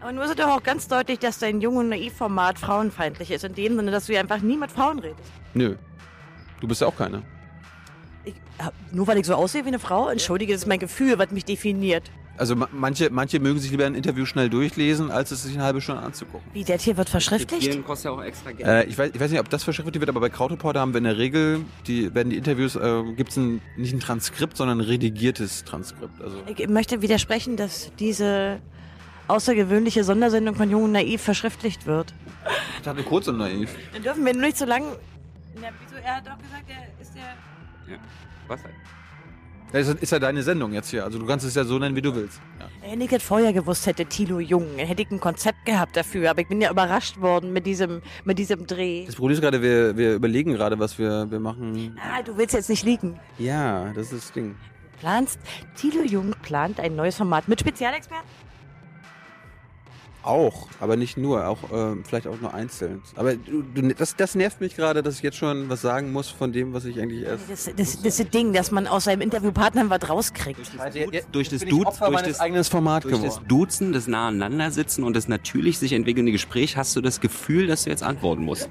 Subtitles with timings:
[0.00, 3.44] Aber nur ist es doch auch ganz deutlich, dass dein Jung- und Naiv-Format frauenfeindlich ist.
[3.44, 5.30] In dem Sinne, dass du ja einfach nie mit Frauen redest.
[5.54, 5.76] Nö.
[6.60, 7.22] Du bist ja auch keine.
[8.24, 8.34] Ich,
[8.92, 10.08] nur weil ich so aussehe wie eine Frau?
[10.08, 12.10] Entschuldige, das ist mein Gefühl, was mich definiert.
[12.36, 15.64] Also ma manche, manche mögen sich lieber ein Interview schnell durchlesen, als es sich eine
[15.64, 16.48] halbe Stunde anzugucken.
[16.54, 17.64] Wie, der Tier wird verschriftlicht?
[17.64, 18.66] Vielen kostet ja auch extra Geld.
[18.66, 20.98] Äh, ich, weiß, ich weiß nicht, ob das verschriftlicht wird, aber bei Krautreporter haben wir
[20.98, 24.78] in der Regel, die werden die Interviews, äh, gibt es ein, nicht ein Transkript, sondern
[24.78, 26.18] ein redigiertes Transkript.
[26.22, 28.62] Also Ich möchte widersprechen, dass diese
[29.30, 32.14] außergewöhnliche Sondersendung von Jung und Naiv verschriftlicht wird.
[32.76, 33.74] ich dachte kurz und naiv.
[33.92, 34.84] Dann dürfen wir nur nicht so lang...
[35.60, 35.96] Na, wieso?
[36.02, 37.92] Er hat doch gesagt, er ist der...
[37.94, 37.98] ja.
[38.48, 38.74] Was halt?
[39.72, 41.04] Das ist, ist ja deine Sendung jetzt hier.
[41.04, 42.40] Also du kannst es ja so nennen, wie du willst.
[42.58, 42.66] Ja.
[42.90, 46.30] Wenn ich es vorher gewusst hätte, Tilo Jung, hätte ich ein Konzept gehabt dafür.
[46.30, 49.06] Aber ich bin ja überrascht worden mit diesem, mit diesem Dreh.
[49.06, 51.96] Das Problem ist gerade, wir, wir überlegen gerade, was wir, wir machen.
[52.02, 53.20] Ah, du willst jetzt nicht liegen.
[53.38, 54.56] Ja, das ist das Ding.
[54.98, 55.38] Planst,
[55.76, 58.28] Tilo Jung plant ein neues Format mit Spezialexperten?
[60.22, 63.00] Auch, aber nicht nur, auch äh, vielleicht auch nur einzeln.
[63.16, 66.28] Aber du, du, das, das nervt mich gerade, dass ich jetzt schon was sagen muss
[66.28, 67.50] von dem, was ich eigentlich erst.
[67.50, 70.60] Das, das, das ist das Ding, dass man aus seinem Interviewpartner was rauskriegt.
[71.32, 73.40] Durch das, ich Duz, Opfer durch das, eigenes Format durch das.
[73.48, 77.90] Duzen, das Naheinandersitzen und das natürlich sich entwickelnde Gespräch hast du das Gefühl, dass du
[77.90, 78.68] jetzt antworten musst.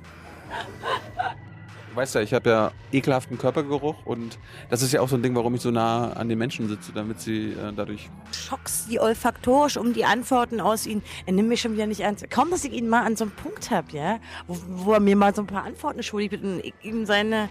[1.99, 5.35] Weißt ja, ich habe ja ekelhaften Körpergeruch und das ist ja auch so ein Ding,
[5.35, 8.09] warum ich so nah an den Menschen sitze, damit sie äh, dadurch.
[8.31, 11.03] Schockst die olfaktorisch um die Antworten aus ihnen.
[11.25, 12.29] Er nimmt mich schon wieder nicht ernst.
[12.29, 14.55] Kaum, dass ich ihn mal an so einem Punkt habe, ja, wo,
[14.85, 17.49] wo er mir mal so ein paar Antworten schuldig wird und ich ihm seine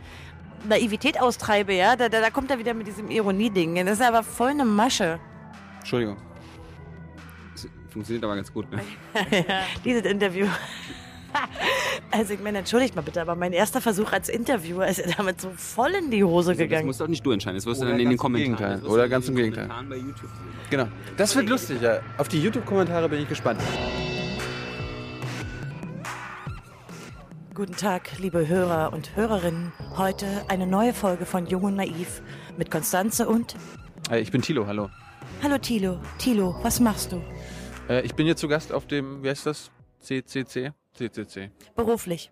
[0.67, 3.85] Naivität austreibe, ja, da, da, da kommt er wieder mit diesem Ironie-Ding.
[3.85, 5.21] Das ist aber voll eine Masche.
[5.81, 6.17] Entschuldigung.
[7.53, 8.73] Das funktioniert aber ganz gut.
[8.73, 8.81] Ne?
[9.85, 10.47] Dieses Interview.
[12.11, 15.41] Also ich meine, entschuldigt mal bitte, aber mein erster Versuch als Interviewer ist ja damit
[15.41, 16.87] so voll in die Hose Das gegangen.
[16.87, 17.57] musst doch nicht du entscheiden.
[17.57, 18.81] Das wirst du Oder dann in den ganz im Kommentaren.
[18.81, 19.69] Das Oder ganz im Gegenteil.
[20.71, 20.89] Genau.
[21.17, 22.01] Das wird lustig, ja.
[22.17, 23.61] Auf die YouTube-Kommentare bin ich gespannt.
[27.55, 29.73] Guten Tag, liebe Hörer und Hörerinnen.
[29.97, 32.23] Heute eine neue Folge von Jung und Naiv
[32.57, 33.57] mit Konstanze und...
[34.11, 34.91] Äh, ich bin Thilo, hallo.
[35.43, 35.99] Hallo Tilo.
[36.19, 37.21] Tilo, was machst du?
[37.89, 39.71] Äh, ich bin hier zu Gast auf dem, wie heißt das?
[40.01, 40.73] CCC?
[40.99, 41.51] CCC.
[41.75, 42.31] Beruflich.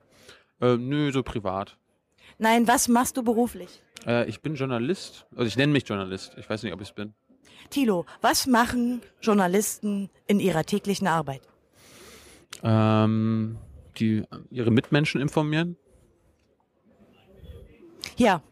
[0.60, 1.76] Äh, nö, so privat.
[2.38, 3.82] Nein, was machst du beruflich?
[4.06, 5.26] Äh, ich bin Journalist.
[5.32, 6.34] Also ich nenne mich Journalist.
[6.36, 7.14] Ich weiß nicht, ob ich es bin.
[7.70, 11.42] Tilo, was machen Journalisten in ihrer täglichen Arbeit?
[12.62, 13.58] Ähm,
[13.98, 15.76] die ihre Mitmenschen informieren.
[18.16, 18.42] Ja,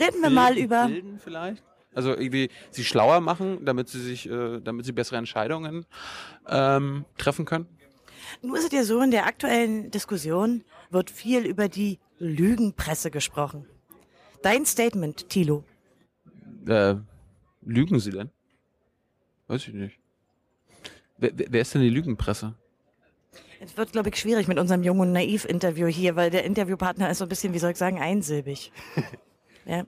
[0.00, 0.86] reden wir mal über...
[0.86, 1.62] Bilden vielleicht.
[1.94, 5.86] Also irgendwie sie schlauer machen, damit sie sich, äh, damit sie bessere Entscheidungen
[6.48, 7.68] ähm, treffen können.
[8.42, 13.66] Nun ist es ja so, in der aktuellen Diskussion wird viel über die Lügenpresse gesprochen.
[14.42, 15.64] Dein Statement, Tilo.
[16.66, 16.96] Äh,
[17.62, 18.30] lügen sie denn?
[19.46, 19.98] Weiß ich nicht.
[21.18, 22.54] Wer, wer wer ist denn die Lügenpresse?
[23.60, 27.24] Es wird, glaube ich, schwierig mit unserem jungen Naiv-Interview hier, weil der Interviewpartner ist so
[27.24, 28.72] ein bisschen, wie soll ich sagen, einsilbig.
[29.64, 29.84] ja.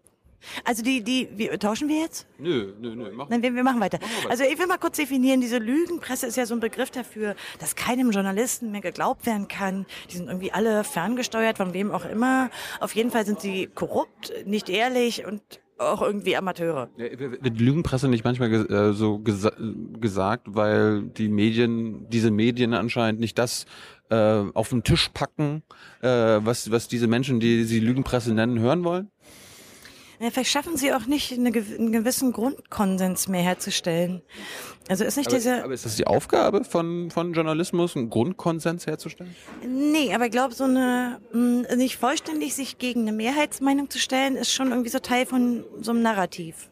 [0.65, 2.27] Also die, die, wie, tauschen wir jetzt?
[2.39, 3.11] Nö, nö, nö.
[3.13, 3.29] Mach.
[3.29, 3.99] Nein, wir, wir machen weiter.
[4.01, 4.31] wir weiter.
[4.31, 7.75] Also ich will mal kurz definieren, diese Lügenpresse ist ja so ein Begriff dafür, dass
[7.77, 9.87] keinem Journalisten mehr geglaubt werden kann.
[10.11, 12.51] Die sind irgendwie alle ferngesteuert, von wem auch immer.
[12.81, 15.43] Auf jeden Fall sind sie korrupt, nicht ehrlich und
[15.79, 16.89] auch irgendwie Amateure.
[16.97, 19.53] Ja, Wird wird Lügenpresse nicht manchmal ge äh, so gesa
[20.01, 23.67] gesagt, weil die Medien, diese Medien anscheinend nicht das
[24.11, 24.17] äh,
[24.55, 25.63] auf den Tisch packen,
[26.01, 29.11] äh, was, was diese Menschen, die sie Lügenpresse nennen, hören wollen?
[30.19, 34.23] Ja, vielleicht schaffen sie auch nicht, eine, einen gewissen Grundkonsens mehr herzustellen.
[34.89, 35.65] Also ist nicht Aber, diese...
[35.65, 39.35] aber ist das die Aufgabe von, von Journalismus, einen Grundkonsens herzustellen?
[39.67, 44.37] Nee, aber ich glaube, so eine, mh, nicht vollständig sich gegen eine Mehrheitsmeinung zu stellen,
[44.37, 46.71] ist schon irgendwie so Teil von so einem Narrativ.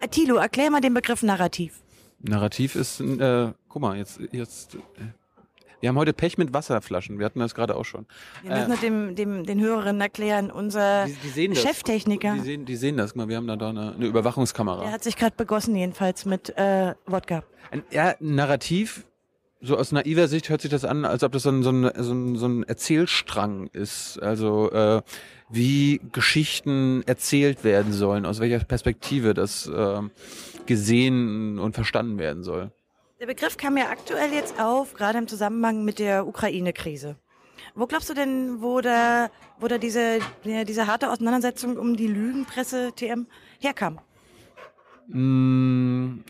[0.00, 1.80] Äh, Thilo, erklär mal den Begriff Narrativ.
[2.20, 4.78] Narrativ ist, ein, äh, guck mal, jetzt, jetzt, äh,
[5.82, 7.18] wir haben heute Pech mit Wasserflaschen.
[7.18, 8.06] Wir hatten das gerade auch schon.
[8.42, 11.56] Wir müssen nur dem, dem, den Hörerinnen erklären, unser Die, die.
[11.56, 13.16] Cheftechniker, Die sehen, die sehen das.
[13.16, 14.84] Wir haben da, da eine, eine Überwachungskamera.
[14.84, 17.42] der hat sich gerade begossen jedenfalls mit äh, Wodka.
[17.72, 19.04] Ein, ja, ein Narrativ,
[19.60, 21.90] so aus naiver Sicht hört sich das an, als ob das so ein, so ein,
[21.96, 24.22] so ein, so ein Erzählstrang ist.
[24.22, 25.02] Also äh,
[25.48, 30.00] wie Geschichten erzählt werden sollen, aus welcher Perspektive das äh,
[30.66, 32.70] gesehen und verstanden werden soll.
[33.22, 37.14] Der Begriff kam ja aktuell jetzt auf, gerade im Zusammenhang mit der Ukraine-Krise.
[37.76, 39.30] Wo glaubst du denn, wo da,
[39.60, 43.28] wo da diese, diese harte Auseinandersetzung um die Lügenpresse TM
[43.60, 44.00] herkam?
[45.06, 46.24] Mm,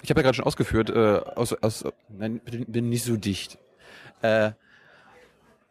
[0.00, 3.58] Ich habe ja gerade schon ausgeführt, äh, aus, aus, nein, bin nicht so dicht.
[4.22, 4.52] Äh,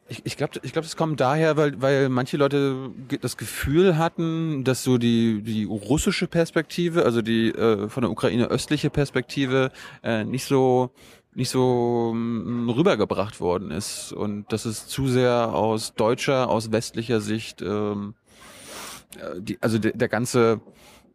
[0.09, 2.91] ich ich glaube, ich glaub, das kommt daher, weil, weil manche Leute
[3.21, 8.47] das Gefühl hatten, dass so die, die russische Perspektive, also die äh, von der Ukraine
[8.47, 9.71] östliche Perspektive,
[10.03, 10.91] äh, nicht so
[11.35, 17.21] nicht so mm, rübergebracht worden ist und dass es zu sehr aus deutscher, aus westlicher
[17.21, 18.15] Sicht, ähm,
[19.15, 20.59] äh, die, also der, der ganze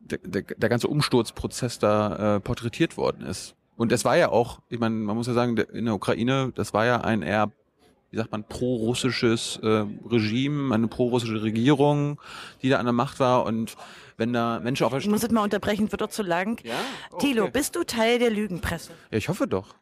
[0.05, 3.55] der, der, der ganze Umsturzprozess da äh, porträtiert worden ist.
[3.77, 6.73] Und es war ja auch, ich meine, man muss ja sagen, in der Ukraine, das
[6.75, 7.51] war ja ein eher,
[8.15, 12.21] wie sagt man, pro-russisches äh, Regime, eine pro-russische Regierung,
[12.63, 13.75] die da an der Macht war und
[14.17, 16.65] wenn da Menschen auf der Ich muss es mal unterbrechen, wird doch zu lang.
[16.65, 16.75] Ja?
[17.11, 17.51] Oh, Thilo, okay.
[17.55, 18.93] bist du Teil der Lügenpresse?
[19.11, 19.75] Ja, ich hoffe doch.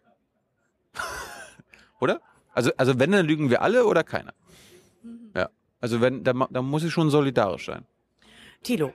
[2.00, 2.22] oder?
[2.54, 4.32] Also, also wenn, dann lügen wir alle oder keiner.
[5.36, 5.50] Ja.
[5.82, 7.84] Also wenn, da, ma- da muss ich schon solidarisch sein.
[8.62, 8.94] Thilo,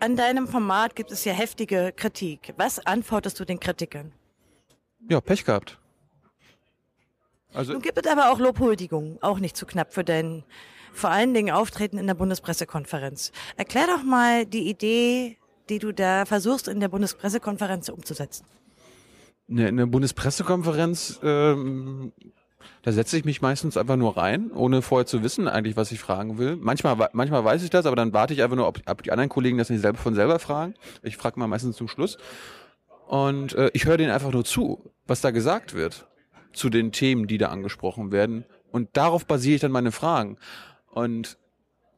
[0.00, 2.52] an deinem Format gibt es ja heftige Kritik.
[2.56, 4.10] Was antwortest du den Kritikern?
[5.08, 5.78] Ja, Pech gehabt.
[7.54, 10.44] Also, Nun gibt es aber auch Lobhuldigungen, auch nicht zu knapp für dein
[10.92, 13.32] vor allen Dingen Auftreten in der Bundespressekonferenz.
[13.56, 15.38] Erklär doch mal die Idee,
[15.68, 18.44] die du da versuchst in der Bundespressekonferenz umzusetzen.
[19.50, 22.12] eine, eine Bundespressekonferenz, ähm,
[22.82, 26.00] da setze ich mich meistens einfach nur rein, ohne vorher zu wissen eigentlich, was ich
[26.00, 26.56] fragen will.
[26.56, 29.30] Manchmal, manchmal weiß ich das, aber dann warte ich einfach nur, ob, ob die anderen
[29.30, 30.74] Kollegen das nicht selber von selber fragen.
[31.02, 32.18] Ich frage mal meistens zum Schluss.
[33.06, 36.06] Und äh, ich höre denen einfach nur zu, was da gesagt wird
[36.52, 38.44] zu den Themen, die da angesprochen werden.
[38.70, 40.38] Und darauf basiere ich dann meine Fragen.
[40.90, 41.38] Und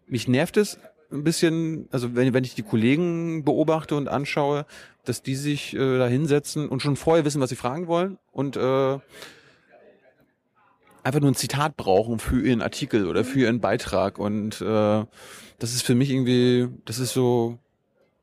[0.07, 0.79] mich nervt es
[1.13, 4.67] ein bisschen, also wenn, wenn ich die Kollegen beobachte und anschaue,
[5.05, 8.57] dass die sich äh, da hinsetzen und schon vorher wissen, was sie fragen wollen und
[8.57, 8.99] äh,
[11.05, 14.19] einfach nur ein Zitat brauchen für ihren Artikel oder für ihren Beitrag.
[14.19, 15.05] Und äh,
[15.59, 17.59] das ist für mich irgendwie, das ist so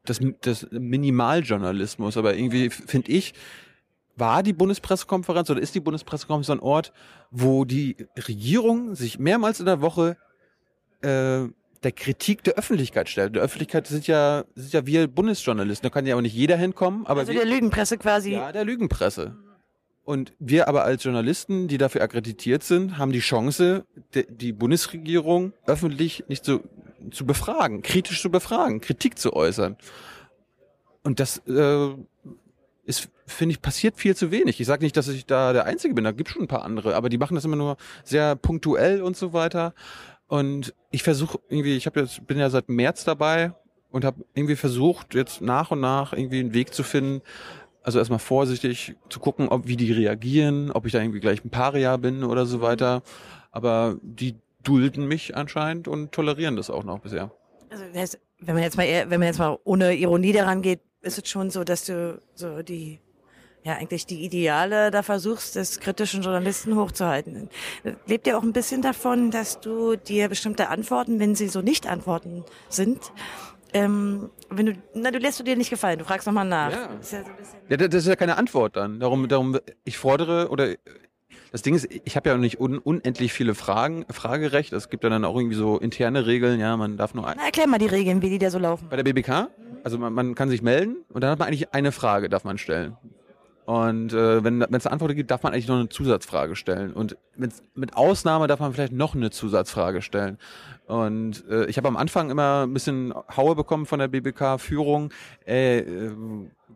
[0.03, 2.17] das, das Minimaljournalismus.
[2.17, 3.33] Aber irgendwie finde ich,
[4.21, 6.93] war die Bundespressekonferenz oder ist die Bundespressekonferenz ein Ort,
[7.31, 7.97] wo die
[8.27, 10.15] Regierung sich mehrmals in der Woche
[11.01, 11.47] äh,
[11.83, 13.35] der Kritik der Öffentlichkeit stellt.
[13.35, 15.83] Der Öffentlichkeit sind ja, sind ja wir Bundesjournalisten.
[15.83, 17.07] Da kann ja aber nicht jeder hinkommen.
[17.07, 18.33] Aber Also wir, der Lügenpresse quasi.
[18.33, 19.35] ja, der Lügenpresse.
[20.03, 25.53] Und wir aber als Journalisten, die dafür akkreditiert sind, haben die Chance, de, die Bundesregierung
[25.65, 26.61] öffentlich nicht zu,
[27.09, 29.77] zu befragen, kritisch zu befragen, Kritik zu äußern.
[31.03, 31.95] Und das äh,
[32.83, 34.59] ist, finde ich, passiert viel zu wenig.
[34.59, 36.95] Ich sage nicht, dass ich da der Einzige bin, da gibt schon ein paar andere,
[36.95, 39.73] aber die machen das immer nur sehr punktuell und so weiter.
[40.27, 43.53] Und ich versuche irgendwie, ich habe jetzt bin ja seit März dabei
[43.91, 47.21] und habe irgendwie versucht, jetzt nach und nach irgendwie einen Weg zu finden,
[47.83, 51.49] also erstmal vorsichtig zu gucken, ob wie die reagieren, ob ich da irgendwie gleich ein
[51.49, 53.01] Paria bin oder so weiter.
[53.51, 57.31] Aber die dulden mich anscheinend und tolerieren das auch noch bisher.
[57.69, 57.83] Also
[58.39, 61.49] wenn man jetzt mal wenn man jetzt mal ohne Ironie daran geht, ist es schon
[61.49, 62.99] so, dass du so die
[63.63, 67.49] ja eigentlich die Ideale da versuchst, des kritischen Journalisten hochzuhalten.
[68.07, 71.87] Lebt ja auch ein bisschen davon, dass du dir bestimmte Antworten, wenn sie so nicht
[71.87, 73.11] Antworten sind,
[73.73, 76.71] ähm, wenn du, na, du lässt du dir nicht gefallen, du fragst nochmal nach.
[76.71, 76.85] Ja.
[76.99, 77.29] Ist ja so
[77.69, 78.99] Ja, das das ist ja keine Antwort dann.
[78.99, 80.75] Darum, darum, ich fordere oder
[81.51, 84.71] das Ding ist, ich habe ja nicht un, unendlich viele Fragen, Fragerecht.
[84.73, 86.59] Es gibt ja dann auch irgendwie so interne Regeln.
[86.59, 88.87] Ja, man darf nur ein, na, erklär mal die Regeln, wie die da so laufen.
[88.89, 89.49] bei der BBK.
[89.83, 92.57] Also man, man kann sich melden und dann hat man eigentlich eine Frage, darf man
[92.57, 92.95] stellen.
[93.65, 96.93] Und äh, wenn es eine Antwort gibt, darf man eigentlich noch eine Zusatzfrage stellen.
[96.93, 100.37] Und mit, mit Ausnahme darf man vielleicht noch eine Zusatzfrage stellen.
[100.87, 105.13] Und äh, ich habe am Anfang immer ein bisschen Haue bekommen von der BBK-Führung.
[105.45, 106.11] Äh, äh,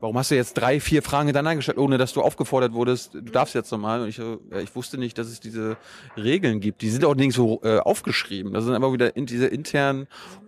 [0.06, 3.22] warum hast du jetzt drei, vier Fragen hintereinander gestellt, ohne dass du aufgefordert wurdest, du
[3.22, 4.02] darfst jetzt nochmal.
[4.02, 5.78] Und ich, so, ja, ich wusste nicht, dass es diese
[6.16, 6.84] Regeln gibt.
[6.84, 8.54] Die sind auch nirgendwo äh, aufgeschrieben.
[8.54, 10.06] Das sind einfach wieder in diese internen,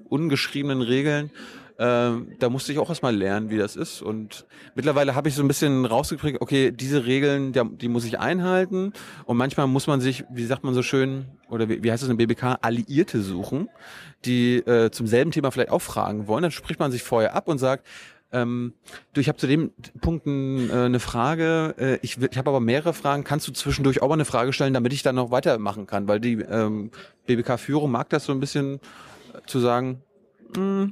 [0.10, 1.32] ungeschriebenen Regeln.
[1.80, 4.04] Ähm, da musste ich auch erstmal lernen, wie das ist.
[4.04, 4.46] Und
[4.76, 8.94] mittlerweile habe ich so ein bisschen rausgekriegt, okay, diese Regeln, die, muss ich einhalten.
[9.26, 12.10] Und manchmal muss man sich, wie sagt man so schön, oder wie, wie heißt es
[12.10, 13.70] in der BBK, Alliierte suchen,
[14.24, 16.44] die äh, zum selben Thema vielleicht auch fragen wollen.
[16.44, 17.88] Dann spricht man sich vorher ab und sagt,
[18.31, 18.74] ähm,
[19.13, 21.75] du, ich habe zu dem Punkt ein, äh, eine Frage.
[21.77, 23.24] Äh, ich ich habe aber mehrere Fragen.
[23.24, 26.07] Kannst du zwischendurch auch mal eine Frage stellen, damit ich dann noch weitermachen kann?
[26.07, 26.91] Weil die ähm,
[27.25, 28.75] BBK-Führung mag das so ein bisschen
[29.34, 30.01] äh, zu sagen,
[30.55, 30.89] mh,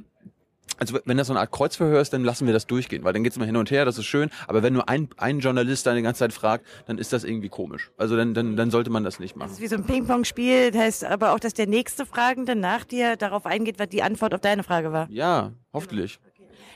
[0.78, 3.24] also wenn das so eine Art Kreuzverhör ist, dann lassen wir das durchgehen, weil dann
[3.24, 4.28] geht's immer hin und her, das ist schön.
[4.46, 7.48] Aber wenn nur ein, ein Journalist da die ganze Zeit fragt, dann ist das irgendwie
[7.48, 7.92] komisch.
[7.96, 9.52] Also dann, dann, dann sollte man das nicht Das machen.
[9.52, 13.16] ist wie so ein Ping-Pong-Spiel, das heißt aber auch, dass der nächste Fragende nach dir
[13.16, 15.08] darauf eingeht, was die Antwort auf deine Frage war.
[15.10, 16.18] Ja, hoffentlich.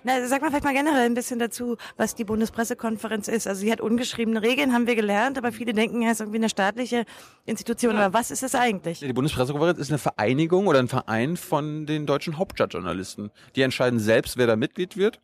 [0.02, 3.47] Na, sag mal vielleicht mal generell ein bisschen dazu, was die Bundespressekonferenz ist.
[3.47, 6.49] Also sie hat ungeschriebene Regeln, haben wir gelernt, aber viele denken, ja, ist irgendwie eine
[6.49, 7.04] staatliche
[7.47, 7.97] Institution.
[7.97, 9.00] Aber was ist es eigentlich?
[9.00, 13.30] Die Bundespressekonferenz ist eine Vereinigung oder ein Verein von den deutschen Hauptstadtjournalisten.
[13.57, 15.21] Die entscheiden selbst, wer da Mitglied wird.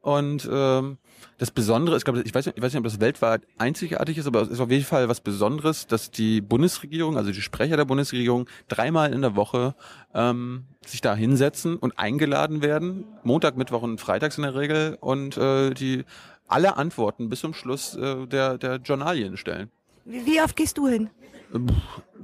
[0.00, 0.98] Und ähm,
[1.38, 4.26] das Besondere, ich glaube, ich weiß, nicht, ich weiß nicht, ob das weltweit einzigartig ist,
[4.26, 7.84] aber es ist auf jeden Fall was Besonderes, dass die Bundesregierung, also die Sprecher der
[7.84, 9.74] Bundesregierung, dreimal in der Woche
[10.14, 13.04] ähm, sich da hinsetzen und eingeladen werden.
[13.22, 16.04] Montag, Mittwoch und Freitags in der Regel und äh, die
[16.46, 19.70] alle Antworten bis zum Schluss äh, der, der Journalien stellen.
[20.04, 21.10] Wie oft gehst du hin?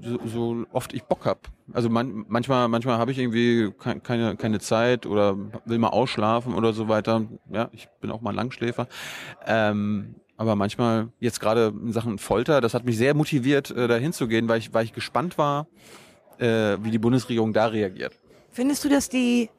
[0.03, 1.49] So, so oft ich Bock hab.
[1.73, 6.55] Also man, manchmal, manchmal habe ich irgendwie ke- keine, keine Zeit oder will mal ausschlafen
[6.55, 7.27] oder so weiter.
[7.51, 8.89] Ja, ich bin auch mal Langschläfer.
[9.47, 13.97] Ähm, aber manchmal, jetzt gerade in Sachen Folter, das hat mich sehr motiviert, äh, da
[13.97, 15.69] hinzugehen, weil ich, weil ich gespannt war,
[16.39, 18.15] äh, wie die Bundesregierung da reagiert.
[18.51, 19.51] Findest du, dass die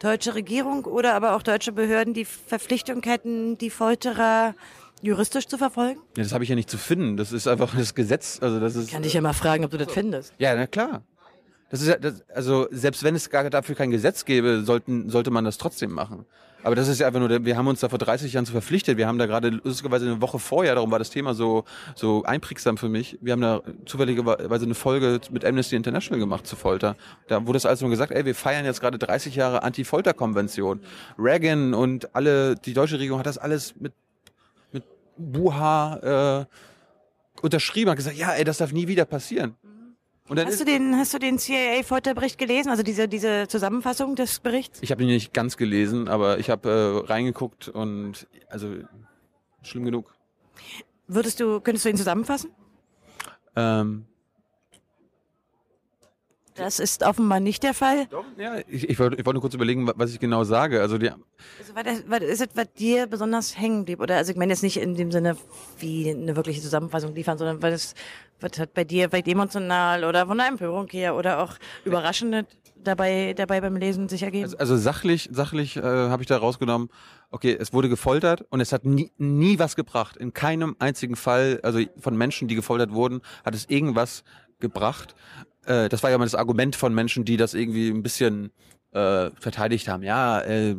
[0.00, 4.54] deutsche Regierung oder aber auch deutsche Behörden die Verpflichtung hätten, die Folterer
[5.02, 6.00] juristisch zu verfolgen?
[6.16, 7.16] Ja, das habe ich ja nicht zu finden.
[7.16, 8.38] Das ist einfach das Gesetz.
[8.40, 8.90] Also das ist.
[8.90, 10.34] Kann dich ja mal fragen, ob du das findest.
[10.38, 11.02] Ja, na klar.
[11.70, 15.30] Das ist ja, das, also selbst wenn es gar dafür kein Gesetz gäbe, sollten, sollte
[15.30, 16.26] man das trotzdem machen.
[16.62, 18.98] Aber das ist ja einfach nur, wir haben uns da vor 30 Jahren zu verpflichtet.
[18.98, 21.64] Wir haben da gerade lustigerweise eine Woche vorher, darum war das Thema so,
[21.94, 23.18] so einprägsam für mich.
[23.22, 26.96] Wir haben da zufälligerweise eine Folge mit Amnesty International gemacht zu Folter.
[27.28, 30.80] Da wurde es also nur gesagt, ey, wir feiern jetzt gerade 30 Jahre Anti-Folter-Konvention.
[31.18, 33.92] Reagan und alle, die deutsche Regierung hat das alles mit
[35.20, 39.56] Buha, äh, unterschrieben, hat gesagt, ja, ey, das darf nie wieder passieren.
[40.28, 42.70] Und dann Hast du den, hast du den CIA-Folterbericht gelesen?
[42.70, 44.78] Also diese, diese Zusammenfassung des Berichts?
[44.80, 48.76] Ich habe ihn nicht ganz gelesen, aber ich habe äh, reingeguckt und also
[49.62, 50.14] schlimm genug.
[51.08, 52.50] Würdest du, könntest du ihn zusammenfassen?
[53.56, 54.06] Ähm,
[56.60, 58.06] Das ist offenbar nicht der Fall.
[58.38, 60.80] ja, ich, ich wollte ich wollte nur kurz überlegen, wa- was ich genau sage.
[60.80, 64.00] Also die, Also, was, was ist es, was dir besonders hängen blieb?
[64.00, 65.36] Oder also ich meine jetzt nicht in dem Sinne,
[65.78, 67.94] wie eine wirkliche Zusammenfassung liefern, sondern was,
[68.40, 72.46] was hat bei dir vielleicht emotional oder von der Empörung her oder auch überraschend
[72.82, 74.44] dabei, dabei beim Lesen sich ergeben?
[74.44, 76.88] also, also sachlich, sachlich äh, habe ich da rausgenommen.
[77.30, 80.16] Okay, es wurde gefoltert und es hat nie, nie was gebracht.
[80.16, 84.24] In keinem einzigen Fall, also von Menschen, die gefoltert wurden, hat es irgendwas
[84.58, 85.14] gebracht.
[85.70, 88.50] Äh, das war ja mal das Argument von Menschen, die das irgendwie ein bisschen
[88.92, 90.02] äh, verteidigt haben.
[90.02, 90.74] Ja, äh,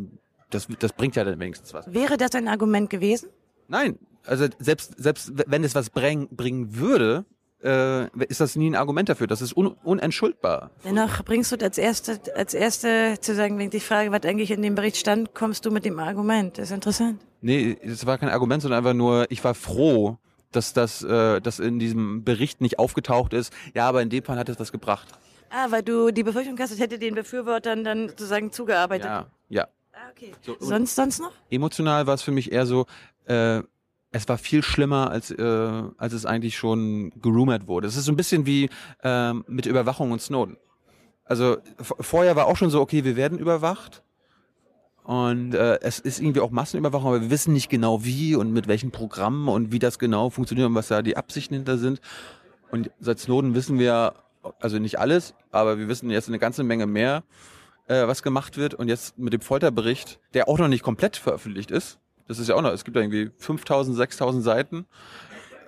[0.49, 1.91] das, das bringt ja dann wenigstens was.
[1.93, 3.29] Wäre das ein Argument gewesen?
[3.69, 7.23] Nein, also selbst, selbst wenn es was bring, bringen würde,
[7.63, 9.27] äh, ist das nie ein Argument dafür.
[9.27, 10.71] Das ist un, unentschuldbar.
[10.83, 14.51] Dennoch bringst du als erste, als erste zu sagen, wenn ich dich frage, was eigentlich
[14.51, 16.57] in dem Bericht stand, kommst du mit dem Argument.
[16.57, 17.21] Das ist interessant.
[17.39, 20.17] Nee, das war kein Argument, sondern einfach nur, ich war froh,
[20.51, 23.53] dass das äh, dass in diesem Bericht nicht aufgetaucht ist.
[23.73, 25.07] Ja, aber in dem Fall hat es was gebracht.
[25.49, 29.07] Ah, weil du die Befürchtung hast, es hätte den Befürwortern dann sozusagen zugearbeitet.
[29.07, 29.67] Ja, ja.
[29.93, 30.31] Ah, okay.
[30.41, 31.31] So, Sonst, sonst noch?
[31.49, 32.85] emotional war es für mich eher so,
[33.25, 33.61] äh,
[34.11, 35.41] es war viel schlimmer, als, äh,
[35.97, 37.87] als es eigentlich schon gerumort wurde.
[37.87, 38.69] Es ist so ein bisschen wie
[39.03, 40.57] ähm, mit Überwachung und Snowden.
[41.25, 44.03] Also vorher war auch schon so, okay, wir werden überwacht.
[45.03, 48.67] Und äh, es ist irgendwie auch Massenüberwachung, aber wir wissen nicht genau wie und mit
[48.67, 52.01] welchen Programmen und wie das genau funktioniert und was da die Absichten hinter sind.
[52.71, 54.13] Und seit Snowden wissen wir,
[54.59, 57.23] also nicht alles, aber wir wissen jetzt eine ganze Menge mehr,
[57.87, 58.75] äh, was gemacht wird.
[58.75, 62.55] Und jetzt mit dem Folterbericht, der auch noch nicht komplett veröffentlicht ist, das ist ja
[62.55, 64.85] auch noch, es gibt da irgendwie 5000, 6000 Seiten.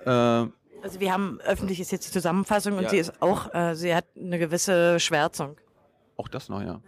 [0.06, 2.88] Äh, Also wir haben öffentlich ist jetzt die Zusammenfassung und Ja.
[2.90, 5.56] sie ist auch, äh, sie hat eine gewisse Schwärzung.
[6.16, 6.80] auch das noch, ja.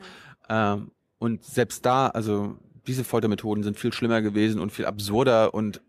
[0.49, 2.57] Ähm, und selbst da, also
[2.87, 5.81] diese Foltermethoden sind viel schlimmer gewesen und viel absurder und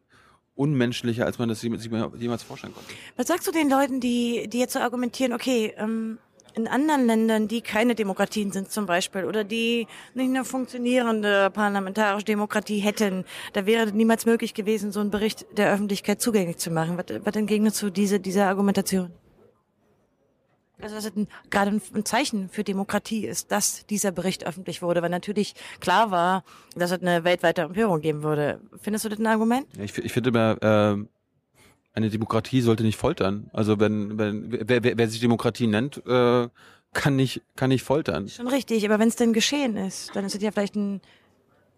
[0.55, 2.91] unmenschlicher, als man das sich jemals vorstellen konnte.
[3.15, 6.17] Was sagst du den Leuten, die, die jetzt so argumentieren, okay, ähm,
[6.55, 12.25] in anderen Ländern, die keine Demokratien sind zum Beispiel oder die nicht eine funktionierende parlamentarische
[12.25, 16.97] Demokratie hätten, da wäre niemals möglich gewesen, so einen Bericht der Öffentlichkeit zugänglich zu machen.
[16.97, 19.11] Was, was entgegnest du diese, dieser Argumentation?
[20.81, 24.81] Also dass es ein, gerade ein, ein Zeichen für Demokratie ist, dass dieser Bericht öffentlich
[24.81, 26.43] wurde, weil natürlich klar war,
[26.75, 28.61] dass es eine weltweite Empörung geben würde.
[28.79, 29.65] Findest du das ein Argument?
[29.75, 31.05] Ja, ich, ich finde immer, äh,
[31.93, 33.49] eine Demokratie sollte nicht foltern.
[33.53, 36.47] Also wenn, wenn wer, wer, wer sich Demokratie nennt, äh,
[36.93, 38.27] kann nicht, kann nicht foltern.
[38.29, 41.01] Schon richtig, aber wenn es denn geschehen ist, dann ist es ja vielleicht ein,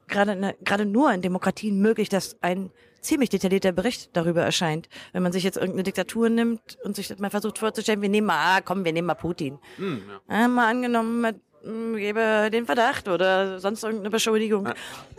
[0.08, 2.70] gerade, gerade nur in Demokratien möglich, dass ein
[3.02, 4.90] ziemlich detaillierter Bericht darüber erscheint.
[5.14, 8.28] Wenn man sich jetzt irgendeine Diktatur nimmt und sich das mal versucht vorzustellen, wir nehmen
[8.28, 9.60] mal, ah, komm, wir nehmen mal Putin.
[9.78, 14.70] Hm, Ah, mal angenommen, mit, mh, gebe den Verdacht oder sonst irgendeine Beschuldigung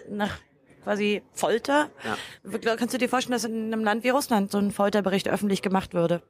[0.08, 0.38] nach
[0.84, 1.90] quasi Folter.
[2.04, 2.76] Ja.
[2.76, 5.92] Kannst du dir vorstellen, dass in einem Land wie Russland so ein Folterbericht öffentlich gemacht
[5.94, 6.22] würde?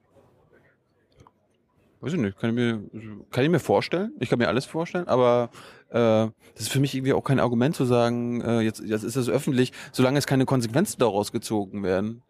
[2.01, 2.83] Weiß ich nicht, kann ich mir,
[3.31, 4.13] kann ich mir vorstellen.
[4.21, 5.51] Ich kann mir alles vorstellen, aber
[5.91, 9.17] äh, das ist für mich irgendwie auch kein Argument zu sagen, äh, jetzt, jetzt ist
[9.17, 12.23] es öffentlich, solange es keine Konsequenzen daraus gezogen werden.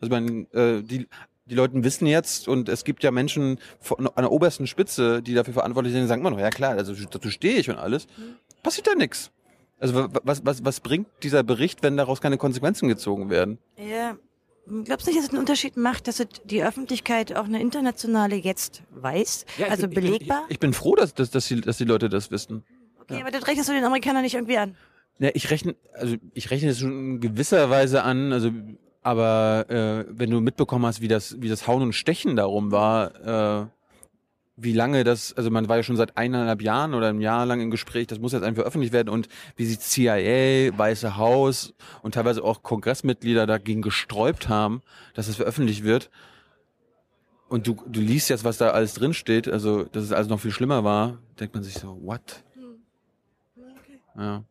[0.00, 1.08] Also man, äh, die,
[1.46, 5.34] die Leute wissen jetzt und es gibt ja Menschen von, an der obersten Spitze, die
[5.34, 8.06] dafür verantwortlich sind, die sagen immer noch, ja klar, also dazu stehe ich und alles.
[8.62, 9.32] Passiert da nichts.
[9.80, 13.58] Also wa- was, was, was bringt dieser Bericht, wenn daraus keine Konsequenzen gezogen werden?
[13.76, 14.16] Ja.
[14.84, 18.82] Glaubst du nicht, dass es einen Unterschied macht, dass die Öffentlichkeit auch eine internationale jetzt
[18.90, 19.46] weiß?
[19.68, 20.42] also ich, belegbar?
[20.44, 22.64] Ich, ich, ich bin froh, dass, dass, dass, die, dass die Leute das wissen.
[23.00, 24.76] okay, aber das rechnest du den Amerikanern nicht irgendwie an.
[25.18, 28.50] Ja, ich rechne, also ich rechne es schon in gewisser Weise an, also
[29.02, 33.62] aber äh, wenn du mitbekommen hast, wie das, wie das Hauen und Stechen darum war,
[33.62, 33.66] äh,
[34.56, 37.60] wie lange das, also man war ja schon seit eineinhalb Jahren oder einem Jahr lang
[37.60, 42.14] im Gespräch, das muss jetzt einfach veröffentlicht werden und wie sich CIA, Weiße Haus und
[42.14, 44.80] teilweise auch Kongressmitglieder dagegen gesträubt haben,
[45.14, 46.10] dass es veröffentlicht wird.
[47.48, 50.40] Und du, du liest jetzt, was da alles drin steht, also dass es alles noch
[50.40, 52.42] viel schlimmer war, denkt man sich so, what?
[54.16, 54.42] Ja.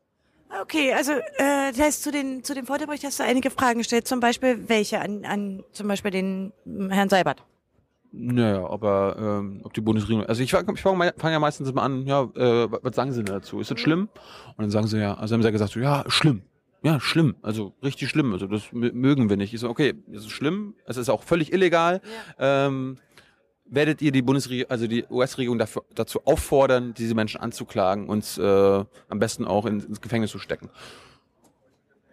[0.62, 4.08] Okay, also äh, das heißt, zu, den, zu dem Folterbericht hast du einige Fragen gestellt,
[4.08, 6.54] zum Beispiel welche an, an zum Beispiel den
[6.90, 7.44] Herrn Seibert.
[8.18, 11.84] Naja, aber ähm, ob die Bundesregierung, also ich fange ich fang, fang ja meistens immer
[11.84, 13.60] an, ja, äh, was sagen sie denn dazu?
[13.60, 14.08] Ist das schlimm?
[14.56, 16.44] Und dann sagen sie ja, also haben sie ja gesagt, so, ja, schlimm.
[16.82, 19.54] Ja, schlimm, also richtig schlimm, also das mö- mögen wir nicht.
[19.54, 22.00] Ich so, okay, das ist schlimm, es ist auch völlig illegal.
[22.38, 22.98] Ähm,
[23.66, 28.44] werdet ihr die Bundesregierung, also die US-Regierung dafür, dazu auffordern, diese Menschen anzuklagen und äh,
[29.10, 30.70] am besten auch ins, ins Gefängnis zu stecken?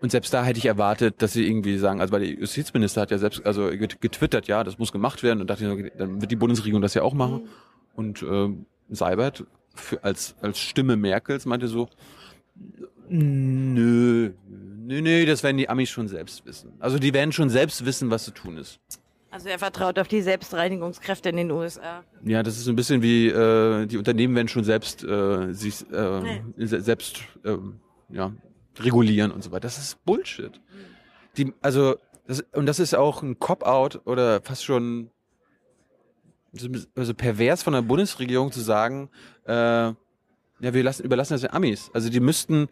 [0.02, 3.10] Und selbst da hätte ich erwartet, dass sie irgendwie sagen, also weil der Justizminister hat
[3.12, 6.30] ja selbst also get- getwittert, ja, das muss gemacht werden und dachte ich, dann wird
[6.30, 7.48] die Bundesregierung das ja auch machen.
[7.94, 9.44] Und ähm, Seibert
[9.74, 11.88] für, als als Stimme Merkels meinte so,
[13.08, 14.30] nö,
[14.86, 16.72] nö, nö, das werden die Amis schon selbst wissen.
[16.80, 18.80] Also die werden schon selbst wissen, was zu tun ist.
[19.30, 22.04] Also er vertraut auf die Selbstreinigungskräfte in den USA.
[22.24, 26.40] Ja, das ist ein bisschen wie äh, die Unternehmen werden schon selbst äh, sich äh,
[26.58, 27.76] se- selbst ähm,
[28.10, 28.32] ja,
[28.80, 29.60] regulieren und so weiter.
[29.62, 30.60] Das ist Bullshit.
[31.36, 35.10] Die, also das, und das ist auch ein Cop-out oder fast schon
[36.52, 39.10] so- also pervers von der Bundesregierung zu sagen,
[39.46, 39.96] äh, ja,
[40.60, 41.90] wir lassen, überlassen das den Amis.
[41.92, 42.68] Also die müssten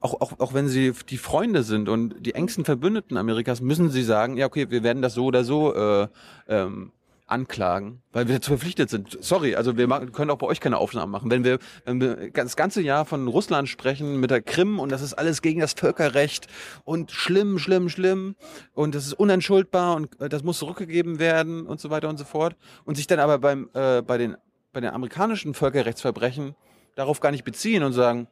[0.00, 4.02] auch, auch, auch wenn sie die Freunde sind und die engsten Verbündeten Amerikas, müssen sie
[4.02, 6.08] sagen, ja, okay, wir werden das so oder so äh,
[6.48, 6.92] ähm,
[7.30, 9.16] anklagen, weil wir dazu verpflichtet sind.
[9.20, 11.30] Sorry, also wir machen, können auch bei euch keine Aufnahmen machen.
[11.30, 15.02] Wenn wir, wenn wir das ganze Jahr von Russland sprechen mit der Krim und das
[15.02, 16.46] ist alles gegen das Völkerrecht
[16.84, 18.36] und schlimm, schlimm, schlimm
[18.74, 22.24] und das ist unentschuldbar und äh, das muss zurückgegeben werden und so weiter und so
[22.24, 24.36] fort und sich dann aber beim äh, bei den
[24.72, 26.54] bei den amerikanischen Völkerrechtsverbrechen
[26.94, 28.28] darauf gar nicht beziehen und sagen,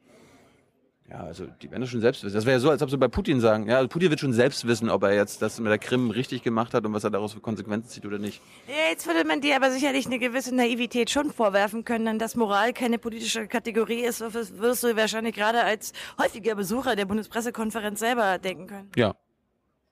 [1.11, 2.35] ja, also die werden das schon selbst wissen.
[2.35, 4.35] Das wäre ja so, als ob sie bei Putin sagen, ja, also Putin wird schon
[4.35, 7.11] selbst wissen, ob er jetzt das mit der Krim richtig gemacht hat und was er
[7.11, 8.42] daraus für Konsequenzen zieht oder nicht.
[8.66, 12.37] Ja, jetzt würde man dir aber sicherlich eine gewisse Naivität schon vorwerfen können, denn dass
[12.37, 18.38] Moral keine politische Kategorie ist, wirst du wahrscheinlich gerade als häufiger Besucher der Bundespressekonferenz selber
[18.38, 18.90] denken können.
[18.94, 19.14] Ja.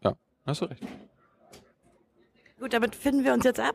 [0.04, 0.82] Ja, hast du recht.
[2.60, 3.74] Gut, damit finden wir uns jetzt ab.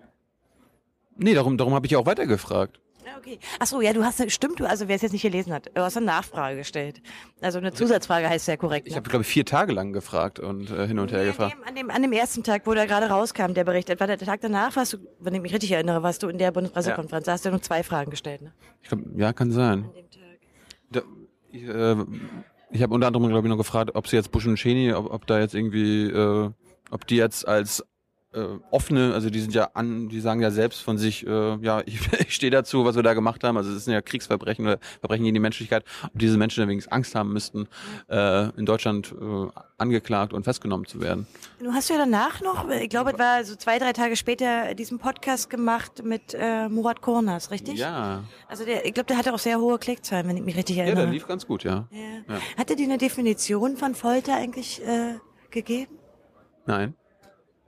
[1.15, 2.79] Nee, darum, darum habe ich ja auch weitergefragt.
[3.05, 3.39] Ja, okay.
[3.59, 5.81] Ach so, ja, du hast, stimmt, du, also wer es jetzt nicht gelesen hat, du
[5.81, 7.01] hast eine Nachfrage gestellt.
[7.41, 8.87] Also eine Zusatzfrage heißt ja korrekt.
[8.87, 8.97] Ich ne?
[8.97, 11.55] habe, glaube ich, vier Tage lang gefragt und äh, hin und her Nee, gefragt.
[11.65, 14.41] An dem, an, dem, ersten Tag, wo da gerade rauskam, der Bericht, etwa der Tag
[14.41, 17.45] danach, warst du, wenn ich mich richtig erinnere, warst du in der Bundespressekonferenz, da hast
[17.45, 18.53] du nur zwei Fragen gestellt, ne?
[18.81, 19.85] Ich glaub, ja, kann sein.
[19.85, 20.21] An dem Tag.
[20.91, 21.01] Da,
[21.51, 21.95] ich äh,
[22.73, 25.11] ich habe unter anderem, glaube ich, noch gefragt, ob sie jetzt Bush und Cheney, ob,
[25.11, 26.49] ob da jetzt irgendwie, äh,
[26.89, 27.85] ob die jetzt als
[28.33, 31.81] äh, offene, also die sind ja an, die sagen ja selbst von sich, äh, ja,
[31.85, 33.57] ich, ich stehe dazu, was wir da gemacht haben.
[33.57, 35.83] Also es sind ja Kriegsverbrechen oder Verbrechen gegen die Menschlichkeit.
[36.03, 37.67] Ob diese Menschen wenigstens Angst haben müssten,
[38.09, 41.27] äh, in Deutschland äh, angeklagt und festgenommen zu werden.
[41.59, 44.99] Du hast ja danach noch, ich glaube, es war so zwei, drei Tage später, diesen
[44.99, 47.79] Podcast gemacht mit äh, Murat Kornas, richtig?
[47.79, 50.77] Ja, Also der, ich glaube, der hatte auch sehr hohe Klickzahlen, wenn ich mich richtig
[50.77, 51.05] ja, erinnere.
[51.05, 51.87] der lief ganz gut, ja.
[51.91, 52.35] Ja.
[52.57, 55.15] Hat er dir eine Definition von Folter eigentlich äh,
[55.49, 55.97] gegeben?
[56.65, 56.95] Nein.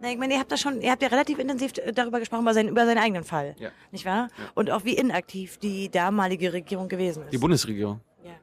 [0.04, 2.54] Na, ich meine, ihr habt da schon, ihr habt ja relativ intensiv darüber gesprochen, über
[2.54, 3.56] seinen, über seinen eigenen Fall.
[3.58, 3.70] Ja.
[3.94, 4.28] Nicht wahr?
[4.54, 7.32] Und auch wie inaktiv die damalige Regierung gewesen ist.
[7.32, 8.02] Die Bundesregierung.
[8.24, 8.34] ja.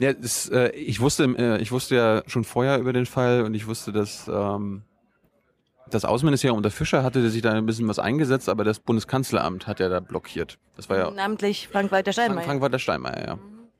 [0.00, 3.54] Ja, das, äh, ich wusste, äh, ich wusste ja schon vorher über den Fall und
[3.54, 4.82] ich wusste, dass ähm,
[5.90, 9.80] das Außenministerium unter Fischer hatte sich da ein bisschen was eingesetzt, aber das Bundeskanzleramt hat
[9.80, 10.58] ja da blockiert.
[10.76, 12.44] Das war ja Namentlich Frank-Walter Frank, Steinmeier.
[12.44, 13.38] Frank-Walter Steinmeier, ja.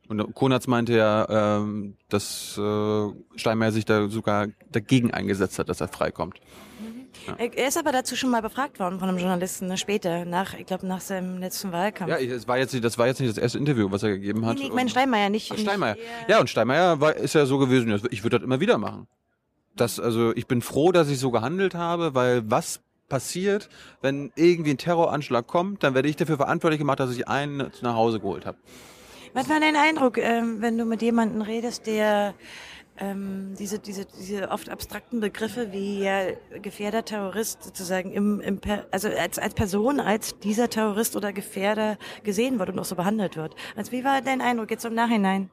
[0.09, 5.81] Und Konatz meinte ja, ähm, dass äh, Steinmeier sich da sogar dagegen eingesetzt hat, dass
[5.81, 6.41] er freikommt.
[7.39, 10.55] Äh, Er ist aber dazu schon mal befragt worden von einem Journalisten, ne, später, nach,
[10.55, 12.11] ich glaube, nach seinem letzten Wahlkampf.
[12.11, 14.45] Ja, es war jetzt, nicht- das war jetzt nicht das erste Interview, was er gegeben
[14.47, 14.55] hat.
[14.57, 15.51] nee, nee, ich meine Steinmeier, nicht.
[15.51, 15.97] Ach, nicht- Steinmeier.
[16.29, 19.07] Ja, und Steinmeier war, ist ja so gewesen, ja, ich würde das immer wieder machen.
[19.77, 23.69] Das, also ich bin froh, dass ich so gehandelt habe, weil was passiert,
[24.03, 27.95] wenn irgendwie ein Terroranschlag kommt, dann werde ich dafür verantwortlich gemacht, dass ich einen nach
[27.95, 28.59] Hause geholt habe.
[29.35, 32.35] Was war dein Eindruck, ähm, wenn du mit jemandem redest, der
[32.99, 39.09] ähm, diese, diese, diese oft abstrakten Begriffe wie ja, Gefährder, Terrorist sozusagen im, im also
[39.09, 43.55] als, als Person, als dieser Terrorist oder Gefährder gesehen wird und auch so behandelt wird.
[43.77, 45.51] Also wie war dein Eindruck jetzt im Nachhinein?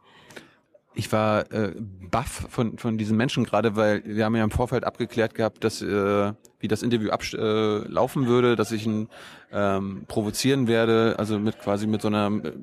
[0.97, 4.86] Ich war äh, baff von, von diesen Menschen gerade, weil wir haben ja im Vorfeld
[4.86, 6.31] abgeklärt gehabt, dass, äh,
[6.65, 9.08] wie das Interview ablaufen äh, würde, dass ich ihn
[9.54, 12.54] ähm, provozieren werde, also mit quasi mit so einer äh,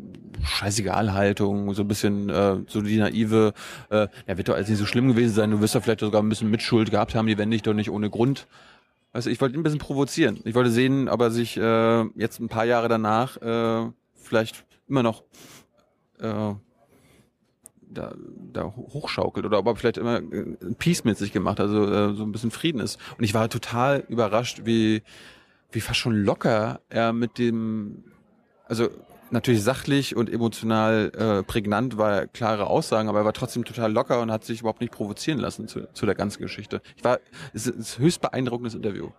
[0.45, 3.55] Scheißegal-Haltung, so ein bisschen äh, so die naive,
[3.91, 6.21] äh, ja, wird doch alles nicht so schlimm gewesen sein, du wirst doch vielleicht sogar
[6.21, 8.49] ein bisschen Mitschuld gehabt haben, die wende ich doch nicht ohne Grund.
[9.13, 10.41] Also ich wollte ihn ein bisschen provozieren.
[10.45, 15.05] Ich wollte sehen, ob er sich äh, jetzt ein paar Jahre danach äh, vielleicht immer
[15.05, 15.23] noch
[16.19, 16.55] äh,
[17.93, 18.15] da,
[18.53, 22.23] da hochschaukelt oder ob er vielleicht immer äh, Peace mit sich gemacht, also äh, so
[22.25, 22.99] ein bisschen Frieden ist.
[23.19, 25.03] Und ich war total überrascht, wie,
[25.71, 28.05] wie fast schon locker er mit dem,
[28.67, 28.89] also
[29.31, 34.21] natürlich sachlich und emotional äh, prägnant war klare Aussagen, aber er war trotzdem total locker
[34.21, 36.83] und hat sich überhaupt nicht provozieren lassen zu, zu der ganzen Geschichte.
[36.97, 37.19] Ich war,
[37.55, 39.11] es ist ein höchst beeindruckendes Interview.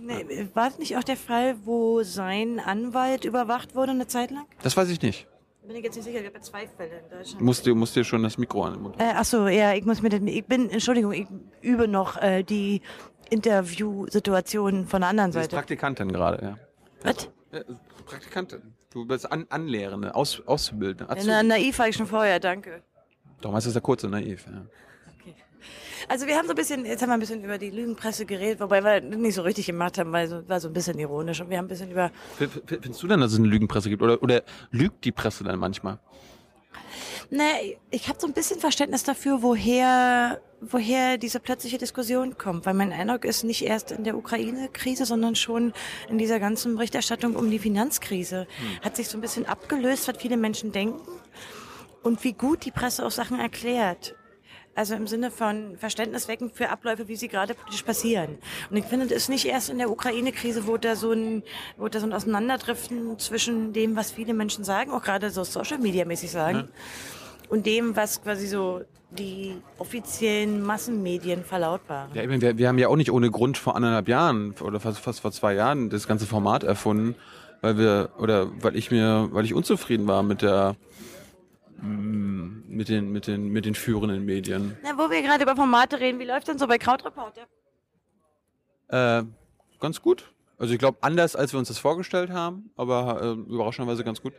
[0.00, 4.46] Nee, war es nicht auch der Fall, wo sein Anwalt überwacht wurde eine Zeit lang?
[4.62, 5.26] Das weiß ich nicht.
[5.68, 7.42] Bin ich jetzt nicht sicher, ich habe zwei Fälle in Deutschland.
[7.42, 8.98] Musst dir, musst dir schon das Mikro an den Mund.
[8.98, 11.26] Äh, ach so, ja, ich muss mir das, ich bin, Entschuldigung, ich
[11.60, 12.80] übe noch äh, die
[13.28, 15.56] Interviewsituationen von der anderen Sie ist Seite.
[15.56, 16.58] Praktikantin gerade, ja.
[17.02, 17.28] Was?
[17.52, 17.60] ja.
[18.06, 18.62] Praktikantin.
[18.90, 21.12] Du bist an, Anlehrende, Aus, Auszubildende.
[21.12, 21.26] Azubi.
[21.28, 22.82] na, naiv war ich schon vorher, danke.
[23.42, 24.46] Darum heißt das ja kurz und naiv.
[24.46, 24.62] Ja.
[26.06, 28.60] Also wir haben so ein bisschen, jetzt haben wir ein bisschen über die Lügenpresse geredet,
[28.60, 31.40] wobei wir nicht so richtig gemacht haben, weil so, war so ein bisschen ironisch.
[31.40, 34.02] Und wir haben ein bisschen über F- Findest du denn, dass es eine Lügenpresse gibt?
[34.02, 35.98] Oder, oder lügt die Presse dann manchmal?
[37.30, 42.64] Ne, ich habe so ein bisschen Verständnis dafür, woher, woher diese plötzliche Diskussion kommt.
[42.64, 45.72] Weil mein Eindruck ist nicht erst in der Ukraine-Krise, sondern schon
[46.08, 48.46] in dieser ganzen Berichterstattung um die Finanzkrise.
[48.82, 51.00] Hat sich so ein bisschen abgelöst, was viele Menschen denken
[52.02, 54.14] und wie gut die Presse auch Sachen erklärt.
[54.78, 58.38] Also im Sinne von Verständnis wecken für Abläufe, wie sie gerade politisch passieren.
[58.70, 61.42] Und ich finde, das ist nicht erst in der Ukraine-Krise, wo da so ein,
[61.78, 66.30] wo da so ein Auseinanderdriften zwischen dem, was viele Menschen sagen, auch gerade so Social-Media-mäßig
[66.30, 66.68] sagen,
[67.48, 72.12] und dem, was quasi so die offiziellen Massenmedien verlautbaren.
[72.14, 74.78] Ja, ich meine, wir, wir haben ja auch nicht ohne Grund vor anderthalb Jahren oder
[74.78, 77.16] fast, fast vor zwei Jahren das ganze Format erfunden,
[77.62, 80.76] weil wir oder weil ich mir, weil ich unzufrieden war mit der
[81.80, 84.76] mit den mit den mit den führenden Medien.
[84.82, 87.42] Na, wo wir gerade über Formate reden, wie läuft denn so bei Krautreporter?
[88.88, 89.24] Äh,
[89.80, 90.32] ganz gut.
[90.58, 94.32] Also ich glaube anders als wir uns das vorgestellt haben, aber äh, überraschenderweise ganz gut.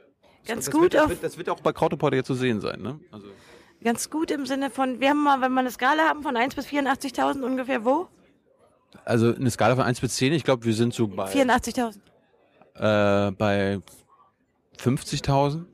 [0.45, 2.81] Ganz das gut Wird, das, wird, das wird auch bei Krautreporter jetzt zu sehen sein,
[2.81, 2.99] ne?
[3.11, 3.27] Also
[3.81, 6.55] Ganz gut im Sinne von, wir haben mal, wenn wir eine Skala haben von 1
[6.55, 8.09] bis 84.000 ungefähr, wo?
[9.05, 11.95] also eine Skala von 1 bis 10, ich glaube, wir sind so bei 84.000.
[12.75, 13.79] äh, bei
[14.77, 15.65] 50.000.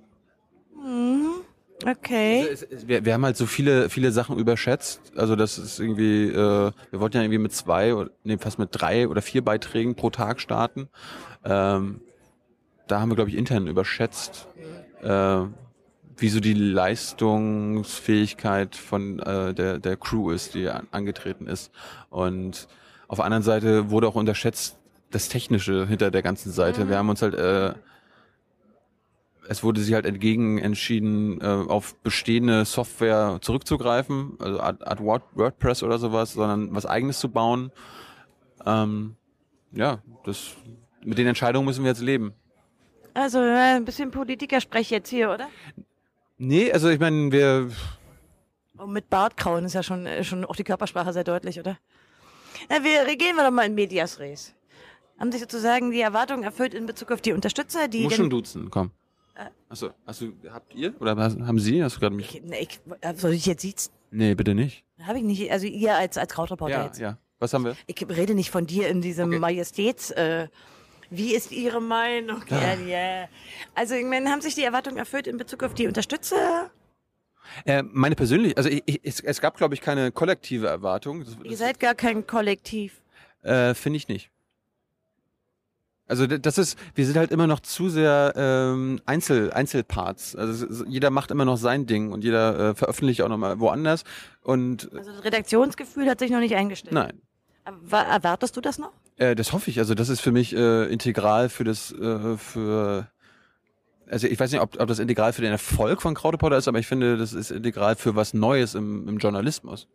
[1.85, 2.47] Okay.
[2.49, 5.13] Also es, es, wir, wir haben halt so viele, viele Sachen überschätzt.
[5.15, 8.69] Also das ist irgendwie, äh, wir wollten ja irgendwie mit zwei, oder- nee, fast mit
[8.71, 10.89] drei oder vier Beiträgen pro Tag starten.
[11.43, 12.01] Ähm,
[12.87, 14.47] da haben wir, glaube ich, intern überschätzt,
[15.03, 15.39] äh,
[16.17, 21.71] wie so die Leistungsfähigkeit von äh, der, der Crew ist, die an, angetreten ist.
[22.09, 22.67] Und
[23.07, 24.77] auf der anderen Seite wurde auch unterschätzt
[25.11, 26.89] das Technische hinter der ganzen Seite.
[26.89, 27.73] Wir haben uns halt äh,
[29.47, 35.23] es wurde sich halt entgegen entschieden, äh, auf bestehende Software zurückzugreifen, also Art, Art Word,
[35.33, 37.71] WordPress oder sowas, sondern was eigenes zu bauen.
[38.65, 39.15] Ähm,
[39.71, 40.55] ja, das
[41.03, 42.33] mit den Entscheidungen müssen wir jetzt leben.
[43.13, 45.47] Also ein bisschen Politikersprech jetzt hier, oder?
[46.37, 47.69] Nee, also ich meine, wir
[48.77, 51.77] Und mit Bartkrauen ist ja schon, äh, schon auch die Körpersprache sehr deutlich, oder?
[52.69, 54.53] Na, wir gehen wir doch mal in Medias Res.
[55.19, 58.69] Haben sich sozusagen die Erwartungen erfüllt in Bezug auf die Unterstützer, die muss schon duzen,
[58.69, 58.91] komm.
[59.69, 61.83] Achso, hast du, habt ihr oder haben Sie?
[61.83, 62.35] Hast du gerade mich?
[62.35, 63.91] Ich, nee, ich, äh, soll ich jetzt siezen?
[64.11, 64.83] Nee, bitte nicht.
[65.01, 66.99] Habe ich nicht, also ihr als, als Krautreporter Ja, jetzt.
[66.99, 67.17] ja.
[67.39, 67.75] Was haben wir?
[67.85, 69.39] Ich rede nicht von dir in diesem Okay.
[69.39, 70.47] Majestäts, äh,
[71.09, 72.41] wie ist Ihre Meinung?
[72.49, 73.27] Ja, ja.
[73.75, 76.71] Also, ich meine, haben sich die Erwartungen erfüllt in Bezug auf die Unterstützer?
[77.65, 81.23] Äh, meine persönlich, also ich, ich, es, es gab, glaube ich, keine kollektive Erwartung.
[81.23, 83.01] Das, Ihr seid gar kein Kollektiv.
[83.43, 84.31] Äh, Finde ich nicht.
[86.07, 90.35] Also das ist, wir sind halt immer noch zu sehr ähm, Einzel, Einzelparts.
[90.35, 94.03] Also ist, jeder macht immer noch sein Ding und jeder äh, veröffentlicht auch nochmal woanders.
[94.43, 96.93] Und Also, das Redaktionsgefühl hat sich noch nicht eingestellt.
[96.93, 97.21] nein,
[97.63, 98.91] Aber erwartest du das noch?
[99.17, 99.79] äh, das hoffe ich.
[99.79, 103.07] Also das ist für mich äh, integral für das, äh, für
[104.07, 106.77] also ich weiß nicht, ob, ob das integral für den Erfolg von Krautreporter ist, aber
[106.77, 109.87] ich finde, das ist integral für was Neues im, im Journalismus.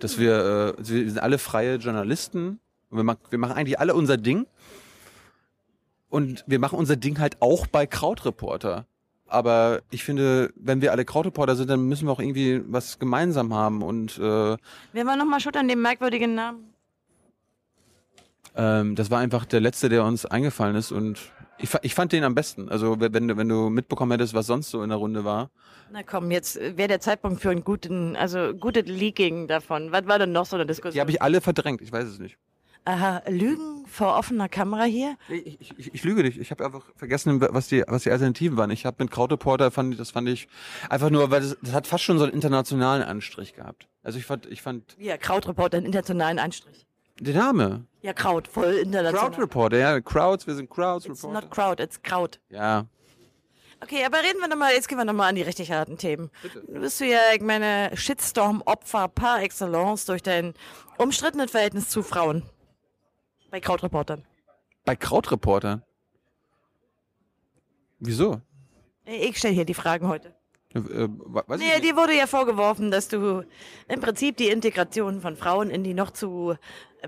[0.00, 3.94] Dass wir, äh, wir sind alle freie Journalisten und wir, machen wir machen eigentlich alle
[3.94, 4.46] unser Ding
[6.10, 8.84] und wir machen unser Ding halt auch bei Krautreporter.
[9.26, 13.54] Aber ich finde, wenn wir alle Krautreporter sind, dann müssen wir auch irgendwie was gemeinsam
[13.54, 14.56] haben und äh,
[14.92, 16.74] Wer war nochmal schuld an dem merkwürdigen Namen?
[18.56, 22.24] Ähm, das war einfach der letzte, der uns eingefallen ist und ich, ich fand den
[22.24, 22.68] am besten.
[22.68, 25.50] Also wenn du, wenn du mitbekommen hättest, was sonst so in der Runde war.
[25.92, 29.92] Na komm, jetzt wäre der Zeitpunkt für einen guten, also gutes Leaking davon.
[29.92, 30.94] Was war denn noch so eine Diskussion?
[30.94, 32.36] Die habe ich alle verdrängt, ich weiß es nicht.
[32.84, 35.16] Aha, Lügen vor offener Kamera hier?
[35.28, 36.38] Ich, ich, ich, lüge dich.
[36.38, 38.70] Ich habe einfach vergessen, was die, was die Alternativen waren.
[38.70, 40.48] Ich habe mit Krautreporter fand das fand ich
[40.88, 43.86] einfach nur, weil das, das hat fast schon so einen internationalen Anstrich gehabt.
[44.02, 46.86] Also ich fand, ich fand Ja, Krautreporter, einen internationalen Anstrich.
[47.20, 49.28] der Name Ja, Kraut, voll international.
[49.30, 51.42] Crowd Reporter, ja, Crowds, wir sind Crowds It's Reporter.
[51.42, 52.40] not Kraut, it's Kraut.
[52.48, 52.86] Ja,
[53.82, 56.30] Okay, aber reden wir nochmal, jetzt gehen wir nochmal an die richtig harten Themen.
[56.68, 60.52] Du bist du ja, ich meine, Shitstorm-Opfer par excellence durch dein
[60.98, 62.42] umstrittenes Verhältnis zu Frauen.
[63.50, 64.24] Bei Krautreportern.
[64.84, 65.82] bei Krautreportern.
[67.98, 68.40] Wieso?
[69.04, 70.34] Ich stelle hier die Fragen heute.
[70.74, 71.08] Äh, äh,
[71.58, 73.44] Nee, dir wurde ja vorgeworfen, dass du
[73.88, 76.54] im Prinzip die Integration von Frauen in die noch zu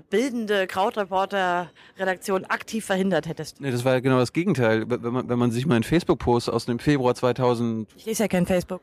[0.09, 3.61] bildende Krautreporter-Redaktion aktiv verhindert hättest.
[3.61, 4.89] Nee, das war ja genau das Gegenteil.
[4.89, 8.27] Wenn man, wenn man sich mal einen Facebook-Post aus dem Februar 2000, Ich lese ja
[8.27, 8.81] kein Facebook.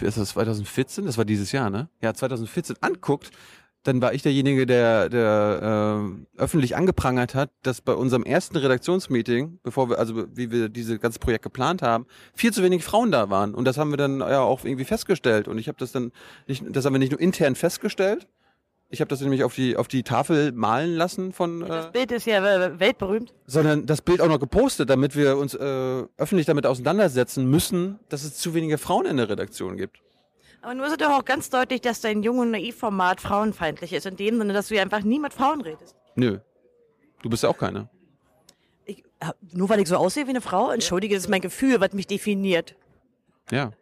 [0.00, 1.04] ist das 2014?
[1.06, 1.88] Das war dieses Jahr, ne?
[2.00, 3.30] Ja, 2014 anguckt,
[3.86, 6.02] dann war ich derjenige, der, der
[6.36, 11.00] äh, öffentlich angeprangert hat, dass bei unserem ersten Redaktionsmeeting, bevor wir, also wie wir dieses
[11.00, 13.54] ganze Projekt geplant haben, viel zu wenig Frauen da waren.
[13.54, 15.48] Und das haben wir dann ja auch irgendwie festgestellt.
[15.48, 16.12] Und ich habe das dann
[16.46, 18.26] nicht, das haben wir nicht nur intern festgestellt,
[18.88, 22.12] ich habe das nämlich auf die auf die Tafel malen lassen von äh, Das Bild
[22.12, 23.34] ist ja äh, weltberühmt.
[23.46, 28.22] sondern das Bild auch noch gepostet, damit wir uns äh, öffentlich damit auseinandersetzen müssen, dass
[28.22, 30.00] es zu wenige Frauen in der Redaktion gibt.
[30.74, 34.06] Nur ist doch auch ganz deutlich, dass dein Jung- und Naiv-Format frauenfeindlich ist.
[34.06, 35.94] In dem Sinne, dass du ja einfach nie mit Frauen redest.
[36.14, 36.38] Nö.
[37.22, 37.88] Du bist ja auch keine.
[38.84, 40.70] Ich, äh, nur weil ich so aussehe wie eine Frau?
[40.70, 42.74] Entschuldige, das ist mein Gefühl, was mich definiert.
[43.50, 43.72] Ja.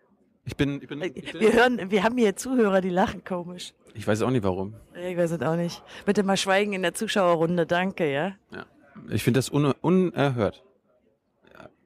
[0.47, 3.25] Ich bin, ich bin, Äh, ich, bin Wir hören, wir haben hier Zuhörer, die lachen
[3.25, 3.73] komisch.
[3.95, 4.75] ich weiß auch nicht warum.
[4.95, 5.83] Ich weiß es auch nicht.
[6.05, 8.35] Bitte mal schweigen in der Zuschauerrunde, danke, ja?
[8.51, 8.67] Ja.
[9.11, 10.63] Ich finde das un, unerhört.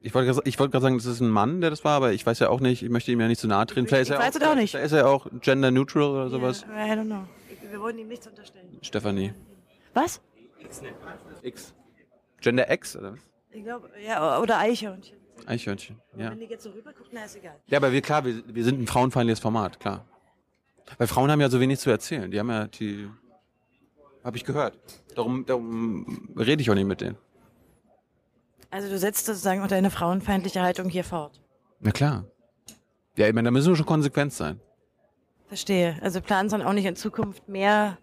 [0.01, 2.13] Ich wollte gerade ich wollte gerade sagen, das ist ein Mann, der das war, aber
[2.13, 3.87] ich weiß ja auch nicht, ich möchte ihm ja nicht zu nahe treten.
[3.87, 4.71] Vielleicht ist Ich er weiß es auch nicht.
[4.71, 6.65] Vielleicht ist er auch gender neutral oder sowas.
[6.69, 7.25] Ja, I don't know.
[7.69, 8.77] Wir wollen ihm nichts unterstellen.
[8.81, 9.33] Stefanie.
[9.93, 10.21] Was?
[11.41, 11.73] X.
[12.41, 13.19] Gender X oder was?
[13.51, 15.17] Ich glaube, ja, oder Eichhörnchen.
[15.45, 15.97] Eichhörnchen.
[16.17, 16.31] Ja.
[16.31, 17.55] Wenn die jetzt so rüber gucken, na ist egal.
[17.67, 20.05] Ja, aber wir, klar, wir, wir sind ein frauenfeindliches Format, klar.
[20.97, 22.29] Weil Frauen haben ja so wenig zu erzählen.
[22.31, 23.09] Die haben ja die,
[24.23, 24.77] habe ich gehört.
[25.15, 27.17] Darum, darum rede ich auch nicht mit denen.
[28.71, 31.41] Also du setzt sozusagen auch deine frauenfeindliche Haltung hier fort.
[31.79, 32.25] Na klar.
[33.15, 34.59] Ja, ich meine, da müssen wir schon konsequent sein.
[35.47, 35.97] Verstehe.
[36.01, 37.97] Also planen Sie dann auch nicht in Zukunft mehr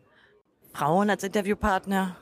[0.73, 2.17] Frauen als Interviewpartner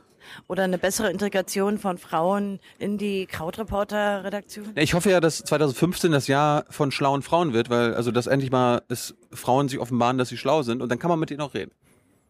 [0.47, 4.73] oder eine bessere Integration von Frauen in die Krautreporter-Redaktion?
[4.77, 8.51] Ich hoffe ja, dass 2015 das Jahr von schlauen Frauen wird, weil also dass endlich
[8.51, 11.41] mal es Frauen sich offenbaren, dass sie schlau sind und dann kann man mit denen
[11.41, 11.73] auch reden.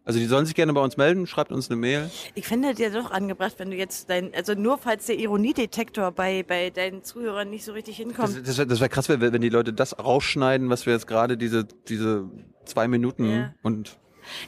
[0.06, 2.10] Also die sollen sich gerne bei uns melden, schreibt uns eine Mail.
[2.34, 6.42] Ich finde dir doch angebracht, wenn du jetzt dein, also nur falls der Ironiedetektor bei,
[6.42, 8.46] bei deinen Zuhörern nicht so richtig hinkommt.
[8.46, 11.64] das wäre das wär krass, wenn, die Leute das rausschneiden, was wir jetzt gerade diese
[11.88, 12.28] diese
[12.66, 13.54] zwei Minuten Ja.
[13.62, 13.96] und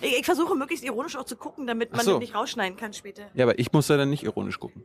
[0.03, 2.19] Ich, ich versuche möglichst ironisch auch zu gucken, damit man so.
[2.19, 3.23] nicht rausschneiden kann später.
[3.35, 4.85] ja, aber ich muss da dann nicht ironisch gucken.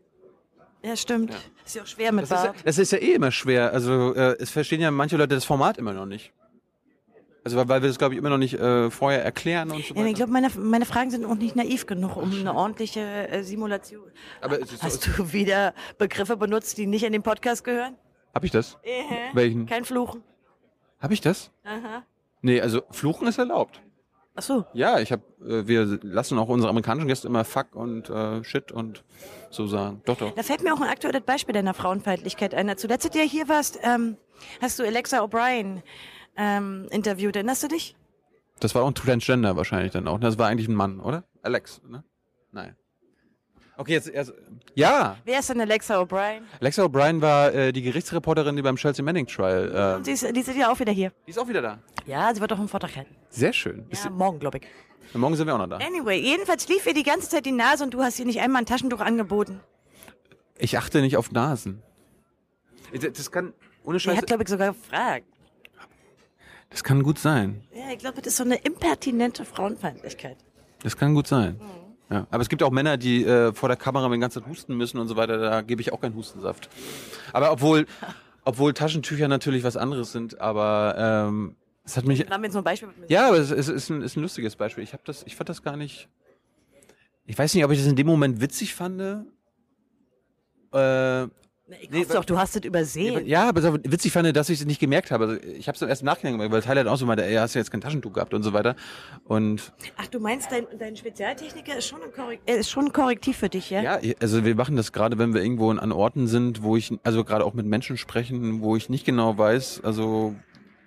[0.83, 1.31] Ja, stimmt.
[1.65, 2.55] Ist ja auch schwer mit Das ist, ja, Bart.
[2.65, 3.71] das ist ja eh immer schwer.
[3.73, 6.31] Also äh, es verstehen ja manche Leute das Format immer noch nicht.
[7.43, 9.95] Also weil, weil wir das glaube ich immer noch nicht äh, vorher erklären und so
[9.95, 13.43] Ja, ich glaube, meine, meine Fragen sind auch nicht naiv genug, um eine ordentliche äh,
[13.43, 14.11] Simulation.
[14.41, 17.95] Aber so, Hast du wieder Begriffe benutzt, die nicht in den Podcast gehören?
[18.33, 18.77] hab ich das?
[18.83, 19.65] Äh, Welchen?
[19.65, 20.23] Kein Fluchen.
[20.99, 21.51] Hab ich das?
[21.63, 22.03] Aha.
[22.41, 23.81] Nee, also Fluchen ist erlaubt.
[24.35, 24.65] Ach so.
[24.73, 28.71] Ja, ich habe, äh, wir lassen auch unsere amerikanischen Gäste immer Fuck und äh, Shit
[28.71, 29.03] und
[29.49, 30.01] so sagen.
[30.05, 30.33] Doch, doch.
[30.33, 32.75] Da fällt mir auch ein aktuelles Beispiel deiner Frauenfeindlichkeit ein.
[32.77, 34.15] Zuletzt, als du ja hier warst, ähm,
[34.61, 35.81] hast du Alexa O'Brien
[36.41, 37.35] ähm, interviewt.
[37.35, 37.95] Erinnerst du dich?
[38.59, 40.19] Das war auch ein Transgender wahrscheinlich dann auch.
[40.19, 41.23] Das war eigentlich ein Mann, oder?
[41.41, 42.03] Alex, ne?
[42.51, 42.75] Nein.
[43.77, 44.33] Okay, jetzt erst.
[44.75, 46.41] Ja, Wer ist denn Alexa O'Brien?
[46.59, 49.71] Alexa O'Brien war äh, die Gerichtsreporterin, die beim Chelsea Manning Trial.
[49.73, 51.11] Äh, Und sie ist, die sind ja auch wieder hier.
[51.25, 51.79] die ist auch wieder da.
[52.05, 53.15] Ja, sie wird auch einen Vortrag halten.
[53.29, 53.85] Sehr schön.
[53.89, 55.17] Ist Ja, morgen, glaube ich.
[55.17, 55.77] morgen sind wir auch noch da.
[55.77, 58.61] Anyway, jedenfalls lief ihr die ganze Zeit die Nase und du hast ihr nicht einmal
[58.61, 59.59] ein Taschentuch angeboten.
[60.59, 61.81] Ich achte nicht auf Nasen.
[62.93, 65.25] Das kann, ohne Sie Scheiß, hat, glaube ich, sogar gefragt.
[66.71, 67.61] Das kann gut sein.
[67.73, 70.37] Ja, ich glaube, das ist so eine impertinente Frauenfeindlichkeit.
[70.81, 71.61] Das kann gut sein.
[72.09, 72.25] Ja.
[72.31, 74.97] Aber es gibt auch Männer, die äh, vor der Kamera die ganze Zeit husten müssen
[74.97, 75.37] und so weiter.
[75.37, 76.69] Da gebe ich auch keinen Hustensaft.
[77.31, 77.85] Aber obwohl,
[78.43, 81.55] obwohl Taschentücher natürlich was anderes sind, aber ähm,
[81.85, 82.19] es hat mich.
[82.29, 82.89] Haben wir jetzt ein Beispiel.
[82.99, 84.83] mit- Ja, aber es, es ist, ein, ist ein lustiges Beispiel.
[84.83, 86.09] Ich habe das, ich fand das gar nicht.
[87.25, 88.99] Ich weiß nicht, ob ich das in dem Moment witzig fand.
[90.73, 91.27] Äh,
[91.79, 93.25] Ich Nee, doch, du hast es übersehen.
[93.25, 95.25] ja, aber so witzig fand, dass ich es nicht gemerkt habe.
[95.25, 97.35] Also ich habe es erst im Nachhinein gemacht, weil Tyler dann auch so meinte, ey,
[97.35, 98.75] hast du jetzt kein Taschentuch gehabt und so weiter.
[99.25, 102.93] Und Ach, du meinst, dein, dein Spezialtechniker ist schon, ein Korrek äh, ist schon ein
[102.93, 103.81] Korrektiv für dich, ja?
[103.81, 107.23] Ja, also wir machen das gerade, wenn wir irgendwo an Orten sind, wo ich, also
[107.23, 110.35] gerade auch mit Menschen sprechen, wo ich nicht genau weiß, also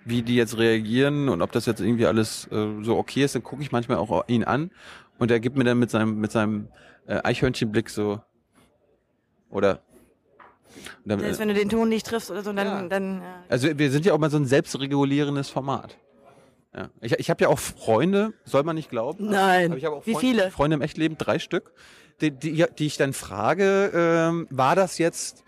[0.05, 3.43] wie die jetzt reagieren und ob das jetzt irgendwie alles äh, so okay ist, dann
[3.43, 4.71] gucke ich manchmal auch ihn an
[5.17, 6.67] und er gibt mir dann mit seinem, mit seinem
[7.07, 8.21] äh, Eichhörnchenblick so.
[9.49, 9.79] Oder
[11.05, 12.81] dann, Das heißt, wenn du den Ton nicht triffst oder so, dann, Ja.
[12.87, 13.43] dann ja.
[13.49, 15.97] also wir sind ja auch mal so ein selbstregulierendes Format.
[16.75, 16.89] Ja.
[17.01, 19.29] Ich, ich habe ja auch Freunde, soll man nicht glauben.
[19.29, 19.67] Nein.
[19.71, 20.51] Aber ich habe auch Wie Freund- viele?
[20.51, 21.71] Freunde im Echtleben, drei Stück,
[22.21, 25.43] die, die, die ich dann frage, ähm, war das jetzt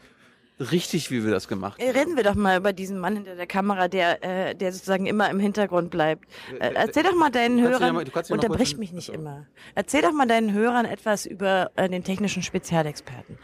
[0.59, 1.97] richtig, wie wir das gemacht Äh, haben?
[1.97, 5.29] Reden wir doch mal über diesen Mann hinter der Kamera, der, äh, der sozusagen immer
[5.29, 6.25] im Hintergrund bleibt.
[6.59, 9.45] Äh, erzähl doch mal deinen Hörern, mal- unterbrich mich nicht immer.
[9.75, 13.37] Erzähl doch mal deinen Hörern etwas über äh, den technischen Spezialexperten.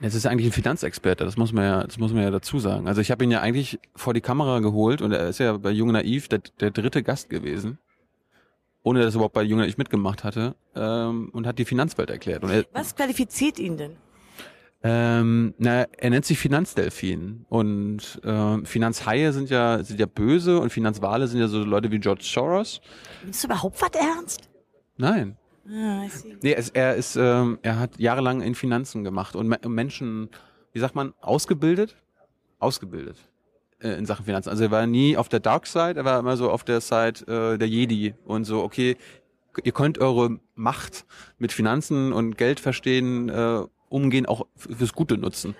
[0.00, 2.88] Es ist eigentlich ein Finanzexperte, das muss man ja, das muss man ja dazu sagen.
[2.88, 5.70] Also ich habe ihn ja eigentlich vor die Kamera geholt und er ist ja bei
[5.70, 7.78] Jung Naiv der, der dritte Gast gewesen,
[8.82, 12.42] ohne dass er überhaupt bei Jung Naiv mitgemacht hatte ähm, und hat die Finanzwelt erklärt.
[12.44, 13.96] Und er, Was qualifiziert ihn denn?
[14.82, 20.70] ähm, na, er nennt sich Finanzdelfin und ähm, Finanzhaie sind ja sind ja böse und
[20.70, 22.82] Finanzwale sind ja so Leute wie George Soros.
[23.22, 24.50] Nimmst du überhaupt was ernst?
[24.98, 26.36] Nein, Ah, I see.
[26.42, 30.28] Nee, es, er ist, ähm, er hat jahrelang in Finanzen gemacht und Me Menschen,
[30.72, 31.96] wie sagt man, ausgebildet?
[32.58, 33.16] Ausgebildet
[33.80, 34.50] äh, in Sachen Finanzen.
[34.50, 37.26] Also er war nie auf der Dark Side, er war immer so auf der Side
[37.54, 38.96] äh, der Jedi und so, okay,
[39.62, 41.04] ihr könnt eure Macht
[41.38, 45.54] mit Finanzen und Geld verstehen, äh, umgehen, auch fürs Gute nutzen.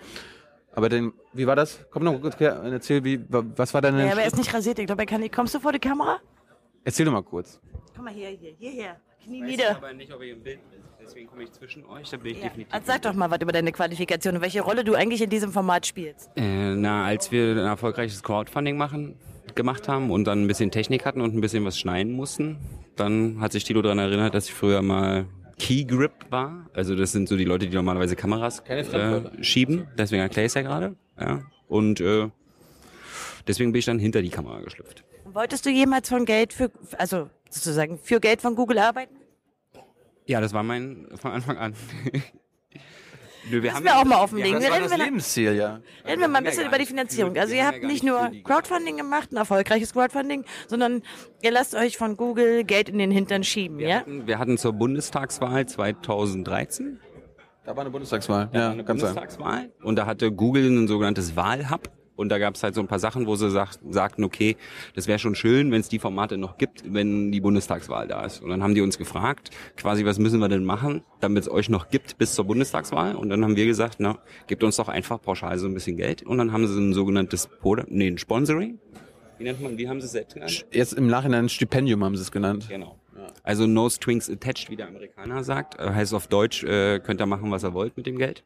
[0.73, 1.79] Aber denn, wie war das?
[1.93, 4.37] Komm noch kurz her und erzähl, wie, wa- was war deine, Ja, aber er ist
[4.37, 4.79] nicht rasiert.
[4.81, 5.33] Ich glaube, er kann nicht.
[5.33, 6.19] Kommst du vor die Kamera?
[6.87, 7.61] erzähl doch mal kurz.
[7.95, 8.97] Komm mal hier, hier, hierher.
[9.24, 9.76] Knie Ich weiß nieder.
[9.76, 10.80] aber nicht, ob ihr im Bild bin.
[11.02, 12.44] Deswegen komme ich zwischen euch, da bin ich Ja.
[12.48, 12.72] definitiv.
[12.72, 15.52] Also sag doch mal was über deine Qualifikation und welche Rolle du eigentlich in diesem
[15.52, 16.30] Format spielst.
[16.37, 19.16] Äh, na, als wir ein erfolgreiches Crowdfunding machen,
[19.54, 22.56] gemacht haben und dann ein bisschen Technik hatten und ein bisschen was schneiden mussten,
[22.96, 25.26] dann hat sich Tilo daran erinnert, dass ich früher mal
[25.58, 26.70] Key Grip war.
[26.72, 28.80] Also das sind so die Leute, die normalerweise Kameras Keine
[29.38, 29.87] äh, schieben.
[29.98, 30.96] Deswegen erkläre ich es ja gerade.
[31.20, 31.42] Ja.
[31.68, 32.28] Und äh,
[33.46, 35.04] deswegen bin ich dann hinter die Kamera geschlüpft.
[35.24, 39.14] Wolltest du jemals von Geld für, also sozusagen für Geld von Google arbeiten?
[40.26, 41.74] Ja, das war mein von Anfang an.
[43.50, 44.54] Nö, wir Lass mir auch mal offenlegen.
[44.54, 45.80] Ja, Wir Das reden das wir- Lebensziel, ja.
[46.06, 47.34] Reden wir mal ein bisschen über die Finanzierung.
[47.34, 51.02] für- Also wir ihr haben habt nicht nur Crowdfunding gemacht, ein erfolgreiches Crowdfunding, sondern
[51.42, 53.96] ihr lasst euch von Google Geld in den Hintern schieben, wir, ja?
[54.00, 57.00] hatten, wir hatten zur Bundestagswahl 2013
[57.66, 58.48] Da war eine Bundestagswahl.
[58.54, 59.14] Ja, Ja, eine ganz sein.
[59.14, 59.70] Bundestagswahl.
[59.82, 61.90] Und da hatte Google ein sogenanntes Wahlhub.
[62.16, 64.57] Und da gab es halt so ein paar Sachen, wo sie sagt, sagten, okay,
[64.94, 68.42] das wäre schon schön, wenn es die Formate noch gibt, wenn die Bundestagswahl da ist.
[68.42, 71.68] Und dann haben die uns gefragt, quasi, was müssen wir denn machen, damit es euch
[71.68, 73.16] noch gibt bis zur Bundestagswahl?
[73.16, 76.22] Und dann haben wir gesagt, na, gebt uns doch einfach pauschal so ein bisschen Geld.
[76.22, 78.79] Und dann haben sie ein sogenanntes Pod nee, ein Sponsoring.
[79.38, 80.66] Wie nennt man, wie haben sie es selbst genannt?
[80.70, 82.66] Jetzt im Nachhinein ein Stipendium haben sie es genannt.
[82.68, 82.98] Genau.
[83.44, 85.78] Also no strings attached, wie der Amerikaner sagt.
[85.78, 88.42] Äh, Heißt auf Deutsch, äh, könnt ihr machen, was ihr wollt mit dem Geld.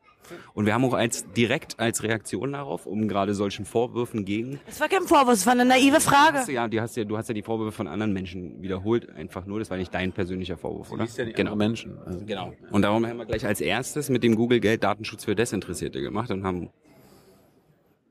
[0.55, 4.61] Und wir haben auch als direkt als Reaktion darauf, um gerade solchen Vorwürfen gegen.
[4.67, 6.39] Das war kein Vorwurf, es war eine naive Frage.
[6.39, 9.09] Hast du, ja, du hast ja, du hast ja die Vorwürfe von anderen Menschen wiederholt,
[9.11, 9.61] einfach nur.
[9.61, 11.07] Das war nicht dein persönlicher Vorwurf, oder?
[11.07, 11.33] Genau.
[11.33, 11.57] genau.
[11.57, 11.97] Menschen.
[12.05, 12.27] Also.
[12.27, 12.53] Genau.
[12.71, 16.31] Und darum haben wir gleich als erstes mit dem Google Geld Datenschutz für Desinteressierte gemacht
[16.31, 16.71] und haben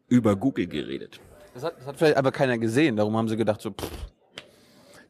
[0.07, 1.19] über Google geredet.
[1.53, 3.91] Das hat, das hat vielleicht aber keiner gesehen, darum haben sie gedacht so, pff,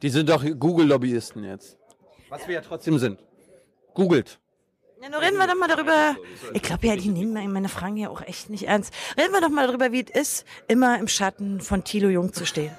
[0.01, 1.77] die sind doch Google-Lobbyisten jetzt.
[2.29, 3.19] Was wir ja trotzdem sind.
[3.93, 4.39] Googelt.
[5.01, 6.15] Ja, nur reden wir doch mal darüber.
[6.53, 8.93] Ich glaube ja, die nehmen meine Fragen ja auch echt nicht ernst.
[9.17, 12.45] Reden wir doch mal darüber, wie es ist, immer im Schatten von Thilo Jung zu
[12.45, 12.71] stehen.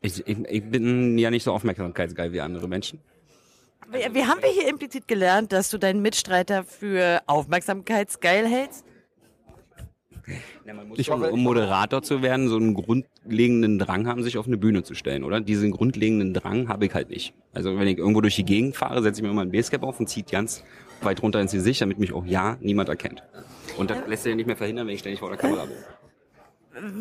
[0.00, 3.00] Ich, ich, ich bin ja nicht so aufmerksamkeitsgeil wie andere Menschen.
[3.90, 8.84] Wie, wie haben wir hier implizit gelernt, dass du deinen Mitstreiter für aufmerksamkeitsgeil hältst?
[10.64, 14.38] Ja, man muss Ich hoffe- um Moderator zu werden, so einen grundlegenden Drang haben, sich
[14.38, 15.40] auf eine Bühne zu stellen, oder?
[15.40, 17.34] Diesen grundlegenden Drang habe ich halt nicht.
[17.52, 19.98] Also wenn ich irgendwo durch die Gegend fahre, setze ich mir immer ein Basecap auf
[20.00, 20.62] und ziehe ganz
[21.02, 23.22] weit runter ins Gesicht, damit mich auch ja niemand erkennt.
[23.78, 25.74] Und das lässt sich ja nicht mehr verhindern, wenn ich ständig vor der Kamera bin.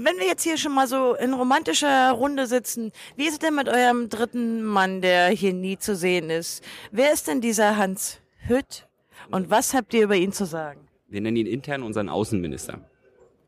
[0.04, 3.56] Wenn wir jetzt hier schon mal so in romantischer Runde sitzen, wie ist es denn
[3.56, 6.62] mit eurem dritten Mann, der hier nie zu sehen ist?
[6.92, 8.88] Wer ist denn dieser Hans Hütt
[9.30, 10.82] und was habt ihr über ihn zu sagen?
[11.08, 12.82] Wir nennen ihn intern unseren Außenminister.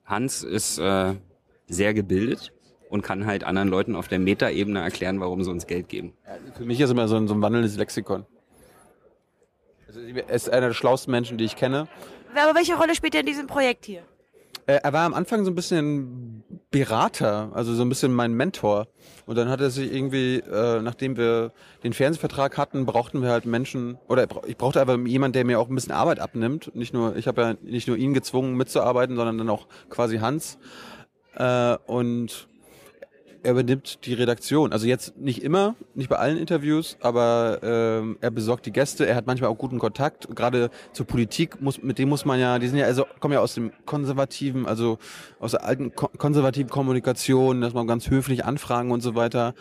[0.05, 1.13] Hans ist äh,
[1.67, 2.51] sehr gebildet
[2.89, 6.13] und kann halt anderen Leuten auf der Metaebene erklären, warum sie uns Geld geben.
[6.55, 8.25] Für mich ist immer so ein, so ein wandelndes Lexikon.
[9.87, 11.87] Also, er ist einer der schlauesten Menschen, die ich kenne.
[12.35, 14.01] Aber welche Rolle spielt er in diesem Projekt hier?
[14.65, 18.87] Äh, er war am Anfang so ein bisschen Berater, also so ein bisschen mein Mentor.
[19.27, 21.51] Und dann hat er sich irgendwie, äh, nachdem wir
[21.83, 25.69] den Fernsehvertrag hatten, brauchten wir halt Menschen, oder ich brauchte aber jemanden, der mir auch
[25.69, 26.75] ein bisschen Arbeit abnimmt.
[26.75, 30.57] Nicht nur, ich habe ja nicht nur ihn gezwungen mitzuarbeiten, sondern dann auch quasi Hans.
[31.35, 32.47] Äh, und
[33.43, 34.71] er übernimmt die Redaktion.
[34.71, 39.05] Also jetzt nicht immer, nicht bei allen Interviews, aber ähm, er besorgt die Gäste.
[39.05, 40.33] Er hat manchmal auch guten Kontakt.
[40.33, 43.41] Gerade zur Politik muss, mit dem muss man ja, die sind ja also kommen ja
[43.41, 44.97] aus dem konservativen, also
[45.39, 49.53] aus der alten ko konservativen Kommunikation, dass man ganz höflich anfragen und so weiter.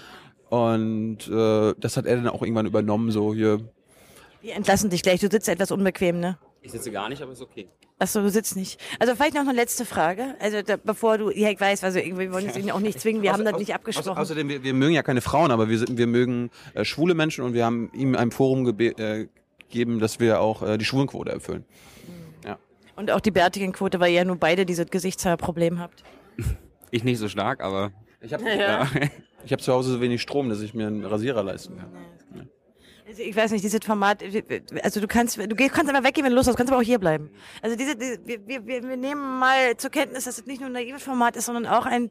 [0.49, 3.59] Und äh, das hat er dann auch irgendwann übernommen, so hier
[4.43, 5.20] Wir entlassen dich gleich.
[5.20, 6.39] Du sitzt etwas unbequem, ne?
[6.61, 7.68] Ich sitze gar nicht, aber ist okay.
[8.03, 8.80] Achso, du sitzt nicht.
[8.98, 10.34] Also vielleicht noch eine letzte Frage.
[10.40, 13.32] Also da, bevor du, ja ich weiß, also irgendwie wollen ihn auch nicht zwingen, wir
[13.32, 14.18] haben das nicht abgesprochen.
[14.18, 17.55] außerdem, wir, wir mögen ja keine Frauen, aber wir, wir mögen äh, schwule Menschen und
[17.55, 19.28] wir haben ihm ein Forum äh,
[19.68, 21.64] gegeben, dass wir auch äh, die Schwulenquote erfüllen.
[22.44, 22.59] Ja.
[22.96, 26.03] Und auch die Bärtigenquote, weil ihr ja nur beide dieses Gesichtshaarproblem habt.
[26.94, 28.86] Ich nicht so stark, aber Ich habe Ja.
[29.44, 32.48] ich hab zu Hause so wenig Strom, dass ich mir einen Rasierer leisten kann.
[33.07, 34.22] Also ich weiß nicht, dieses Format,
[34.82, 36.98] also du kannst, du kannst aber weggehen, wenn du Lust hast, kannst aber auch hier
[36.98, 37.30] bleiben.
[37.61, 40.70] Also diese, diese wir, wir, wir wir nehmen mal zur Kenntnis, dass es nicht nur
[40.70, 42.11] ein naives Format ist, sondern auch ein,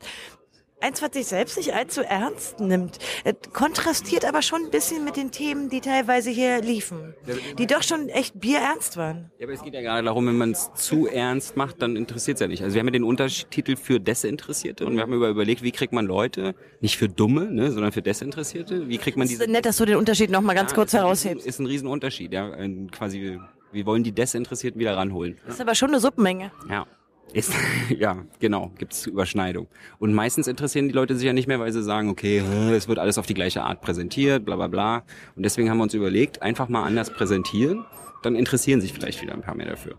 [0.82, 2.98] eins, was sich selbst nicht allzu ernst nimmt.
[3.24, 7.14] Es kontrastiert aber schon ein bisschen mit den Themen, die teilweise hier liefen.
[7.58, 9.32] Die doch schon echt bierernst waren.
[9.40, 12.36] Ja, aber es geht ja gerade darum, wenn man es zu ernst macht, dann interessiert
[12.36, 12.64] es ja nicht.
[12.64, 15.94] Also wir haben ja den Untertitel für Desinteressierte und wir haben über überlegt, wie kriegt
[15.94, 19.44] man Leute, nicht für Dumme, ne, sondern für Desinteressierte, wie kriegt man Es diese...
[19.44, 21.46] ist nett, dass du den Unterschied noch mal ganz Ja, kurz heraushebst.
[21.46, 22.52] Ist ein Riesenunterschied, ja.
[22.52, 23.40] Ein, quasi,
[23.72, 25.38] wir wollen die Desinteressierten wieder ranholen.
[25.46, 26.52] Das ist aber schon eine Suppenmenge.
[26.70, 26.86] Ja.
[27.34, 27.54] Ist,
[27.90, 29.68] ja, genau, gibt's Überschneidung.
[30.00, 32.40] Und meistens interessieren die Leute sich ja nicht mehr, weil sie sagen, okay,
[32.74, 35.04] es wird alles auf die gleiche Art präsentiert, bla bla bla.
[35.36, 37.86] Und deswegen haben wir uns überlegt, einfach mal anders präsentieren,
[38.22, 39.98] dann interessieren sich vielleicht wieder ein paar mehr dafür.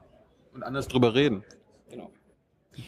[0.55, 1.45] Und anders drüber reden.
[1.89, 2.11] Genau.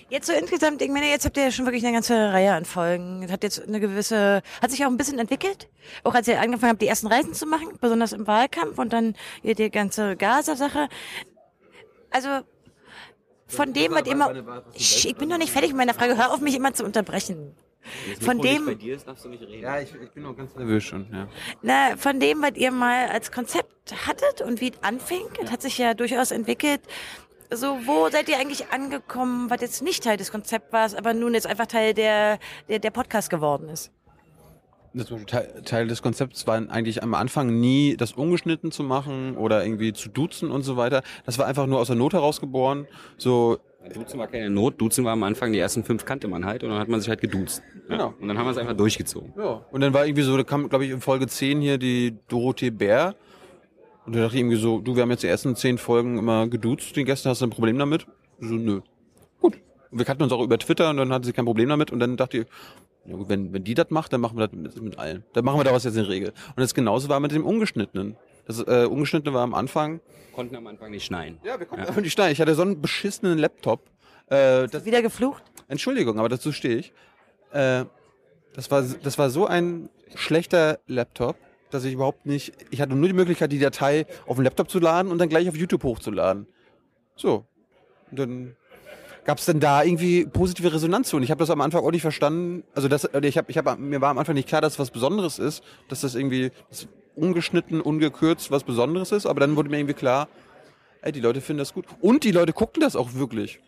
[0.08, 2.64] Jetzt so insgesamt, ich meine, jetzt habt ihr ja schon wirklich eine ganze Reihe an
[2.64, 3.22] Folgen.
[3.22, 5.68] Es hat jetzt eine gewisse, hat sich auch ein bisschen entwickelt.
[6.04, 9.14] Auch als ihr angefangen habt, die ersten Reisen zu machen, besonders im Wahlkampf und dann
[9.42, 10.88] hier die ganze Gaza-Sache.
[12.10, 12.28] Also,
[13.46, 14.32] von dem, was immer,
[14.76, 16.16] Sch, ich bin noch nicht fertig mit meiner Frage.
[16.16, 17.54] Hör auf, mich immer zu unterbrechen.
[18.20, 19.62] Von dem- bei dir ist, darfst du nicht reden.
[19.62, 21.06] Ja, ich, ich bin noch ganz nervös schon.
[21.12, 21.28] Ja.
[21.60, 25.60] Na, von dem, was ihr mal als Konzept hattet und wie es anfing, es hat
[25.60, 26.80] sich ja durchaus entwickelt.
[27.50, 31.34] So, wo seid ihr eigentlich angekommen, was jetzt nicht Teil des Konzepts war, aber nun
[31.34, 32.38] jetzt einfach Teil der,
[32.70, 33.92] der, der Podcast geworden ist?
[34.94, 35.12] Das
[35.64, 40.08] Teil, des Konzepts war eigentlich am Anfang nie das ungeschnitten zu machen oder irgendwie zu
[40.08, 41.02] duzen und so weiter.
[41.26, 42.86] Das war einfach nur aus der Not heraus geboren.
[43.18, 43.58] So,
[43.92, 46.70] Duzen war keine Not, Duzen war am Anfang, die ersten fünf kannte man halt und
[46.70, 47.62] dann hat man sich halt geduzt.
[47.88, 47.96] Ja.
[47.96, 48.14] Genau.
[48.20, 49.34] Und dann haben wir es einfach durchgezogen.
[49.36, 49.66] ja.
[49.70, 52.70] Und dann war irgendwie so, da kam, glaube ich, in Folge 10 hier die Dorothee
[52.70, 53.14] Bär.
[54.06, 56.46] Und da dachte ich irgendwie so, du, wir haben jetzt die ersten zehn Folgen immer
[56.46, 58.06] geduzt, den Gästen, hast du ein Problem damit?
[58.38, 58.80] So, nö.
[59.40, 59.54] Gut.
[59.90, 62.00] Und wir kannten uns auch über Twitter und dann hatte sie kein Problem damit und
[62.00, 62.46] dann dachte ich,
[63.06, 65.24] ja gut, wenn, wenn die das macht, dann machen wir das mit, mit allen.
[65.32, 66.30] Dann machen wir daraus jetzt eine Regel.
[66.30, 68.16] Und das genauso war mit dem Ungeschnittenen.
[68.46, 70.00] Das äh, Ungeschnittene war am Anfang,
[70.34, 71.38] Konnten am Anfang nicht schneiden.
[71.44, 72.32] Ja, wir konnten einfach nicht schneiden.
[72.32, 73.88] Ich hatte so einen beschissenen Laptop.
[74.26, 75.44] Äh, das, Wieder geflucht?
[75.68, 76.92] Entschuldigung, aber dazu stehe ich.
[77.52, 77.84] Äh,
[78.54, 81.36] das, war, das war so ein schlechter Laptop,
[81.70, 82.52] dass ich überhaupt nicht.
[82.70, 85.48] Ich hatte nur die Möglichkeit, die Datei auf den Laptop zu laden und dann gleich
[85.48, 86.48] auf YouTube hochzuladen.
[87.14, 87.46] So.
[88.10, 88.56] Und dann
[89.24, 91.16] gab es denn da irgendwie positive Resonanz zu.
[91.16, 92.64] Und ich habe das am Anfang auch nicht verstanden.
[92.74, 94.78] Also das, oder ich hab, ich hab, mir war am Anfang nicht klar, dass es
[94.78, 99.26] was Besonderes ist, dass das irgendwie das ungeschnitten, ungekürzt was Besonderes ist.
[99.26, 100.28] Aber dann wurde mir irgendwie klar,
[101.02, 101.86] ey, die Leute finden das gut.
[102.00, 103.60] Und die Leute gucken das auch wirklich.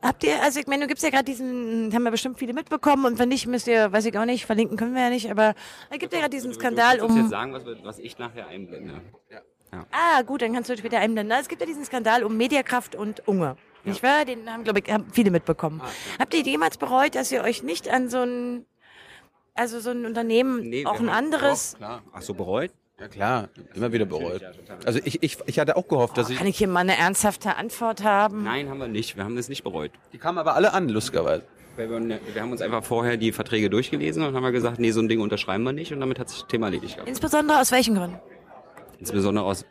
[0.00, 3.04] Habt ihr, also ich meine, du gibst ja gerade diesen, haben ja bestimmt viele mitbekommen
[3.04, 5.54] und wenn nicht, müsst ihr, weiß ich auch nicht, verlinken können wir ja nicht, aber
[5.90, 8.46] es gibt ja gerade diesen Skandal Du musst jetzt um, sagen, was, was ich nachher
[8.46, 9.00] einblende.
[9.90, 11.36] ah gut, dann kannst du später einblenden.
[11.36, 13.56] Es gibt ja diesen Skandal um Mediakraft und Unge.
[13.84, 14.24] Nicht wahr?
[14.24, 15.82] Den haben, glaube ich, haben viele mitbekommen.
[16.18, 18.64] Habt ihr jemals bereut, dass ihr euch nicht an so ein,
[19.54, 22.02] also so ein Unternehmen, Nee, auch ein anderes, Klar.
[22.12, 22.70] Ach so, bereut?
[23.00, 24.42] Ja klar, immer wieder bereut.
[24.84, 26.38] Also ich, ich, ich hatte auch gehofft, dass ich.
[26.38, 28.44] kann ich hier mal eine ernsthafte Antwort haben?
[28.44, 29.16] Nein, haben wir nicht.
[29.16, 29.90] Wir haben das nicht bereut.
[30.12, 31.42] Die kamen aber alle an, lustigerweise.
[31.76, 35.08] Wir, wir haben uns einfach vorher die Verträge durchgelesen und haben gesagt, nee, so ein
[35.08, 37.08] Ding unterschreiben wir nicht und damit hat sich das Thema erledigt gehabt.
[37.08, 38.20] Insbesondere aus welchen Gründen?
[39.00, 39.64] Insbesondere aus,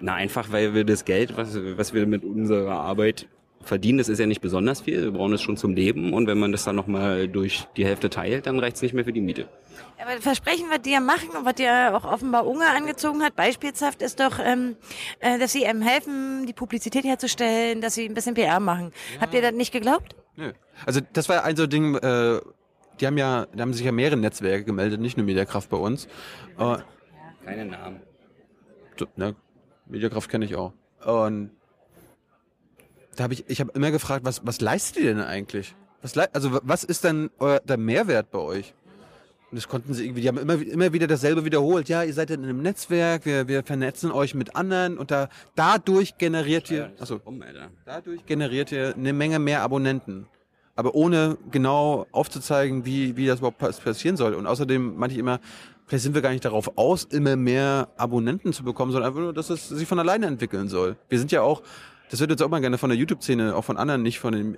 [0.00, 3.26] na einfach, weil wir das Geld, was, was wir mit unserer Arbeit
[3.64, 5.02] verdienen, das ist ja nicht besonders viel.
[5.02, 8.10] Wir brauchen es schon zum Leben und wenn man das dann nochmal durch die Hälfte
[8.10, 9.48] teilt, dann reicht es nicht mehr für die Miete.
[10.00, 13.36] Aber das Versprechen, was die ja machen und was ja auch offenbar Unge angezogen hat,
[13.36, 14.76] beispielshaft, ist doch, ähm,
[15.20, 18.92] äh, dass sie einem helfen, die Publizität herzustellen, dass sie ein bisschen PR machen.
[19.20, 20.16] Habt ihr das nicht geglaubt?
[20.36, 20.52] Nö.
[20.84, 22.40] Also das war ein so Ding, äh,
[23.00, 26.06] die haben ja, da haben sich ja mehrere Netzwerke gemeldet, nicht nur Mediakraft bei uns.
[26.58, 26.76] Äh,
[27.44, 28.00] Keine Namen.
[28.96, 29.34] so, ne,
[29.86, 30.72] Mediakraft kenne ich auch.
[31.04, 31.50] Und
[33.14, 35.74] da habe ich, ich habe immer gefragt, was, was leistet ihr denn eigentlich?
[36.02, 38.74] Was, also was ist denn euer, der Mehrwert bei euch?
[39.50, 41.88] Und das konnten sie irgendwie, die haben immer, immer wieder dasselbe wiederholt.
[41.88, 46.18] Ja, ihr seid in einem Netzwerk, wir, wir vernetzen euch mit anderen und da, dadurch
[46.18, 46.98] generiert ihr, Alter.
[47.84, 50.26] Dadurch generiert ihr eine Menge mehr Abonnenten.
[50.74, 54.34] Aber ohne genau aufzuzeigen, wie, wie das überhaupt pass- passieren soll.
[54.34, 55.38] Und außerdem meinte ich immer,
[55.86, 59.32] vielleicht sind wir gar nicht darauf aus, immer mehr Abonnenten zu bekommen, sondern einfach nur,
[59.32, 60.96] dass es sich von alleine entwickeln soll.
[61.08, 61.62] Wir sind ja auch,
[62.14, 64.56] das wird jetzt auch mal gerne von der YouTube-Szene, auch von anderen, nicht von den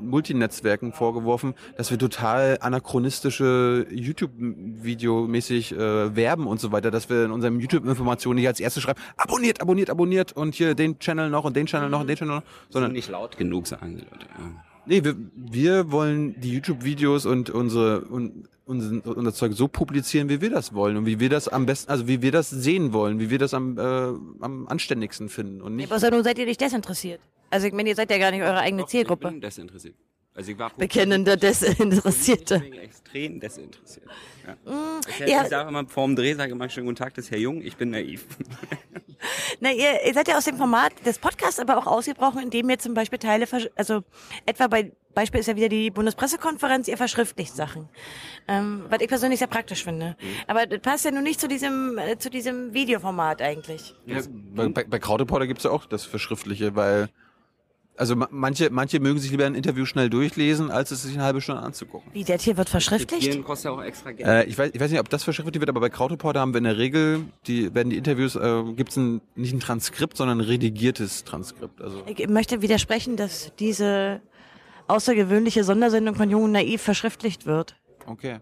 [0.00, 7.30] Multinetzwerken vorgeworfen, dass wir total anachronistische YouTube-Video-mäßig äh, werben und so weiter, dass wir in
[7.30, 11.56] unserem YouTube-Informationen nicht als erstes schreiben, abonniert, abonniert, abonniert und hier den Channel noch und
[11.56, 14.26] den Channel noch und den Channel noch, sondern nicht laut genug sagen die Leute.
[14.38, 14.64] Ja.
[14.86, 20.40] Nee, wir, wir wollen die YouTube-Videos und unsere und unser, unser Zeug so publizieren, wie
[20.40, 23.18] wir das wollen und wie wir das am besten, also wie wir das sehen wollen,
[23.18, 25.90] wie wir das am, äh, am anständigsten finden und nicht.
[25.90, 27.20] Aber so, nun seid ihr nicht desinteressiert.
[27.50, 29.28] Also ich meine, ihr seid ja gar nicht eure eigene Doch, Zielgruppe.
[29.28, 29.94] Ich bin desinteressiert.
[30.38, 32.62] Also ich war Bekennender Desinteressierte.
[32.64, 34.06] Ich bin extrem desinteressiert.
[34.46, 34.54] Ja.
[35.08, 35.42] Ich, Mm, ja.
[35.42, 37.60] ich sage immer vor dem Dreh, sage immer schönen guten Tag, das ist Herr Jung,
[37.60, 38.24] ich bin naiv.
[39.60, 42.78] Na, ihr, ihr seid ja aus dem Format des Podcasts aber auch ausgebrochen, indem ihr
[42.78, 44.04] zum Beispiel Teile, versch- also
[44.46, 47.88] etwa bei Beispiel ist ja wieder die Bundespressekonferenz, ihr verschriftlicht Sachen.
[48.46, 50.16] Ähm, was ich persönlich sehr praktisch finde.
[50.46, 53.96] Aber das passt ja nun nicht zu diesem, äh, zu diesem Videoformat eigentlich.
[54.06, 57.08] Ja, bei, bei, bei Krauteporter gibt's ja auch das Verschriftliche, weil
[57.98, 61.24] also ma- manche, manche mögen sich lieber ein Interview schnell durchlesen, als es sich eine
[61.24, 62.10] halbe Stunde anzugucken.
[62.14, 63.44] Wie, der Tier wird verschriftlicht?
[63.44, 64.26] Kostet ja auch extra Geld.
[64.28, 66.58] Äh, ich, weiß, ich weiß nicht, ob das verschriftlicht wird, aber bei Krauteporter haben wir
[66.58, 70.44] in der Regel, die werden die Interviews, äh, gibt's ein, nicht ein Transkript, sondern ein
[70.46, 71.82] redigiertes Transkript.
[71.82, 74.20] Also Ich möchte widersprechen, dass diese
[74.86, 77.76] außergewöhnliche Sondersendung von Jung und Naiv verschriftlicht wird.
[78.06, 78.38] okay.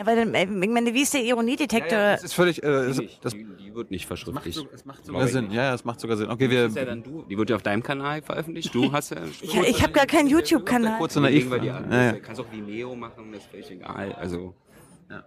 [0.00, 1.98] Ja, weil, dann, äh, ich meine, wie ist der Ironiedetektor?
[1.98, 4.66] Das ist völlig, äh, das, die, das die, die wird nicht verschriftlicht.
[4.72, 5.50] es macht sogar Sinn.
[5.50, 6.30] Ja, ja, es macht sogar Sinn.
[6.30, 7.26] Okay, wir ja dann du.
[7.28, 8.74] Die wird ja auf deinem Kanal veröffentlicht.
[8.74, 9.18] Du hast ja.
[9.42, 10.96] Ich, ich habe gar keinen YouTube-Kanal.
[10.96, 11.34] kurz und naiv.
[11.34, 11.92] Legen wir die an.
[11.92, 12.12] Ja, ja.
[12.12, 14.12] Du kannst auch Vimeo machen, das ist völlig egal.
[14.12, 14.54] Also,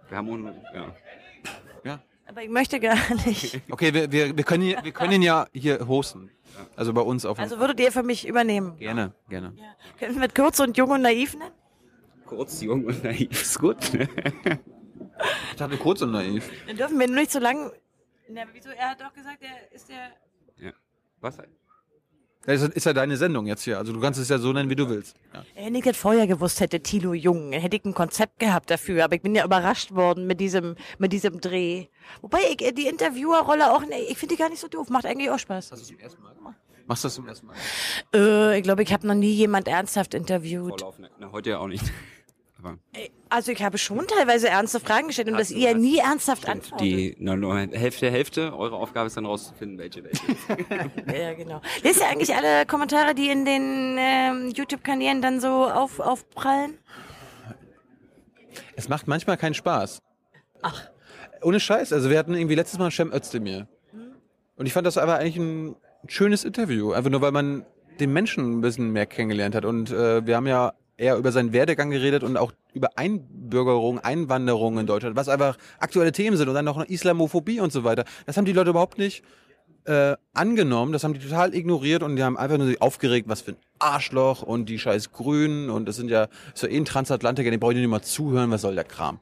[0.08, 0.94] wir haben auch, ja.
[1.84, 2.00] ja.
[2.26, 3.60] Aber ich möchte gar nicht.
[3.70, 6.30] Okay, wir, wir, wir können ihn, wir können ihn ja hier hosten.
[6.74, 8.76] Also bei uns auf dem Also würdet ihr für mich übernehmen?
[8.78, 9.52] Gerne, gerne.
[10.00, 11.52] Können wir kurz und jung und naiv nennen?
[12.26, 13.76] Kurz, jung und naiv ist gut.
[15.50, 16.50] Ich dachte kurz und naiv.
[16.66, 17.70] Dann dürfen wir nur nicht so lang.
[18.28, 18.70] Na, aber wieso?
[18.70, 20.10] Er hat doch gesagt, er ist der.
[20.58, 20.72] ja.
[21.20, 21.38] Was?
[22.46, 23.78] Das ist, ist ja deine Sendung jetzt hier.
[23.78, 25.16] Also du kannst es ja so nennen, wie du willst.
[25.32, 25.44] Ja.
[25.54, 29.04] Wenn ich das vorher gewusst hätte, Tilo Jung, dann hätte ich ein Konzept gehabt dafür.
[29.04, 31.86] Aber ich bin ja überrascht worden mit diesem, mit diesem Dreh.
[32.20, 34.90] Wobei ich äh, die Interviewerrolle auch, ne, ich finde die gar nicht so doof.
[34.90, 35.70] Macht eigentlich auch Spaß.
[35.70, 36.56] Hast du das zum ersten Mal gemacht?
[36.86, 37.56] Machst du das zum ersten Mal?
[38.14, 40.80] Äh, ich glaube, ich habe noch nie jemand ernsthaft interviewt.
[40.80, 41.10] Vorlauf, ne?
[41.18, 41.84] Na, heute ja auch nicht.
[42.64, 42.78] Aber
[43.28, 46.80] Also ich habe schon teilweise ernste Fragen gestellt und dass ihr hast- nie ernsthaft antwortet.
[46.86, 48.56] die na, nur Hälfte, Hälfte.
[48.56, 50.22] Eure Aufgabe ist dann rauszufinden, welche welche.
[51.18, 51.60] Ja, genau.
[51.82, 56.78] Lest ihr eigentlich alle Kommentare, die in den ähm, YouTube-Kanälen dann so auf, aufprallen?
[58.76, 60.00] Es macht manchmal keinen Spaß.
[60.62, 60.88] Ach.
[61.42, 61.92] Ohne Scheiß.
[61.92, 63.68] Also wir hatten irgendwie letztes Mal Cem Özdemir.
[64.56, 65.76] Und ich fand das aber eigentlich ein
[66.08, 66.92] schönes Interview.
[66.92, 67.66] Einfach nur, weil man
[68.00, 69.64] den Menschen ein bisschen mehr kennengelernt hat.
[69.64, 74.78] Und äh, wir haben ja eher über seinen Werdegang geredet und auch über Einbürgerung, Einwanderung
[74.78, 78.04] in Deutschland, was einfach aktuelle Themen sind und dann noch Islamophobie und so weiter.
[78.26, 79.22] Das haben die Leute überhaupt nicht
[79.86, 83.42] äh, angenommen, das haben die total ignoriert und die haben einfach nur sich aufgeregt, was
[83.42, 86.28] für ein Arschloch und die scheiß Grünen und das sind ja
[86.60, 89.18] ja eh ein Transatlantiker, den brauche ich nicht mal zuhören, was soll der Kram?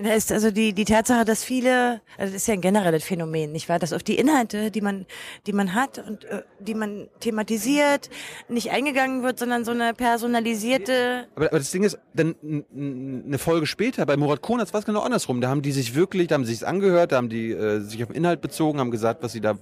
[0.00, 3.50] Da ist also die, die Tatsache, dass viele, also das ist ja ein generelles Phänomen,
[3.50, 5.06] nicht wahr, dass auf die Inhalte, die man,
[5.46, 8.08] die man hat und äh, die man thematisiert,
[8.48, 12.36] nicht eingegangen wird, sondern so eine personalisierte, Aber, aber das Ding ist, dann
[12.72, 15.40] eine Folge später bei Murat Konatz war es genau andersrum.
[15.40, 18.00] Da haben die sich wirklich, da haben sie sich angehört, da haben die äh, sich
[18.02, 19.58] auf den Inhalt bezogen, haben gesagt, was sie da,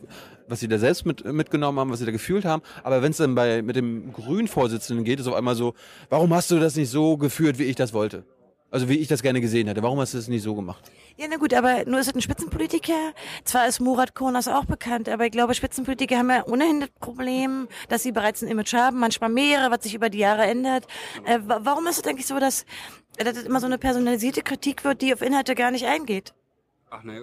[0.49, 2.62] was sie da selbst mit, mitgenommen haben, was sie da gefühlt haben.
[2.82, 5.72] Aber wenn es dann bei mit dem Grünen-Vorsitzenden geht, ist auf einmal so,
[6.11, 8.24] warum hast du das nicht so geführt, wie ich das wollte?
[8.71, 9.83] Also wie ich das gerne gesehen hätte.
[9.83, 10.91] Warum hast du das nicht so gemacht?
[11.19, 13.12] ja na gut, aber nur ist es ein Spitzenpolitiker.
[13.45, 17.69] Zwar ist Murat Konas auch bekannt, aber ich glaube, Spitzenpolitiker haben ja ohnehin das Problem,
[17.89, 20.87] dass sie bereits ein Image haben, manchmal mehrere, was sich über die Jahre ändert.
[21.25, 22.67] Äh, wa- warum ist es eigentlich so, dass,
[23.17, 26.35] dass das immer so eine personalisierte Kritik wird, die auf Inhalte gar nicht eingeht?
[26.89, 27.20] Ach ne,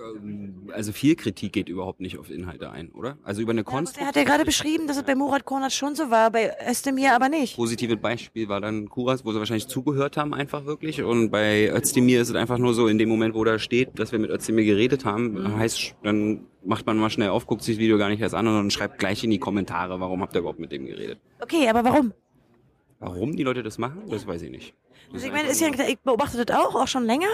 [0.73, 3.17] also viel Kritik geht überhaupt nicht auf Inhalte ein, oder?
[3.23, 5.95] Also über eine Er konstruktive hat ja gerade beschrieben, dass es bei Murat Konas schon
[5.95, 7.55] so war, bei Özdemir aber nicht.
[7.55, 11.01] positives Beispiel war dann Kuras, wo sie wahrscheinlich zugehört haben einfach wirklich.
[11.01, 14.11] Und bei Özdemir ist es einfach nur so, in dem Moment, wo da steht, dass
[14.11, 17.81] wir mit Özdemir geredet haben, heißt, dann macht man mal schnell auf, guckt sich das
[17.81, 20.59] Video gar nicht erst an und schreibt gleich in die Kommentare, warum habt ihr überhaupt
[20.59, 21.19] mit dem geredet.
[21.41, 22.13] Okay, aber warum?
[23.03, 24.73] Warum die Leute das machen, das weiß ich nicht.
[25.11, 27.27] Das Also ich meine, ist ja, ich beobachte das auch, auch schon länger.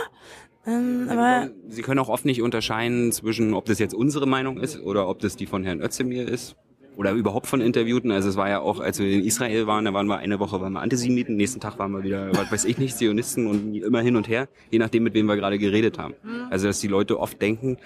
[0.66, 4.82] Ähm, aber Sie können auch oft nicht unterscheiden zwischen, ob das jetzt unsere Meinung ist
[4.82, 6.56] oder ob das die von Herrn Özdemir ist.
[6.98, 8.12] Oder überhaupt von Interviewten.
[8.12, 10.60] Also es war ja auch, als wir in Israel waren, da waren wir eine Woche
[10.60, 14.02] waren wir Antisemiten, nächsten Tag waren wir wieder, was weiß ich nicht, Zionisten und immer
[14.02, 16.14] hin und her, je nachdem, mit wem wir gerade geredet haben.
[16.50, 17.78] Also dass die Leute oft denken,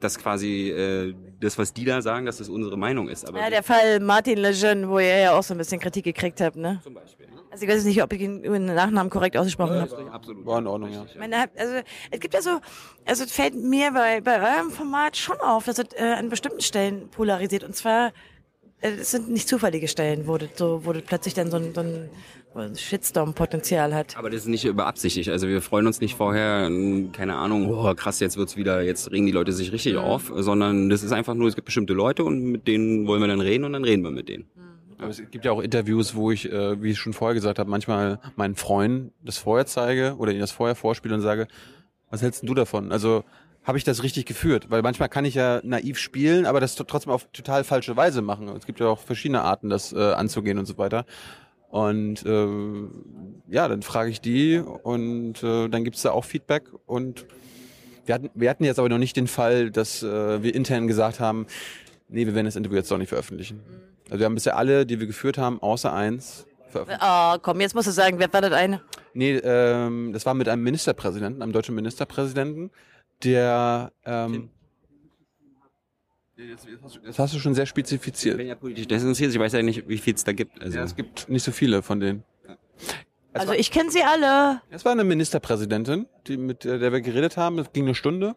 [0.00, 3.28] dass quasi äh, das, was die da sagen, dass das unsere Meinung ist.
[3.28, 6.40] Aber ja, der Fall Martin Lejeune, wo ihr ja auch so ein bisschen Kritik gekriegt
[6.40, 6.80] habt, ne?
[6.82, 7.26] zum Beispiel.
[7.26, 7.32] Ne?
[7.50, 10.12] Also ich weiß nicht, ob ich den Nachnamen korrekt ausgesprochen habe.
[10.12, 10.46] Absolut.
[10.46, 11.04] War in Ordnung, ja.
[11.04, 11.74] Ich meine, also
[12.10, 12.60] es gibt ja so,
[13.04, 16.60] also es fällt mir bei, bei eurem Format schon auf, dass es äh, an bestimmten
[16.60, 17.64] Stellen polarisiert.
[17.64, 18.12] Und zwar
[18.80, 21.74] äh, es sind nicht zufällige Stellen, wo das, so, wo das plötzlich dann so ein,
[21.74, 22.10] so ein
[22.74, 24.16] Shitstorm-Potenzial hat.
[24.16, 25.28] Aber das ist nicht beabsichtigt.
[25.28, 26.70] Also wir freuen uns nicht vorher,
[27.12, 30.88] keine Ahnung, oh krass, jetzt wird's wieder, jetzt regen die Leute sich richtig auf, sondern
[30.90, 33.64] das ist einfach nur, es gibt bestimmte Leute und mit denen wollen wir dann reden
[33.64, 34.50] und dann reden wir mit denen.
[34.98, 37.70] Aber es gibt ja auch Interviews, wo ich, äh, wie ich schon vorher gesagt habe,
[37.70, 41.48] manchmal meinen Freunden das vorher zeige oder ihnen das vorher vorspiele und sage,
[42.10, 42.92] was hältst denn du davon?
[42.92, 43.24] Also
[43.62, 44.66] habe ich das richtig geführt?
[44.70, 48.48] Weil manchmal kann ich ja naiv spielen, aber das trotzdem auf total falsche Weise machen.
[48.48, 51.04] Es gibt ja auch verschiedene Arten, das äh, anzugehen und so weiter.
[51.70, 52.48] Und äh,
[53.48, 57.26] ja, dann frage ich die und äh, dann gibt's da auch Feedback und
[58.06, 61.20] wir hatten, wir hatten jetzt aber noch nicht den Fall, dass äh, wir intern gesagt
[61.20, 61.46] haben,
[62.08, 63.60] nee, wir werden das Interview jetzt doch nicht veröffentlichen.
[64.06, 67.02] Also wir haben bisher alle, die wir geführt haben, außer eins, veröffentlicht.
[67.04, 68.80] Oh, komm, jetzt musst du sagen, wer war das eine?
[69.14, 72.70] Nee, ähm, das war mit einem Ministerpräsidenten, einem deutschen Ministerpräsidenten,
[73.22, 74.59] der ähm, das,
[77.04, 78.36] das hast du schon sehr Ich spezifiziert.
[78.36, 80.60] bin ja politisch desinteressiert, ich weiß ja nicht, wie viel es da gibt.
[80.62, 82.24] Also Ja, es gibt nicht so viele von denen.
[83.32, 84.60] Es Also war- ich kenne sie alle.
[84.70, 87.56] Es war eine Ministerpräsidentin, die, mit der wir geredet haben.
[87.58, 88.34] Das ging eine Stunde.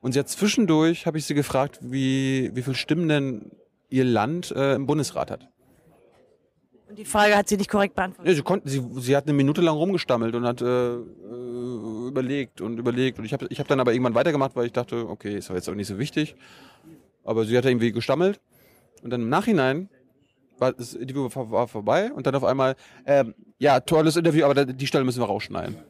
[0.00, 3.50] Und sie hat zwischendurch, habe ich sie gefragt, wie, wie viele Stimmen denn
[3.88, 5.48] ihr Land äh, im Bundesrat hat.
[6.88, 8.28] Und die Frage hat sie nicht korrekt beantwortet.
[8.30, 11.00] Ja, sie, konnte, sie, sie hat eine Minute lang rumgestammelt und hat äh, äh,
[12.06, 13.18] überlegt und überlegt.
[13.18, 15.56] Und ich habe ich hab dann aber irgendwann weitergemacht, weil ich dachte, okay, ist doch
[15.56, 16.36] jetzt auch nicht so wichtig.
[17.26, 18.40] Aber sie hat irgendwie gestammelt.
[19.02, 19.90] Und dann im Nachhinein
[20.58, 24.64] war das Interview war, war vorbei und dann auf einmal, ähm, ja, tolles Interview, aber
[24.64, 25.74] die Stelle müssen wir rausschneiden.
[25.76, 25.84] Und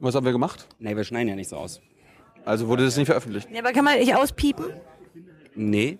[0.00, 0.66] was haben wir gemacht?
[0.80, 1.80] nee, wir schneiden ja nicht so aus.
[2.44, 3.48] Also wurde das nicht veröffentlicht.
[3.52, 4.66] Ja, aber kann man nicht auspiepen?
[5.54, 5.98] Nee,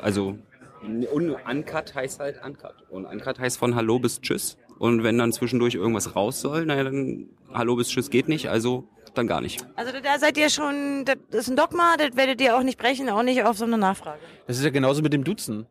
[0.00, 0.36] also
[0.82, 2.74] un uncut heißt halt uncut.
[2.90, 4.58] Und uncut heißt von Hallo bis Tschüss.
[4.78, 8.88] Und wenn dann zwischendurch irgendwas raus soll, naja, dann Hallo bis Tschüss geht nicht, also
[9.16, 9.64] dann gar nicht.
[9.76, 13.08] Also da seid ihr schon, das ist ein Dogma, das werdet ihr auch nicht brechen,
[13.08, 14.20] auch nicht auf so eine Nachfrage.
[14.46, 15.66] Das ist ja genauso mit dem Duzen.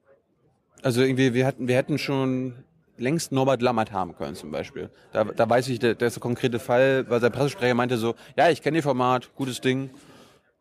[0.81, 2.63] Also irgendwie, wir hatten, wir hätten schon
[2.97, 4.89] längst Norbert Lammert haben können zum Beispiel.
[5.11, 8.15] Da, da weiß ich, der, der ist der konkrete Fall, weil sein Pressesprecher meinte so,
[8.37, 9.89] ja, ich kenne ihr Format, gutes Ding,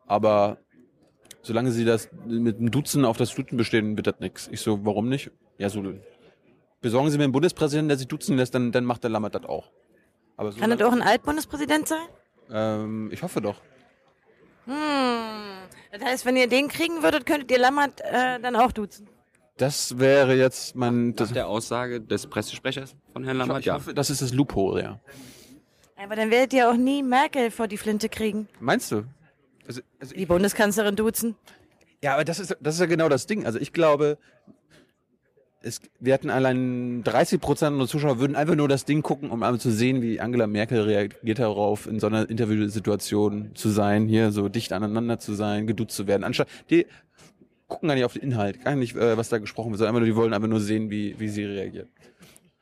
[0.07, 0.57] aber
[1.41, 4.49] solange sie das mit dem Duzen auf das Duzen bestehen, wird das nix.
[4.51, 5.31] Ich so, warum nicht?
[5.57, 5.83] Ja, so,
[6.81, 9.45] besorgen Sie mir einen Bundespräsidenten, der sich duzen lässt, dann, dann macht der Lammert das
[9.45, 9.71] auch.
[10.37, 12.07] Aber so, Kann das auch ein Altbundespräsident sein?
[12.51, 13.61] Ähm, ich hoffe doch.
[14.65, 14.73] Hm.
[15.91, 19.07] Das heißt, wenn ihr den kriegen würdet, könntet ihr Lammert äh, dann auch duzen.
[19.57, 23.75] Das wäre jetzt mein, das, Nach der Aussage des Pressesprechers von Herrn Lammert, ich ja.
[23.75, 24.99] hoffe, das ist das Loophole, ja.
[25.95, 28.49] Aber dann werdet ihr auch nie Merkel vor die Flinte kriegen.
[28.59, 29.05] Meinst du?
[29.65, 31.35] Also, also Die Bundeskanzlerin duzen.
[32.03, 33.45] Ja, aber das ist, das ist ja genau das Ding.
[33.45, 34.17] Also ich glaube,
[35.65, 39.41] es, wir hatten allein 30 Prozent unserer Zuschauer würden einfach nur das Ding gucken, um
[39.41, 44.31] einmal zu sehen, wie Angela Merkel reagiert darauf, in so einer Interviewsituation zu sein, hier
[44.31, 46.23] so dicht aneinander zu sein, geduzt zu werden.
[46.23, 46.85] Anstatt, die
[47.67, 50.05] gucken gar nicht auf den Inhalt, gar nicht, äh, was da gesprochen wird, sondern einfach
[50.05, 51.89] nur, die wollen einfach nur sehen, wie, wie sie reagiert.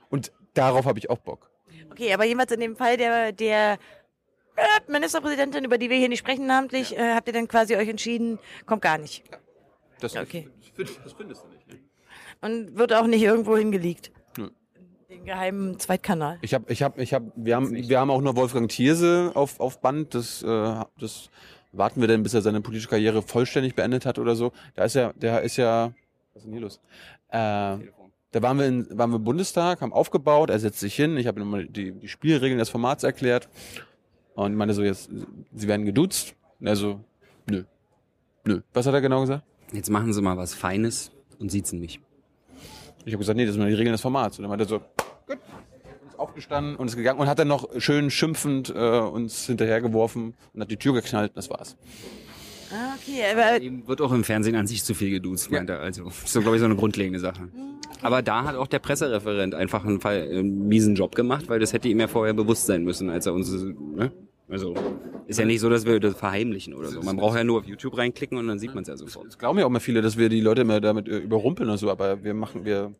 [0.10, 1.50] Und darauf habe ich auch Bock.
[1.92, 3.74] Okay, aber jedenfalls in dem Fall der, der
[4.56, 7.90] äh, Ministerpräsidentin, über die wir hier nicht sprechen namentlich, äh, habt ihr dann quasi euch
[7.90, 9.24] entschieden, kommt gar nicht.
[10.00, 10.48] Das, Okay.
[10.78, 11.53] das findest du nicht.
[12.44, 14.12] Und wird auch nicht irgendwo hingelegt.
[14.38, 14.50] Nö.
[15.10, 16.38] Den geheimen Zweitkanal.
[16.42, 19.60] Ich habe, ich habe, ich habe, wir haben, wir haben auch nur Wolfgang Thierse auf,
[19.60, 20.14] auf Band.
[20.14, 21.30] Das, äh, das
[21.72, 24.52] warten wir denn, bis er seine politische Karriere vollständig beendet hat oder so.
[24.76, 25.94] Da ist ja, der ist ja,
[26.34, 26.82] was ist denn hier los?
[27.30, 27.78] Äh,
[28.34, 31.28] da waren wir, in, waren wir im Bundestag, haben aufgebaut, er setzt sich hin, ich
[31.28, 33.48] habe ihm mal die, die Spielregeln des Formats erklärt
[34.34, 35.10] und meinte so, jetzt,
[35.54, 36.36] sie werden geduzt.
[36.60, 37.00] Und er so,
[37.50, 37.64] nö,
[38.44, 38.62] nö.
[38.74, 39.44] Was hat er genau gesagt?
[39.72, 42.00] Jetzt machen Sie mal was Feines und siezen mich.
[43.06, 44.38] Ich habe gesagt, nee, das sind nur die Regeln des Formats.
[44.38, 44.80] Und dann meinte er so,
[45.28, 45.38] gut,
[46.08, 50.62] ist aufgestanden und ist gegangen und hat dann noch schön schimpfend äh, uns hinterhergeworfen und
[50.62, 51.76] hat die Tür geknallt und das war's.
[52.72, 55.80] Ah, okay, aber Ihm wird auch im Fernsehen an sich zu viel geduzt, meint er.
[55.82, 57.50] Also, ist so, glaube ich, so eine grundlegende Sache.
[58.02, 61.72] Aber da hat auch der Pressereferent einfach einen, Fall, einen miesen Job gemacht, weil das
[61.72, 64.12] hätte ihm ja vorher bewusst sein müssen, als er uns, ne?
[64.50, 64.76] Also,
[65.28, 67.02] ist ja nicht so, dass wir das verheimlichen oder so.
[67.02, 69.28] Man braucht ja nur auf YouTube reinklicken und dann sieht man es ja sofort.
[69.28, 71.78] Es glauben ja auch immer viele, dass wir die Leute immer damit äh, überrumpeln und
[71.78, 72.94] so, aber wir machen, wir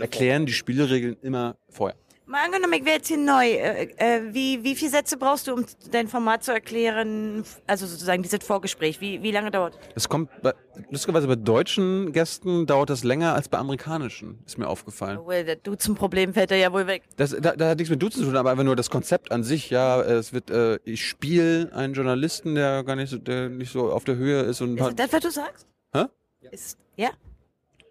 [0.00, 1.96] erklären die Spielregeln immer vorher.
[2.26, 3.46] Mal angenommen, ich wäre jetzt hier neu.
[3.46, 7.44] Äh, äh, wie, wie viele Sätze brauchst du, um dein Format zu erklären?
[7.66, 9.00] Also sozusagen dieses Vorgespräch.
[9.00, 9.78] Wie, wie lange dauert?
[9.94, 10.52] Es kommt, bei,
[10.90, 15.20] lustigerweise bei deutschen Gästen dauert das länger als bei amerikanischen, ist mir aufgefallen.
[15.24, 17.02] Well, das Duzen-Problem fällt ja wohl weg.
[17.16, 19.44] Das, da, da hat nichts mit Duzen zu tun, aber einfach nur das Konzept an
[19.44, 19.70] sich.
[19.70, 23.90] Ja, es wird, äh, ich spiele einen Journalisten, der gar nicht so, der nicht so
[23.90, 25.66] auf der Höhe ist und Ist hat, das, was du sagst?
[25.94, 26.04] Hä?
[26.50, 27.10] Ist, ja.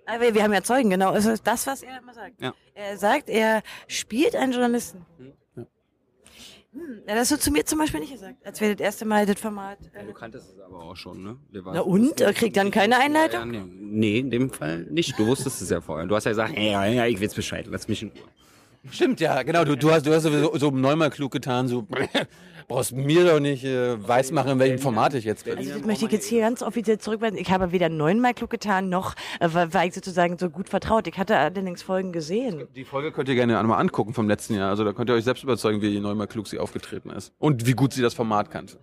[0.06, 1.14] Aber wir haben ja Zeugen, genau.
[1.14, 2.40] Es ist das, was er immer sagt.
[2.42, 2.54] Ja.
[2.74, 5.06] Er sagt, er spielt einen Journalisten.
[5.20, 5.66] Ja.
[7.08, 9.26] Ja, das hast du zu mir zum Beispiel nicht gesagt, als wir das erste Mal
[9.26, 9.78] das Format.
[9.94, 11.38] Äh, Du kanntest es aber auch schon, ne?
[11.72, 12.20] Na und?
[12.20, 13.50] Er kriegt dann keine Ja, Einleitung?
[13.50, 13.64] nee.
[13.66, 15.18] nee, in dem Fall nicht.
[15.18, 16.06] Du wusstest es ja vorher.
[16.06, 18.20] Du hast ja gesagt, ja, ja, ich weiß Bescheid, lass mich in Ruhe.
[18.92, 19.64] Stimmt, ja, genau.
[19.64, 21.88] Du, du hast, du hast so, so neunmal klug getan, so
[22.68, 25.58] brauchst mir doch nicht äh, weismachen, in welchem Format ich jetzt bin.
[25.58, 27.38] Also das möchte ich jetzt hier ganz offiziell zurückweisen.
[27.38, 31.08] Ich habe weder neunmal klug getan, noch äh, war, ich sozusagen so gut vertraut.
[31.08, 32.68] Ich hatte allerdings Folgen gesehen.
[32.76, 34.70] Die Folge könnt ihr gerne einmal angucken vom letzten Jahr.
[34.70, 37.34] Also da könnt ihr euch selbst überzeugen, wie neunmal klug sie aufgetreten ist.
[37.40, 38.78] Und wie gut sie das Format kannte.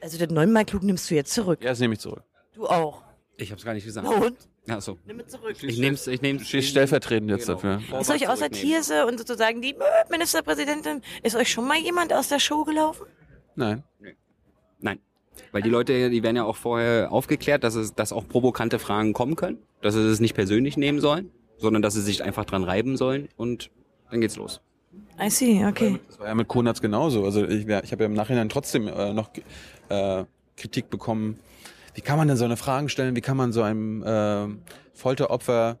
[0.00, 1.62] Also das neunmal klug nimmst du jetzt zurück.
[1.62, 2.22] Ja, das nehme ich zurück.
[2.54, 3.02] Du auch.
[3.36, 4.06] Ich hab's gar nicht gesagt.
[4.06, 4.36] Und?
[4.70, 4.98] Ach so.
[5.06, 5.56] Nimm es zurück.
[5.62, 6.42] Ich nehm's, ich nehm's.
[6.42, 7.80] Du stehst stellvertretend jetzt dafür.
[8.00, 9.74] Ist euch außer Thierse und sozusagen die
[10.10, 13.06] Ministerpräsidentin, ist euch schon mal jemand aus der Show gelaufen?
[13.56, 13.82] Nein.
[14.78, 15.00] Nein.
[15.52, 19.12] Weil die Leute, die werden ja auch vorher aufgeklärt, dass es, dass auch provokante Fragen
[19.12, 22.62] kommen können, dass sie es nicht persönlich nehmen sollen, sondern dass sie sich einfach dran
[22.62, 23.70] reiben sollen und
[24.10, 24.60] dann geht's los.
[25.20, 25.98] I see, okay.
[26.08, 27.24] Das war ja mit Konatz genauso.
[27.24, 29.30] Also ich, ich habe ja im Nachhinein trotzdem äh, noch
[29.88, 30.24] äh,
[30.56, 31.38] Kritik bekommen.
[32.00, 33.14] Wie kann man denn so eine Fragen stellen?
[33.14, 34.46] Wie kann man so einem äh,
[34.94, 35.78] Folteropfer,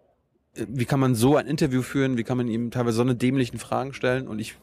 [0.54, 2.18] äh, wie kann man so ein Interview führen?
[2.18, 4.28] Wie kann man ihm teilweise so eine dämlichen Fragen stellen?
[4.28, 4.54] Und ich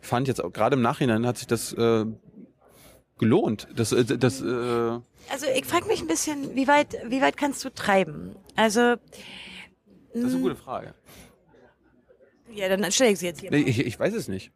[0.00, 2.04] fand jetzt auch gerade im Nachhinein hat sich das äh,
[3.18, 3.66] gelohnt.
[3.74, 7.64] Das, äh, das, äh, Also ich frage mich ein bisschen, wie weit, wie weit kannst
[7.64, 8.36] du treiben?
[8.54, 8.94] Also,
[10.12, 10.94] das ist eine gute Frage.
[12.54, 13.50] ja, dann stelle ich sie jetzt hier.
[13.50, 14.52] Nee, Ich, ich weiß es nicht.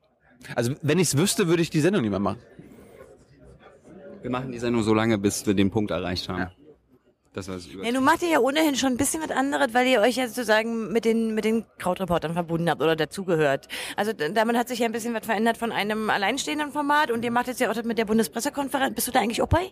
[0.55, 2.39] Also wenn ich es wüsste, würde ich die Sendung nicht mehr machen.
[4.29, 6.51] Wir machen die Sendung so lange, bis wir den Punkt erreicht haben.
[7.33, 7.83] Das war es über.
[7.83, 10.29] Ja, nun macht ihr ja ohnehin schon ein bisschen was anderes, weil ihr euch ja
[10.29, 13.69] sozusagen mit den, mit den Krautreportern verbunden habt oder dazugehört.
[13.97, 17.31] Also damit hat sich ja ein bisschen was verändert von einem alleinstehenden Format und ihr
[17.31, 18.95] macht jetzt ja auch das mit der Bundespressekonferenz.
[18.95, 19.71] Bist du da eigentlich auch bei?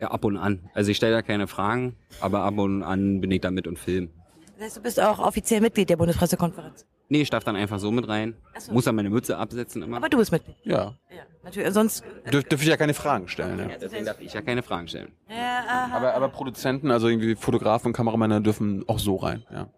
[0.00, 0.70] Ja, ab und an.
[0.72, 3.76] Also ich stelle da keine Fragen, aber ab und an bin ich da mit und
[3.76, 4.10] film.
[4.54, 6.86] Das heißt, du bist auch offiziell Mitglied der Bundespressekonferenz.
[7.08, 8.34] Nee, ich darf dann einfach so mit rein.
[8.54, 8.72] Ach so.
[8.72, 9.98] Muss dann meine Mütze absetzen immer.
[9.98, 10.56] Aber du bist Mitglied.
[10.64, 10.94] Ja.
[11.10, 11.72] Ja, natürlich.
[11.72, 12.04] Sonst.
[12.32, 13.58] Dürf, dürf ich ja keine Fragen stellen.
[13.58, 13.76] Ja.
[13.80, 15.12] Deswegen darf ich ja keine Fragen stellen.
[15.28, 15.96] Ja, aha.
[15.96, 19.44] Aber, aber Produzenten, also irgendwie Fotografen und Kameramänner dürfen auch so rein.
[19.52, 19.68] Ja.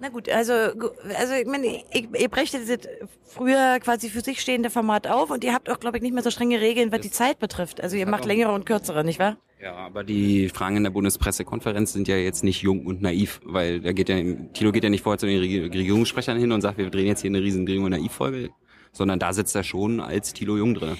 [0.00, 2.78] Na gut, also, also ich meine, ich, ihr brecht dieses
[3.24, 6.22] früher quasi für sich stehende Format auf und ihr habt auch, glaube ich, nicht mehr
[6.22, 7.80] so strenge Regeln, was die Zeit betrifft.
[7.80, 9.36] Also ihr macht längere und kürzere, nicht wahr?
[9.60, 13.80] Ja, aber die Fragen in der Bundespressekonferenz sind ja jetzt nicht jung und naiv, weil
[13.80, 14.16] da geht ja,
[14.52, 17.22] Tilo geht ja nicht vorher zu den Reg- Regierungssprechern hin und sagt, wir drehen jetzt
[17.22, 18.50] hier eine riesen Dreh- und Naiv-Folge,
[18.92, 20.96] sondern da sitzt er schon als Tilo Jung drin.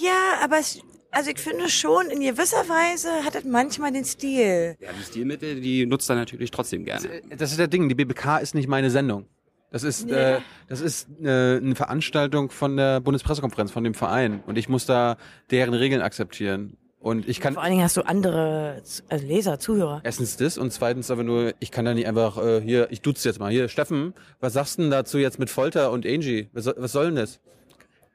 [0.00, 0.80] Ja, aber es,
[1.16, 4.76] also ich finde schon, in gewisser Weise hat es manchmal den Stil.
[4.78, 7.22] Ja, die Stilmittel, die nutzt er natürlich trotzdem gerne.
[7.38, 9.24] Das ist der Ding, die BBK ist nicht meine Sendung.
[9.70, 14.42] Das ist, äh, das ist äh, eine Veranstaltung von der Bundespressekonferenz, von dem Verein.
[14.46, 15.16] Und ich muss da
[15.50, 16.76] deren Regeln akzeptieren.
[17.00, 20.02] Und ich kann Vor allen Dingen hast du andere also Leser, Zuhörer.
[20.04, 23.26] erstens das und zweitens aber nur, ich kann da nicht einfach, äh, hier, ich duze
[23.26, 23.50] jetzt mal.
[23.50, 26.50] Hier, Steffen, was sagst du denn dazu jetzt mit Folter und Angie?
[26.52, 27.40] Was, was soll denn das?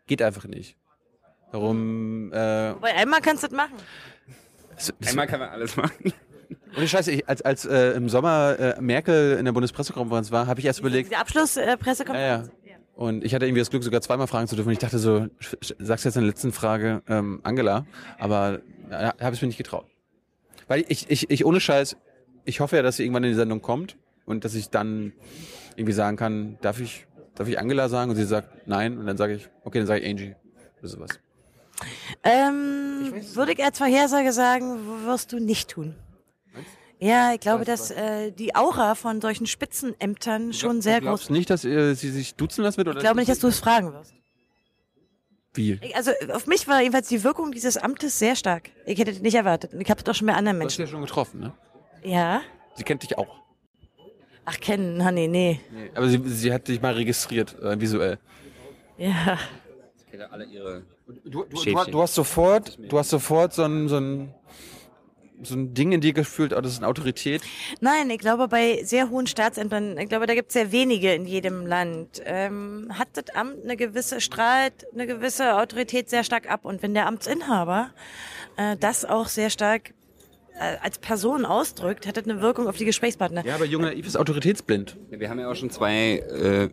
[0.06, 0.78] Geht einfach nicht.
[1.52, 3.76] Darum, äh, Bei einmal kannst du das machen.
[4.76, 5.92] das, das, Einmal kann man alles machen.
[6.76, 10.48] und ich scheiße, ich, als, als äh, im Sommer äh, Merkel in der Bundespressekonferenz war,
[10.48, 12.48] habe ich erst überlegt, Die Abschlusspressekonferenz.
[12.48, 12.78] Ja, ja.
[12.96, 14.70] Und ich hatte irgendwie das Glück, sogar zweimal fragen zu dürfen.
[14.70, 15.28] Und ich dachte so,
[15.80, 17.86] sagst du jetzt in der letzten Frage ähm, Angela,
[18.18, 19.86] aber ja, habe ich mir nicht getraut.
[20.68, 21.98] Weil ich, ich, ich ohne Scheiß,
[22.46, 25.14] ich hoffe ja, dass sie irgendwann in die Sendung kommt und dass ich dann
[25.76, 28.12] irgendwie sagen kann, darf ich, darf ich Angela sagen?
[28.12, 28.98] Und sie sagt nein.
[28.98, 30.36] Und dann sage ich, okay, dann sage ich Angie
[30.80, 31.20] oder sowas.
[32.24, 35.96] Ähm, würde ich als Vorhersage sagen, wirst du nicht tun.
[37.00, 41.36] Ja, ich glaube, dass äh, die Aura von solchen Spitzenämtern schon sehr du glaubst groß.
[41.36, 42.90] nicht, dass äh, sie sich duzen lassen wird?
[42.90, 44.14] Oder Ich glaube nicht, dass du es fragen wirst.
[45.56, 45.80] Wie?
[45.82, 48.70] Ich, also auf mich war jedenfalls die Wirkung dieses Amtes sehr stark.
[48.86, 49.72] Ich hätte das nicht erwartet.
[49.80, 50.92] Ich habe es doch schon bei anderen Du hast sie Menschen.
[50.94, 51.54] ja schon getroffen, ne?
[52.04, 52.42] Ja?
[52.76, 53.36] Sie kennt dich auch.
[54.46, 55.60] Ach, kennen, Honey, nee.
[55.72, 55.92] Nee.
[55.96, 58.20] Aber sie, sie hat dich mal registriert, äh, visuell.
[58.98, 59.40] Ja.
[59.98, 60.84] Ich kenne alle ihre
[61.26, 61.92] Du, du, Schäfchen.
[61.92, 64.34] du, hast sofort, du hast sofort so ein, so ein,
[65.44, 67.42] so ein Ding in dir gefühlt, oh, das ist eine Autorität.
[67.80, 71.26] Nein, ich glaube, bei sehr hohen Staatsämtern, ich glaube, da gibt es sehr wenige in
[71.26, 76.66] jedem Land, ähm, hat das Amt eine gewisse, strahlt eine gewisse Autorität sehr stark ab.
[76.66, 77.92] Und wenn der Amtsinhaber
[78.58, 79.94] äh, das auch sehr stark
[80.60, 83.46] äh, als Person ausdrückt, hat das eine Wirkung auf die Gesprächspartner.
[83.46, 84.98] Ja, aber Junge Naiv ist autoritätsblind.
[85.10, 86.70] Wir haben ja auch schon zwei äh,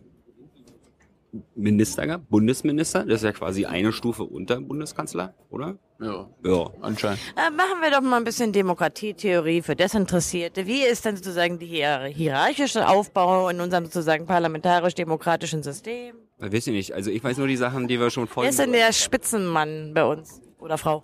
[1.55, 5.77] Minister gehabt, Bundesminister, das ist ja quasi eine Stufe unter Bundeskanzler, oder?
[6.01, 6.27] Ja.
[6.43, 6.69] Ja.
[6.81, 7.19] Anscheinend.
[7.35, 10.65] Äh, machen wir doch mal ein bisschen Demokratietheorie für Desinteressierte.
[10.65, 16.15] Wie ist denn sozusagen die hier hierarchische Aufbau in unserem sozusagen parlamentarisch-demokratischen System?
[16.39, 18.43] Ich weiß ich nicht, also ich weiß nur die Sachen, die wir schon voll...
[18.45, 20.41] Wer ist denn der Spitzenmann bei uns?
[20.59, 21.03] Oder Frau?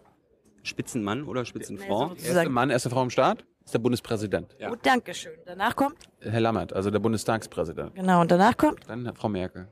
[0.64, 2.08] Spitzenmann oder Spitzenfrau?
[2.14, 4.56] Nee, so- Erste Mann, erste Frau im Staat ist der Bundespräsident.
[4.60, 4.70] Ja.
[4.70, 5.34] Gut, Dankeschön.
[5.46, 5.98] Danach kommt?
[6.22, 7.94] Herr Lammert, also der Bundestagspräsident.
[7.96, 8.80] Genau, und danach kommt?
[8.88, 9.68] Dann Frau Merkel.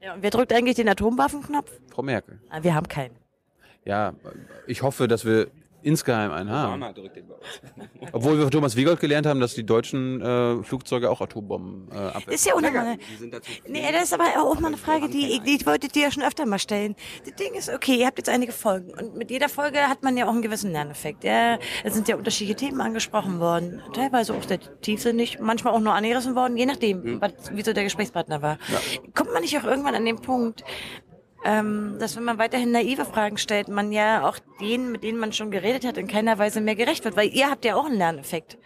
[0.00, 1.70] Ja, und wer drückt eigentlich den Atomwaffenknopf?
[1.90, 2.38] Frau Merkel.
[2.50, 3.16] Ah, Wir haben keinen.
[3.84, 4.14] Ja,
[4.66, 5.48] ich hoffe, dass wir
[5.88, 6.74] insgeheim einen haben.
[6.74, 8.10] Obama drückt den bei uns.
[8.12, 11.94] Obwohl wir von Thomas Wiegold gelernt haben, dass die deutschen äh, Flugzeuge auch Atombomben äh,
[11.96, 12.32] abwerfen.
[12.32, 12.96] Ist ja auch nochmal
[13.66, 16.10] Nee, das ist aber auch mal eine Frage, die, ich- die ich wollte dir ja
[16.10, 16.94] schon öfter mal stellen.
[17.24, 20.16] Das Ding ist, okay, ihr habt jetzt einige Folgen und mit jeder Folge hat man
[20.16, 21.24] ja auch einen gewissen Lerneffekt.
[21.24, 25.94] Ja, es sind ja unterschiedliche Themen angesprochen worden, teilweise auch sehr tiefsinnig, manchmal auch nur
[25.94, 28.58] angerissen worden, je nachdem, was, wie so der Gesprächspartner war.
[29.14, 30.64] Kommt man nicht auch irgendwann an den Punkt,
[31.48, 35.32] ähm, dass wenn man weiterhin naive Fragen stellt, man ja auch denen, mit denen man
[35.32, 37.96] schon geredet hat, in keiner Weise mehr gerecht wird, weil ihr habt ja auch einen
[37.96, 38.58] Lerneffekt.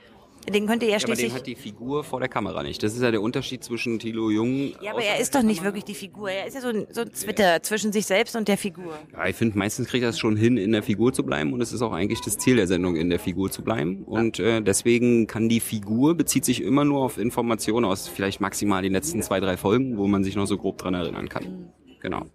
[0.53, 1.35] Den könnt ihr ja Ja, aber den schließlich...
[1.35, 2.83] hat die Figur vor der Kamera nicht.
[2.83, 4.73] Das ist ja der Unterschied zwischen Thilo Jung.
[4.81, 6.33] Ja, aber er ist doch nicht wirklich die Figur.
[6.33, 8.99] Er ist ja so ein, so ein Twitter zwischen sich selbst und der Figur.
[9.13, 11.61] Ja, ich finde, meistens kriegt er es schon hin, in der Figur zu bleiben und
[11.61, 14.03] es ist auch eigentlich das Ziel der Sendung, in der Figur zu bleiben.
[14.03, 18.83] Und äh, deswegen kann die Figur, bezieht sich immer nur auf Informationen aus vielleicht maximal
[18.83, 21.73] den letzten zwei, drei Folgen, wo man sich noch so grob dran erinnern kann.
[22.01, 22.27] Genau.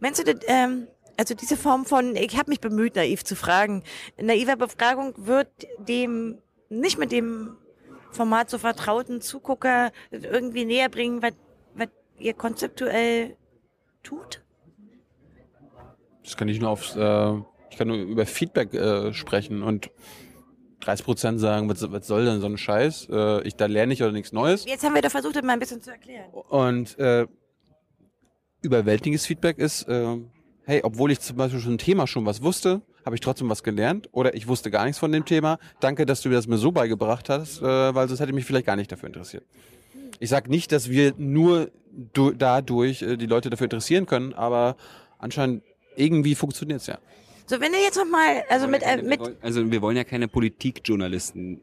[0.00, 0.86] Meinst du, ähm,
[1.16, 3.82] also diese Form von, ich habe mich bemüht, naiv zu fragen,
[4.20, 5.48] naiver Befragung wird
[5.78, 6.38] dem,
[6.68, 7.56] nicht mit dem
[8.10, 11.32] Format so vertrauten Zugucker irgendwie näher bringen, was,
[11.74, 11.88] was
[12.18, 13.36] ihr konzeptuell
[14.02, 14.42] tut?
[16.24, 17.32] Das kann ich nur aufs, äh,
[17.70, 19.90] ich kann nur über Feedback äh, sprechen und
[20.80, 23.08] 30 Prozent sagen, was, was soll denn so ein Scheiß?
[23.10, 24.64] Äh, ich, da lerne ich oder nichts Neues.
[24.66, 26.30] Jetzt haben wir doch versucht, das mal ein bisschen zu erklären.
[26.32, 27.26] Und äh,
[28.66, 30.16] überwältigendes Feedback ist, äh,
[30.64, 33.62] hey, obwohl ich zum Beispiel schon ein Thema schon was wusste, habe ich trotzdem was
[33.62, 35.58] gelernt oder ich wusste gar nichts von dem Thema.
[35.80, 38.44] Danke, dass du mir das mir so beigebracht hast, äh, weil sonst hätte ich mich
[38.44, 39.44] vielleicht gar nicht dafür interessiert.
[40.18, 41.70] Ich sag nicht, dass wir nur
[42.12, 44.76] du dadurch äh, die Leute dafür interessieren können, aber
[45.18, 45.62] anscheinend
[45.94, 46.98] irgendwie funktioniert's ja.
[47.46, 50.26] So, wenn ihr jetzt noch mal, also mit, äh, mit, Also wir wollen ja keine
[50.26, 51.60] Politikjournalisten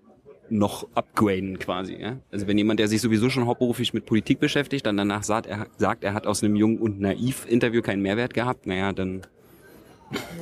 [0.54, 1.96] noch upgraden quasi.
[1.96, 2.18] Ja?
[2.32, 5.68] Also wenn jemand, der sich sowieso schon hauptberuflich mit Politik beschäftigt, dann danach sagt, er,
[5.78, 9.22] sagt, er hat aus einem Jung und Naiv-Interview keinen Mehrwert gehabt, naja, dann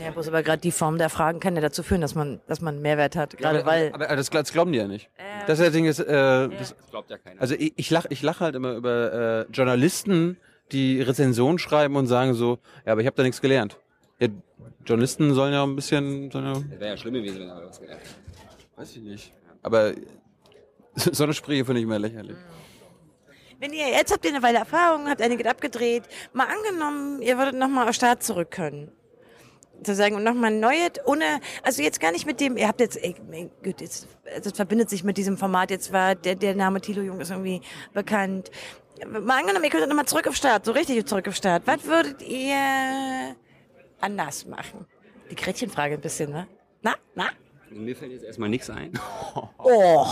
[0.04, 2.60] ja, bloß aber gerade die Form der Fragen kann ja dazu führen, dass man, dass
[2.60, 5.10] man einen Mehrwert hat, gerade aber, weil, Aber, aber das, das glauben die ja nicht.
[5.48, 6.06] Das ist das Ding ist, äh,
[6.50, 7.42] das, das glaubt ja keiner.
[7.42, 10.38] Also ich, ich lach, ich lach halt immer über äh, Journalisten,
[10.72, 13.78] die Rezensionen schreiben und sagen so, ja, aber ich habe da nichts gelernt.
[14.20, 14.28] Ja,
[14.86, 17.80] Journalisten sollen ja ein bisschen, sollen ja, das wäre ja schlimm gewesen, wenn er was
[17.80, 18.66] gelernt hätte.
[18.76, 19.34] weiß ich nicht.
[19.64, 19.94] Aber
[20.96, 22.38] so eine Sprüche finde ich immer lächerlich.
[23.60, 26.04] Wenn ihr, jetzt habt ihr eine Weile Erfahrung, habt einiges abgedreht,
[26.34, 28.92] mal angenommen, ihr würdet nochmal auf Start zurück können.
[29.78, 33.16] Sozusagen, und nochmal neues, ohne, also jetzt gar nicht mit dem, ihr habt jetzt, ey,
[33.64, 34.08] Gott, jetzt,
[34.44, 37.62] das verbindet sich mit diesem Format, jetzt war der, der Name Thilo Jung ist irgendwie
[37.94, 38.50] bekannt.
[39.08, 41.64] Mal angenommen, ihr könntet nochmal zurück auf Start, so richtig zurück auf Start.
[41.66, 43.36] Was würdet ihr
[44.00, 44.88] anders machen?
[45.30, 46.48] Die Gretchenfrage ein bisschen, ne?
[46.82, 47.30] Na, na?
[47.72, 48.92] Mir fällt jetzt erstmal nichts ein.
[49.64, 50.06] Oh,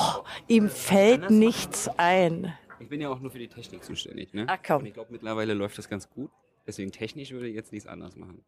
[0.47, 2.53] ihm fällt nichts ein.
[2.79, 4.33] Ich bin ja auch nur für die Technik zuständig.
[4.33, 4.45] Ne?
[4.47, 4.77] Ach, komm.
[4.81, 6.31] Und ich glaube, mittlerweile läuft das ganz gut.
[6.65, 8.43] Deswegen technisch würde ich jetzt nichts anderes machen.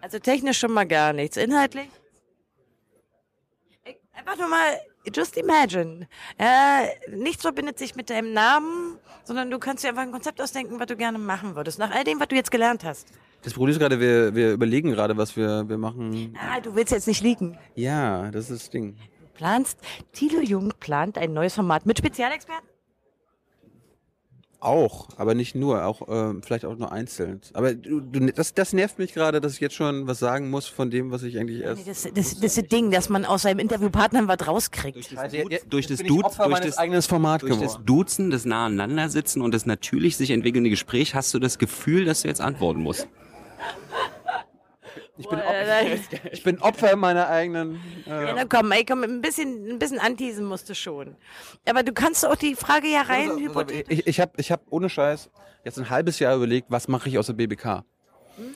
[0.00, 1.36] Also technisch schon mal gar nichts.
[1.36, 1.88] Inhaltlich?
[3.84, 4.78] Ich- Einfach nur mal,
[5.12, 6.06] just imagine.
[6.38, 10.78] Äh, nichts verbindet sich mit deinem Namen, sondern du kannst dir einfach ein Konzept ausdenken,
[10.78, 11.78] was du gerne machen würdest.
[11.80, 13.08] Nach all dem, was du jetzt gelernt hast.
[13.44, 16.34] Das Problem ist gerade, wir, wir überlegen gerade, was wir, wir machen.
[16.40, 17.58] Ah, du willst jetzt nicht liegen.
[17.74, 18.94] Ja, das ist das Ding.
[19.20, 19.78] Du planst,
[20.12, 22.68] Thilo Jung plant ein neues Format mit Spezialexperten?
[24.60, 27.42] Auch, aber nicht nur, auch ähm, vielleicht auch nur einzeln.
[27.52, 30.66] Aber du, du, das, das nervt mich gerade, dass ich jetzt schon was sagen muss
[30.66, 31.82] von dem, was ich eigentlich erst.
[31.84, 35.12] Nee, das, das, das ist das Ding, dass man aus seinem Interviewpartner was rauskriegt.
[35.14, 37.84] das, Jetzt- jetzt durch das, Duz, durch das, eigenes Format durch das geworden.
[37.84, 42.22] Duzen, das nahe Aneinandersitzen und das natürlich sich entwickelnde Gespräch hast du das Gefühl, dass
[42.22, 43.06] du jetzt antworten musst.
[45.16, 47.80] Ich bin, Opfer, ich bin Opfer meiner eigenen.
[48.06, 51.14] Äh, Ja, na komm, ey, komm, ein bisschen, ein bisschen anteasen musst du schon.
[51.68, 53.96] Aber du kannst auch die Frage ja rein hypothetisch.
[54.00, 55.30] ich ich habe ich hab ohne Scheiß
[55.64, 57.84] jetzt ein halbes Jahr überlegt, was mache ich aus der BBK?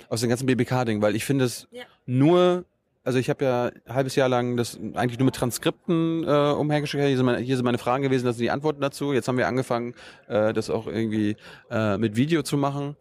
[0.09, 1.85] Aus dem ganzen BBK-Ding, weil ich finde es Ja.
[2.07, 2.65] nur,
[3.05, 7.05] also ich habe ja ein halbes Jahr lang das eigentlich nur mit Transkripten äh, umhergeschickt.
[7.05, 9.13] Hier sind, meine, hier sind meine Fragen gewesen, das sind die Antworten dazu.
[9.13, 9.95] Jetzt haben wir angefangen,
[10.27, 11.37] äh, das auch irgendwie
[11.71, 12.97] äh, mit Video zu machen.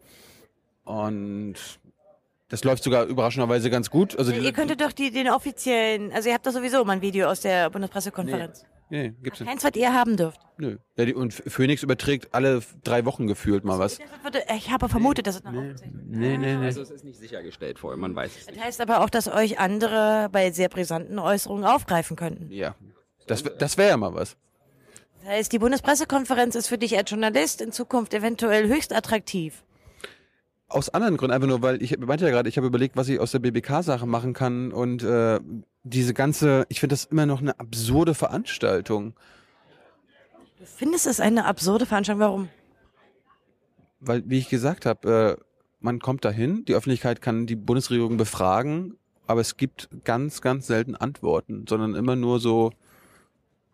[0.84, 1.54] Und
[2.48, 4.18] das läuft sogar überraschenderweise ganz gut.
[4.18, 7.02] Also die- Ihr könntet doch die, den offiziellen, also ihr habt doch sowieso mal ein
[7.02, 8.64] Video aus der Bundespressekonferenz.
[8.90, 9.48] nee, gibt's nicht.
[9.48, 10.40] Keins, was ihr haben dürft.
[10.56, 10.78] Nö.
[10.96, 13.98] Ja, die, und Phoenix überträgt alle drei Wochen gefühlt mal was.
[14.56, 15.82] Ich habe vermutet, dass es noch wird.
[16.06, 16.64] Nee, nee, nee.
[16.66, 18.58] Also es ist nicht sichergestellt vorher, man weiß es nicht.
[18.58, 22.50] Das heißt aber auch, dass euch andere bei sehr brisanten Äußerungen aufgreifen könnten.
[22.50, 22.74] Ja.
[23.26, 24.36] Das, das wäre ja mal was.
[25.20, 29.62] Das heißt, die Bundespressekonferenz ist für dich als Journalist in Zukunft eventuell höchst attraktiv.
[30.68, 33.18] Aus anderen Gründen, einfach nur, weil ich meinte ja gerade, ich habe überlegt, was ich
[33.20, 35.40] aus der BBK-Sache machen kann und äh,
[35.82, 39.14] diese ganze, ich finde das immer noch eine absurde Veranstaltung,
[40.58, 42.20] Du findest es eine absurde Veranstaltung.
[42.20, 42.48] Warum?
[44.00, 45.44] weil, wie ich gesagt habe, äh,
[45.80, 48.96] man kommt dahin, die Öffentlichkeit kann die Bundesregierung befragen,
[49.26, 52.72] aber es gibt ganz, ganz selten Antworten, sondern immer nur so,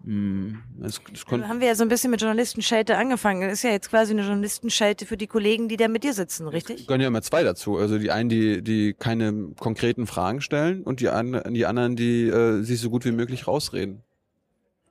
[0.05, 3.41] hm, es, es Dann haben wir ja so ein bisschen mit Journalistenschelte angefangen.
[3.43, 6.47] Das ist ja jetzt quasi eine Journalistenschelte für die Kollegen, die da mit dir sitzen,
[6.49, 6.87] richtig?
[6.87, 7.79] gehören ja immer zwei dazu.
[7.79, 12.29] Also die einen, die, die keine konkreten Fragen stellen und die, an, die anderen, die
[12.29, 14.03] äh, sich so gut wie möglich rausreden.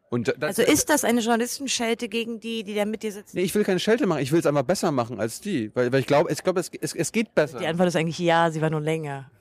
[0.10, 3.36] Und da- das, Also ist das eine Journalistenschelte gegen die, die da mit dir sitzen?
[3.38, 5.72] Nee, ich will keine Schelte machen, ich will es einfach besser machen als die.
[5.76, 7.58] Weil, weil ich glaube, ich glaube, es, es, es geht besser.
[7.60, 9.32] Die Antwort ist eigentlich ja, sie war nur länger.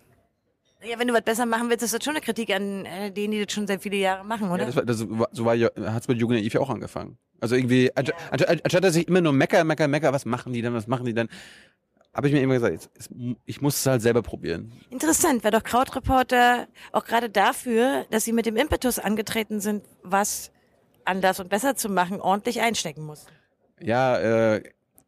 [0.84, 3.32] Ja, wenn du was besser machen willst, ist das schon eine Kritik an äh, denen,
[3.32, 4.62] die das schon seit viele Jahre machen, oder?
[4.62, 4.98] Ja, das war, das
[5.32, 5.56] so war
[5.92, 7.18] hat's mit Jugend Naiv ja auch angefangen.
[7.40, 10.62] Also irgendwie, anstatt, anstatt, anstatt dass ich immer nur mecker, mecker, mecker, was machen die
[10.62, 11.28] denn, was machen die denn,
[12.14, 13.08] habe ich mir immer gesagt, es-
[13.46, 14.72] ich muss es halt selber probieren.
[14.90, 20.50] Interessant, weil doch Krautreporter auch gerade dafür, dass sie mit dem Impetus angetreten sind, was
[21.04, 23.26] anders und besser zu machen, ordentlich einstecken muss.
[23.80, 24.18] Ja,
[24.54, 24.62] äh,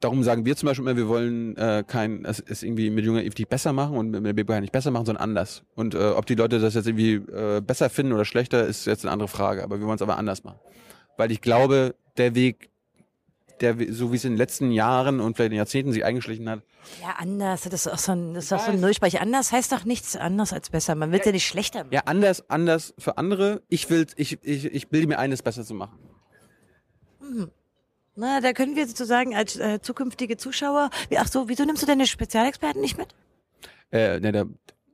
[0.05, 3.35] darum sagen wir zum Beispiel immer, wir wollen äh, kein, es, es irgendwie mit Naiv
[3.37, 5.63] nicht besser machen und mit der BBH nicht besser machen, sondern anders.
[5.75, 9.05] Und äh, ob die Leute das jetzt irgendwie äh, besser finden oder schlechter, ist jetzt
[9.05, 9.65] eine andere Frage.
[9.65, 10.59] Aber wir wollen es aber anders machen.
[11.17, 12.71] Weil ich glaube, der Weg,
[13.61, 16.61] der, so wie es in den letzten Jahren und vielleicht in Jahrzehnten sich eingeschlichen hat,
[17.01, 19.23] Ja, anders, das ist auch so ein, das ist auch so ein Nullsprecher.
[19.23, 20.95] Anders heißt doch nichts anders als besser.
[20.95, 21.95] Man will ja nicht schlechter machen.
[21.95, 23.63] Ja, anders, anders für andere.
[23.71, 25.99] Ich will, ich, ich, ich bilde mir ein, es besser zu machen.
[28.17, 31.87] Na, da können wir sozusagen als äh, zukünftige Zuschauer, wie, ach so, wieso nimmst du
[31.87, 33.09] deine Spezialexperten nicht mit?
[33.91, 34.47] Äh, ne, der,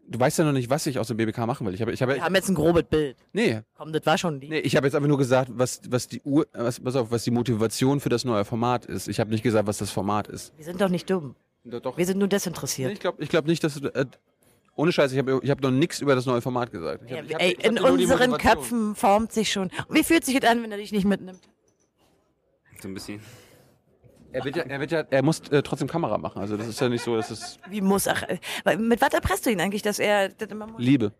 [0.08, 1.74] du weißt ja noch nicht, was ich aus dem BBK machen will.
[1.74, 3.16] Ich habe, ich habe, Wir haben jetzt ein grobes Bild.
[3.32, 4.48] nee, Komm, das war schon die.
[4.48, 7.24] nee, ich habe jetzt einfach nur gesagt, was, was die Ur, was, pass auf, was
[7.24, 9.06] die Motivation für das neue Format ist.
[9.08, 10.52] Ich habe nicht gesagt, was das Format ist.
[10.56, 11.34] Wir sind doch nicht dumm.
[11.64, 11.98] Doch, doch.
[11.98, 12.92] Wir sind nur Nee, desinteressiert.
[12.92, 14.06] ich glaube, ich glaube nicht, dass du, äh,
[14.76, 17.02] ohne Scheiß, ich habe, ich habe noch nichts über das neue Format gesagt.
[17.04, 18.38] Ich Ja, hab, ich hab, ey, ich hab in unseren.
[18.38, 19.64] Köpfen formt sich schon.
[19.88, 21.40] Und wie fühlt sich das an, wenn er dich nicht mitnimmt?
[22.82, 23.20] So ein bisschen.
[24.32, 26.40] Er wird ja, er wird ja, er muss äh, trotzdem Kamera machen.
[26.40, 28.22] Also das ist ja nicht so, dass es Wie muss, ach,
[28.78, 30.80] mit was erpresst du ihn eigentlich, dass er das immer muss?
[30.80, 31.12] Liebe.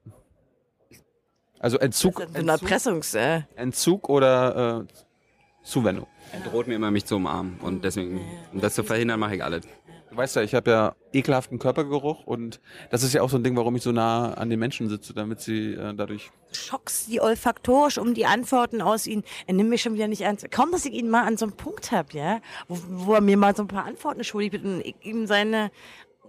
[1.59, 6.07] Also Entzug, So eine Entzug, Erpressungs, äh, Entzug oder äh, Zuwendung.
[6.33, 7.59] Er droht mir immer, mich zu umarmen.
[7.61, 8.21] Und deswegen,
[8.53, 9.67] um das zu verhindern, mache ich alles.
[10.11, 13.45] Du weißt ja, ich habe ja ekelhaften Körpergeruch und das ist ja auch so ein
[13.45, 16.33] Ding, warum ich so nah an den Menschen sitze, damit sie äh, dadurch.
[16.53, 19.23] schockst die olfaktorisch um die Antworten aus ihnen.
[19.47, 20.51] Er nimmt mich schon wieder nicht ernst.
[20.51, 23.37] Kaum, dass ich ihn mal an so einem Punkt hab, ja, wo, wo er mir
[23.37, 25.71] mal so ein paar Antworten schuldig wird und ich ihm seine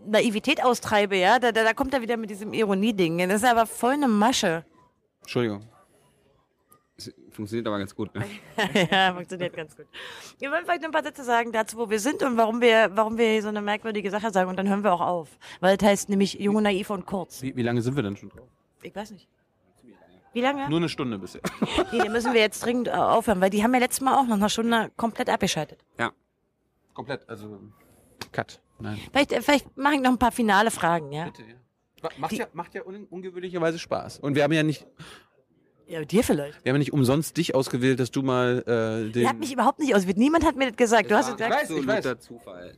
[0.06, 3.18] Naivität austreibe, ja, da, da, da kommt er wieder mit diesem Ironie-Ding.
[3.30, 4.64] Das ist aber voll eine Masche.
[5.22, 5.71] Entschuldigung.
[7.32, 8.14] Funktioniert aber ganz gut.
[8.14, 8.26] Ne?
[8.92, 9.86] ja, funktioniert ganz gut.
[10.40, 12.92] Wir wollen vielleicht noch ein paar Sätze sagen dazu, wo wir sind und warum wir,
[12.94, 15.30] warum wir hier so eine merkwürdige Sache sagen und dann hören wir auch auf.
[15.60, 17.42] Weil das heißt nämlich Junge, Naiv und Kurz.
[17.42, 18.48] Wie, wie lange sind wir denn schon drauf?
[18.82, 19.28] Ich weiß nicht.
[20.34, 20.70] Wie lange?
[20.70, 21.42] Nur eine Stunde bisher.
[21.92, 24.26] Nee, da müssen wir jetzt dringend äh, aufhören, weil die haben ja letztes Mal auch
[24.26, 25.84] noch eine Stunde komplett abgeschaltet.
[26.00, 26.12] Ja.
[26.94, 27.60] Komplett, also
[28.32, 28.62] Cut.
[28.80, 28.98] Nein.
[29.12, 31.26] Vielleicht, äh, vielleicht mache ich noch ein paar finale Fragen, ja?
[31.26, 32.10] Bitte, ja.
[32.18, 34.20] Macht ja, macht ja un ungewöhnlicherweise Spaß.
[34.20, 34.88] Und wir haben ja nicht,
[35.92, 36.64] Ja, dir vielleicht.
[36.64, 39.24] wir haben ja nicht umsonst dich ausgewählt, dass du mal äh, den.
[39.24, 40.18] Ihr habt mich überhaupt nicht ausgewählt.
[40.18, 41.12] Niemand hat mir das gesagt.
[41.12, 41.96] Du hast war- gesagt, weiß, ich weiß.
[42.06, 42.74] Absoluter Zufall.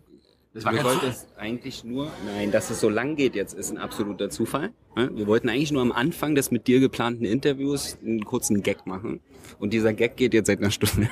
[0.55, 3.72] Das war wir wollten es eigentlich nur, nein, dass es so lang geht jetzt, ist
[3.72, 4.72] ein absoluter Zufall.
[4.95, 9.20] Wir wollten eigentlich nur am Anfang des mit dir geplanten Interviews einen kurzen Gag machen.
[9.59, 11.09] Und dieser Gag geht jetzt seit einer Stunde.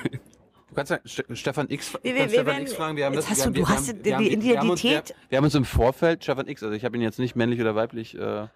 [0.68, 2.96] Du kannst ja Ste Stefan X, Wir- du wir- Stefan werden- X fragen.
[2.96, 4.82] Wir haben das, hast wir du- haben, du hast wir die haben, wir haben uns,
[4.84, 7.34] wir, Identität- wir haben uns im Vorfeld Stefan X, also ich habe ihn jetzt nicht
[7.36, 8.46] männlich oder weiblich äh,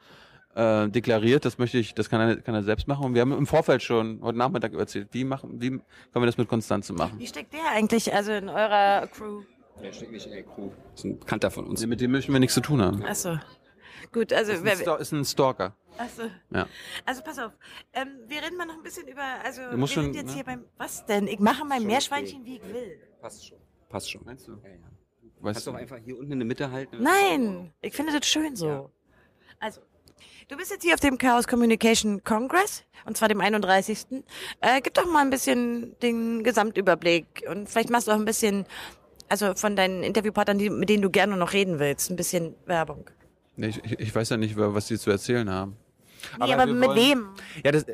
[0.57, 1.45] äh, deklariert.
[1.45, 3.05] Das möchte ich, das kann er, kann er selbst machen.
[3.05, 5.83] Und wir haben im Vorfeld schon heute Nachmittag erzählt, wie machen, wie können
[6.15, 7.19] wir das mit Konstanze machen?
[7.19, 9.43] wie steckt der eigentlich also in eurer Crew?
[9.83, 10.71] Der steckt nicht in der Crew.
[10.93, 11.87] Das ist ein Bekannter von uns.
[11.87, 13.05] Mit dem möchten wir nichts zu tun haben.
[13.05, 13.39] Achso.
[14.13, 15.77] Gut, also, Ist ein, wer, Stalker, ist ein Stalker.
[15.99, 16.23] achso.
[16.51, 16.67] Ja.
[17.05, 17.53] Also pass auf.
[17.93, 20.35] Ähm, wir reden mal noch ein bisschen über, also wir musst sind schon, jetzt ne?
[20.35, 21.27] hier beim, was denn?
[21.27, 22.51] Ich mache mein Schon Meerschweinchen, okay.
[22.51, 23.01] wie ich will.
[23.21, 23.59] Passt schon.
[23.91, 24.23] Passt schon.
[24.25, 24.53] Meinst du?
[24.53, 24.77] Ja, ja.
[25.41, 25.71] Weißt Kannst du?
[25.73, 27.03] doch einfach hier unten in der Mitte halten.
[27.03, 28.91] Nein, ich finde das schön so.
[29.59, 29.83] Also,
[30.49, 34.07] du bist jetzt hier auf dem Chaos Communication Congress, und zwar dem 31.
[34.61, 38.65] Äh, gib doch mal ein bisschen den Gesamtüberblick und vielleicht machst du auch ein bisschen,
[39.29, 43.05] also von deinen Interviewpartnern, die, mit denen du gerne noch reden willst, ein bisschen Werbung.
[43.57, 45.77] Nee, ich, ich weiß ja nicht, was die zu erzählen haben.
[46.39, 47.29] Nee, aber, wir mit wollen- wem?
[47.65, 47.87] Ja, das,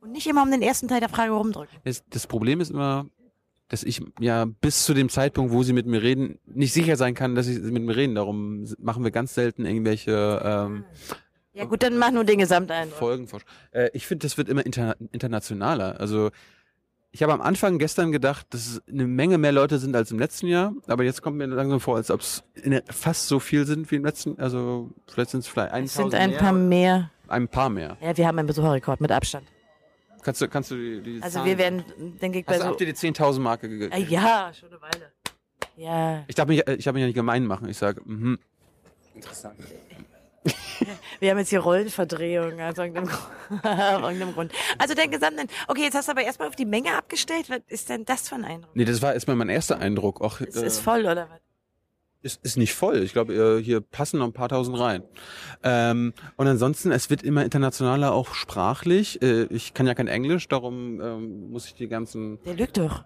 [0.00, 1.76] Und nicht immer um den ersten Teil der Frage rumdrücken.
[1.84, 3.06] das, das Problem ist immer,
[3.68, 7.14] dass ich ja bis zu dem Zeitpunkt, wo sie mit mir reden, nicht sicher sein
[7.14, 8.14] kann, dass sie mit mir reden.
[8.14, 10.84] Darum machen wir ganz selten irgendwelche ähm,
[11.54, 12.98] Ja gut, dann mach nur den Gesamteindruck.
[12.98, 13.48] Folgenforschung.
[13.70, 15.98] Äh, ich finde, das wird immer interna internationaler.
[16.00, 16.30] Also
[17.12, 20.18] ich habe am Anfang gestern gedacht, dass es eine Menge mehr Leute sind als im
[20.18, 22.42] letzten Jahr, aber jetzt kommt mir langsam vor, als ob es
[22.90, 24.36] fast so viel sind wie im letzten.
[24.40, 27.10] Also vielleicht sind es vielleicht ein, Es sind ein paar mehr.
[27.28, 27.96] ein paar mehr.
[28.00, 29.46] Ja, wir haben einen Besucherrekord mit Abstand.
[30.22, 31.84] Kannst du, kannst du die, die Also Zahlen- wir werden,
[32.20, 32.70] denke ich, bei Hast du, so...
[32.70, 34.06] habt ihr die 10.000 Marke Ah, gegeben?
[34.10, 35.12] ja, schon eine Weile.
[35.76, 36.24] Ja.
[36.26, 37.68] Ich darf mich, äh, ich darf mich ja nicht gemein machen.
[37.68, 38.38] Ich sage, mhm.
[39.14, 39.54] Interessant.
[41.20, 44.52] Wir haben jetzt hier Rollenverdrehung aus irgendeinem, aus irgendeinem Grund.
[44.78, 47.48] Also dein gesamten, okay, jetzt hast du aber erstmal auf die Menge abgestellt.
[47.48, 48.70] Was ist denn das für ein Eindruck?
[48.74, 50.20] Nee, das war erstmal mein erster Eindruck.
[50.20, 51.40] Auch, Es äh, ist voll, oder was?
[52.22, 53.02] ist, ist nicht voll.
[53.02, 55.02] Ich glaube, äh, hier passen noch ein paar tausend rein.
[55.62, 59.20] Ähm, und ansonsten, es wird immer internationaler, auch sprachlich.
[59.22, 63.04] Äh, ich kann ja kein Englisch, darum ähm, muss ich die ganzen, Der lügt doch.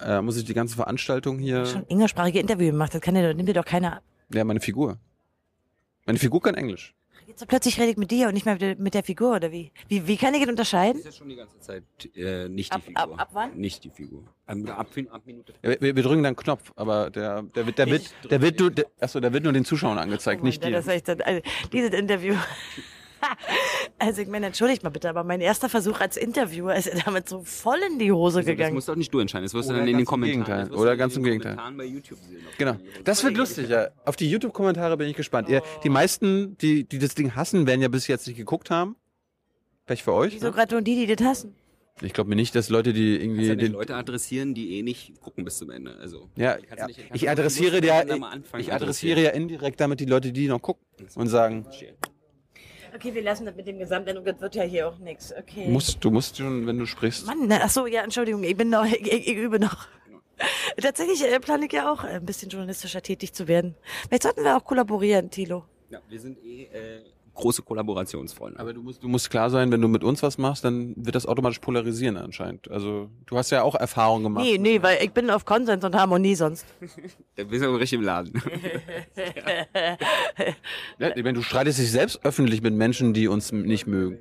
[0.00, 1.66] äh, muss ich die ganzen Veranstaltungen hier.
[1.66, 2.94] Schon englischsprachige Interview gemacht.
[2.94, 4.02] Das kann dir, nimmt dir doch keiner ab.
[4.32, 4.98] Ja, meine Figur.
[6.06, 6.94] Meine Figur kann Englisch.
[7.26, 9.50] Jetzt plötzlich rede ich mit dir und nicht mehr mit der, mit der Figur, oder
[9.50, 9.72] wie?
[9.88, 10.98] Wie, wie kann ich das unterscheiden?
[11.02, 11.82] Das ist schon die ganze Zeit
[12.14, 13.02] äh, nicht Ab- die Figur.
[13.02, 13.56] ab- ab wann?
[13.56, 14.24] Nicht die Figur.
[14.46, 15.54] Ab, ab, ab Minute.
[15.62, 18.60] Ja, wir, wir drücken dann einen Knopf, aber der, der wird, der wird, der wird
[18.60, 20.70] nur, der, achso, der wird nur den Zuschauern angezeigt, Oh nicht dir.
[20.70, 21.40] das echt, also,
[21.72, 22.34] dieses Interview.
[23.98, 27.42] Also ich meine, entschuldigt mal bitte, aber mein erster Versuch als Interviewer ist damit so
[27.42, 28.74] voll in die Hose Das gegangen.
[28.74, 29.44] musst doch nicht du entscheiden.
[29.44, 30.68] Das wirst du dann in den Kommentaren.
[30.70, 31.52] Das Oder ganz im Gegenteil.
[31.56, 32.42] Kommentaren bei YouTube sehen.
[32.50, 32.76] ob Genau.
[33.04, 33.88] Das wird lustig, ja.
[34.04, 35.48] Auf die YouTube-Kommentare bin ich gespannt.
[35.48, 38.96] Ihr, die meisten, die, die das Ding hassen, werden ja bis jetzt nicht geguckt haben.
[39.86, 40.34] Vielleicht für euch.
[40.34, 40.52] Wieso Ne?
[40.52, 41.54] gerade nur die, die das hassen?
[42.02, 44.82] Ich glaube mir nicht, dass Leute, die irgendwie ja nicht den, Leute adressieren, die eh
[44.82, 45.96] nicht gucken bis zum Ende.
[46.00, 46.86] Also, ja, ja.
[46.88, 50.84] nicht- ich adressiere ja, anfangen, ich adressiere ja indirekt damit die Leute, die noch gucken
[51.14, 51.64] und sagen,
[52.94, 55.34] Okay, wir lassen das mit dem Gesamteindruck, das wird ja hier auch nichts.
[55.36, 55.66] Okay.
[55.68, 57.26] musst, du musst schon, wenn du sprichst.
[57.26, 59.88] Mann, ach so, ja, Entschuldigung, ich bin noch, ich, ich, ich übe noch.
[60.80, 63.74] Tatsächlich äh, plane ich ja auch, äh, ein bisschen journalistischer tätig zu werden.
[64.08, 65.64] Vielleicht sollten wir auch kollaborieren, Tilo.
[65.90, 67.02] Ja, wir sind eh äh,
[67.34, 68.58] große Kollaborationsfreunde.
[68.60, 71.14] Aber du musst, du musst klar sein, wenn du mit uns was machst, dann wird
[71.16, 72.70] das automatisch polarisieren anscheinend.
[72.70, 74.44] Also du hast ja auch Erfahrung gemacht.
[74.44, 76.64] Nee, nee, weil ich bin auf Konsens und Harmonie sonst.
[77.36, 78.40] Da bist du richtig im Laden.
[80.98, 84.18] Ja, wenn du streitest dich selbst öffentlich mit Menschen, die uns nicht mögen.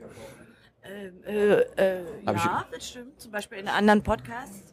[1.26, 3.20] Äh, äh, ich- ja, das stimmt.
[3.20, 4.73] Zum Beispiel in anderen Podcasts.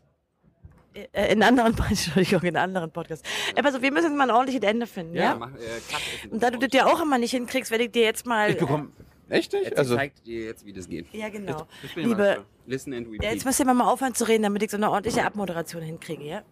[0.94, 3.28] Äh, in anderen, Entschuldigung, in anderen Podcasts.
[3.56, 5.36] Aber also, wir müssen jetzt mal ein ordentliches Ende finden, ja?
[5.36, 8.26] mach, äh, Und da du das ja auch immer nicht hinkriegst, werde ich dir jetzt
[8.26, 8.50] mal.
[8.50, 8.90] Ich bekomme
[9.28, 9.64] echt nicht?
[9.66, 11.06] Jetzt Also zeigt dir jetzt, wie das geht.
[11.12, 11.66] ja, genau.
[11.84, 13.32] ich Liebe, Listen and ja, repeat.
[13.32, 16.42] jetzt müsst ihr mal aufhören zu reden, damit ich so eine ordentliche Abmoderation hinkriege, ja?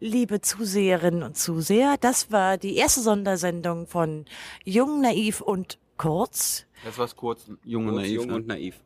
[0.00, 4.26] Liebe Zuseherinnen und Zuseher, das war die erste Sondersendung von
[4.64, 6.66] Jung, Naiv und Kurz.
[6.84, 8.14] das war's kurz, jung und Kurz, naiv.
[8.16, 8.34] jung ne?
[8.34, 8.80] und naiv.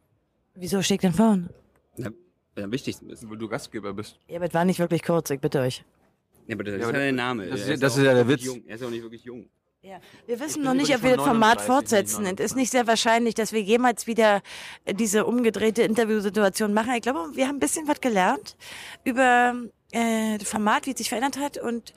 [0.54, 1.48] Wieso steht denn vorne?
[1.96, 2.10] Ja,
[2.64, 3.28] am wichtigsten bist.
[3.28, 4.18] Weil du Gastgeber bist.
[4.28, 5.84] Ja, aber es war nicht wirklich kurz, ich bitte euch.
[6.46, 7.46] Ja, aber das ist Ja, der Name.
[7.46, 8.44] das ist Er ja- das ist ja der Witz.
[8.44, 8.62] Jung.
[8.66, 9.48] Er ist ja auch nicht wirklich jung.
[9.82, 10.00] Ja.
[10.26, 12.26] Wir wissen noch nicht, ob wir das Format 39, fortsetzen.
[12.26, 14.42] Es ist nicht sehr wahrscheinlich, dass wir jemals wieder
[14.90, 16.92] diese umgedrehte Interviewsituation machen.
[16.94, 18.56] Ich glaube, wir haben ein bisschen was gelernt
[19.04, 19.54] über
[19.92, 21.94] äh, das Format, wie es sich verändert hat und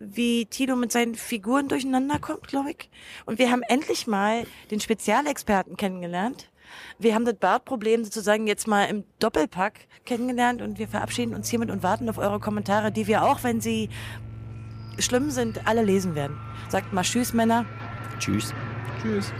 [0.00, 2.90] wie Tilo mit seinen Figuren durcheinander kommt, glaube ich.
[3.24, 6.50] Und wir haben endlich mal den Spezialexperten kennengelernt.
[6.98, 11.70] Wir haben das Bartproblem sozusagen jetzt mal im Doppelpack kennengelernt und wir verabschieden uns hiermit
[11.70, 13.88] und warten auf eure Kommentare, die wir auch, wenn sie
[14.98, 16.38] schlimm sind, alle lesen werden.
[16.68, 17.66] Sagt mal Tschüss, Männer.
[18.18, 18.54] Tschüss.
[19.02, 19.32] Tschüss.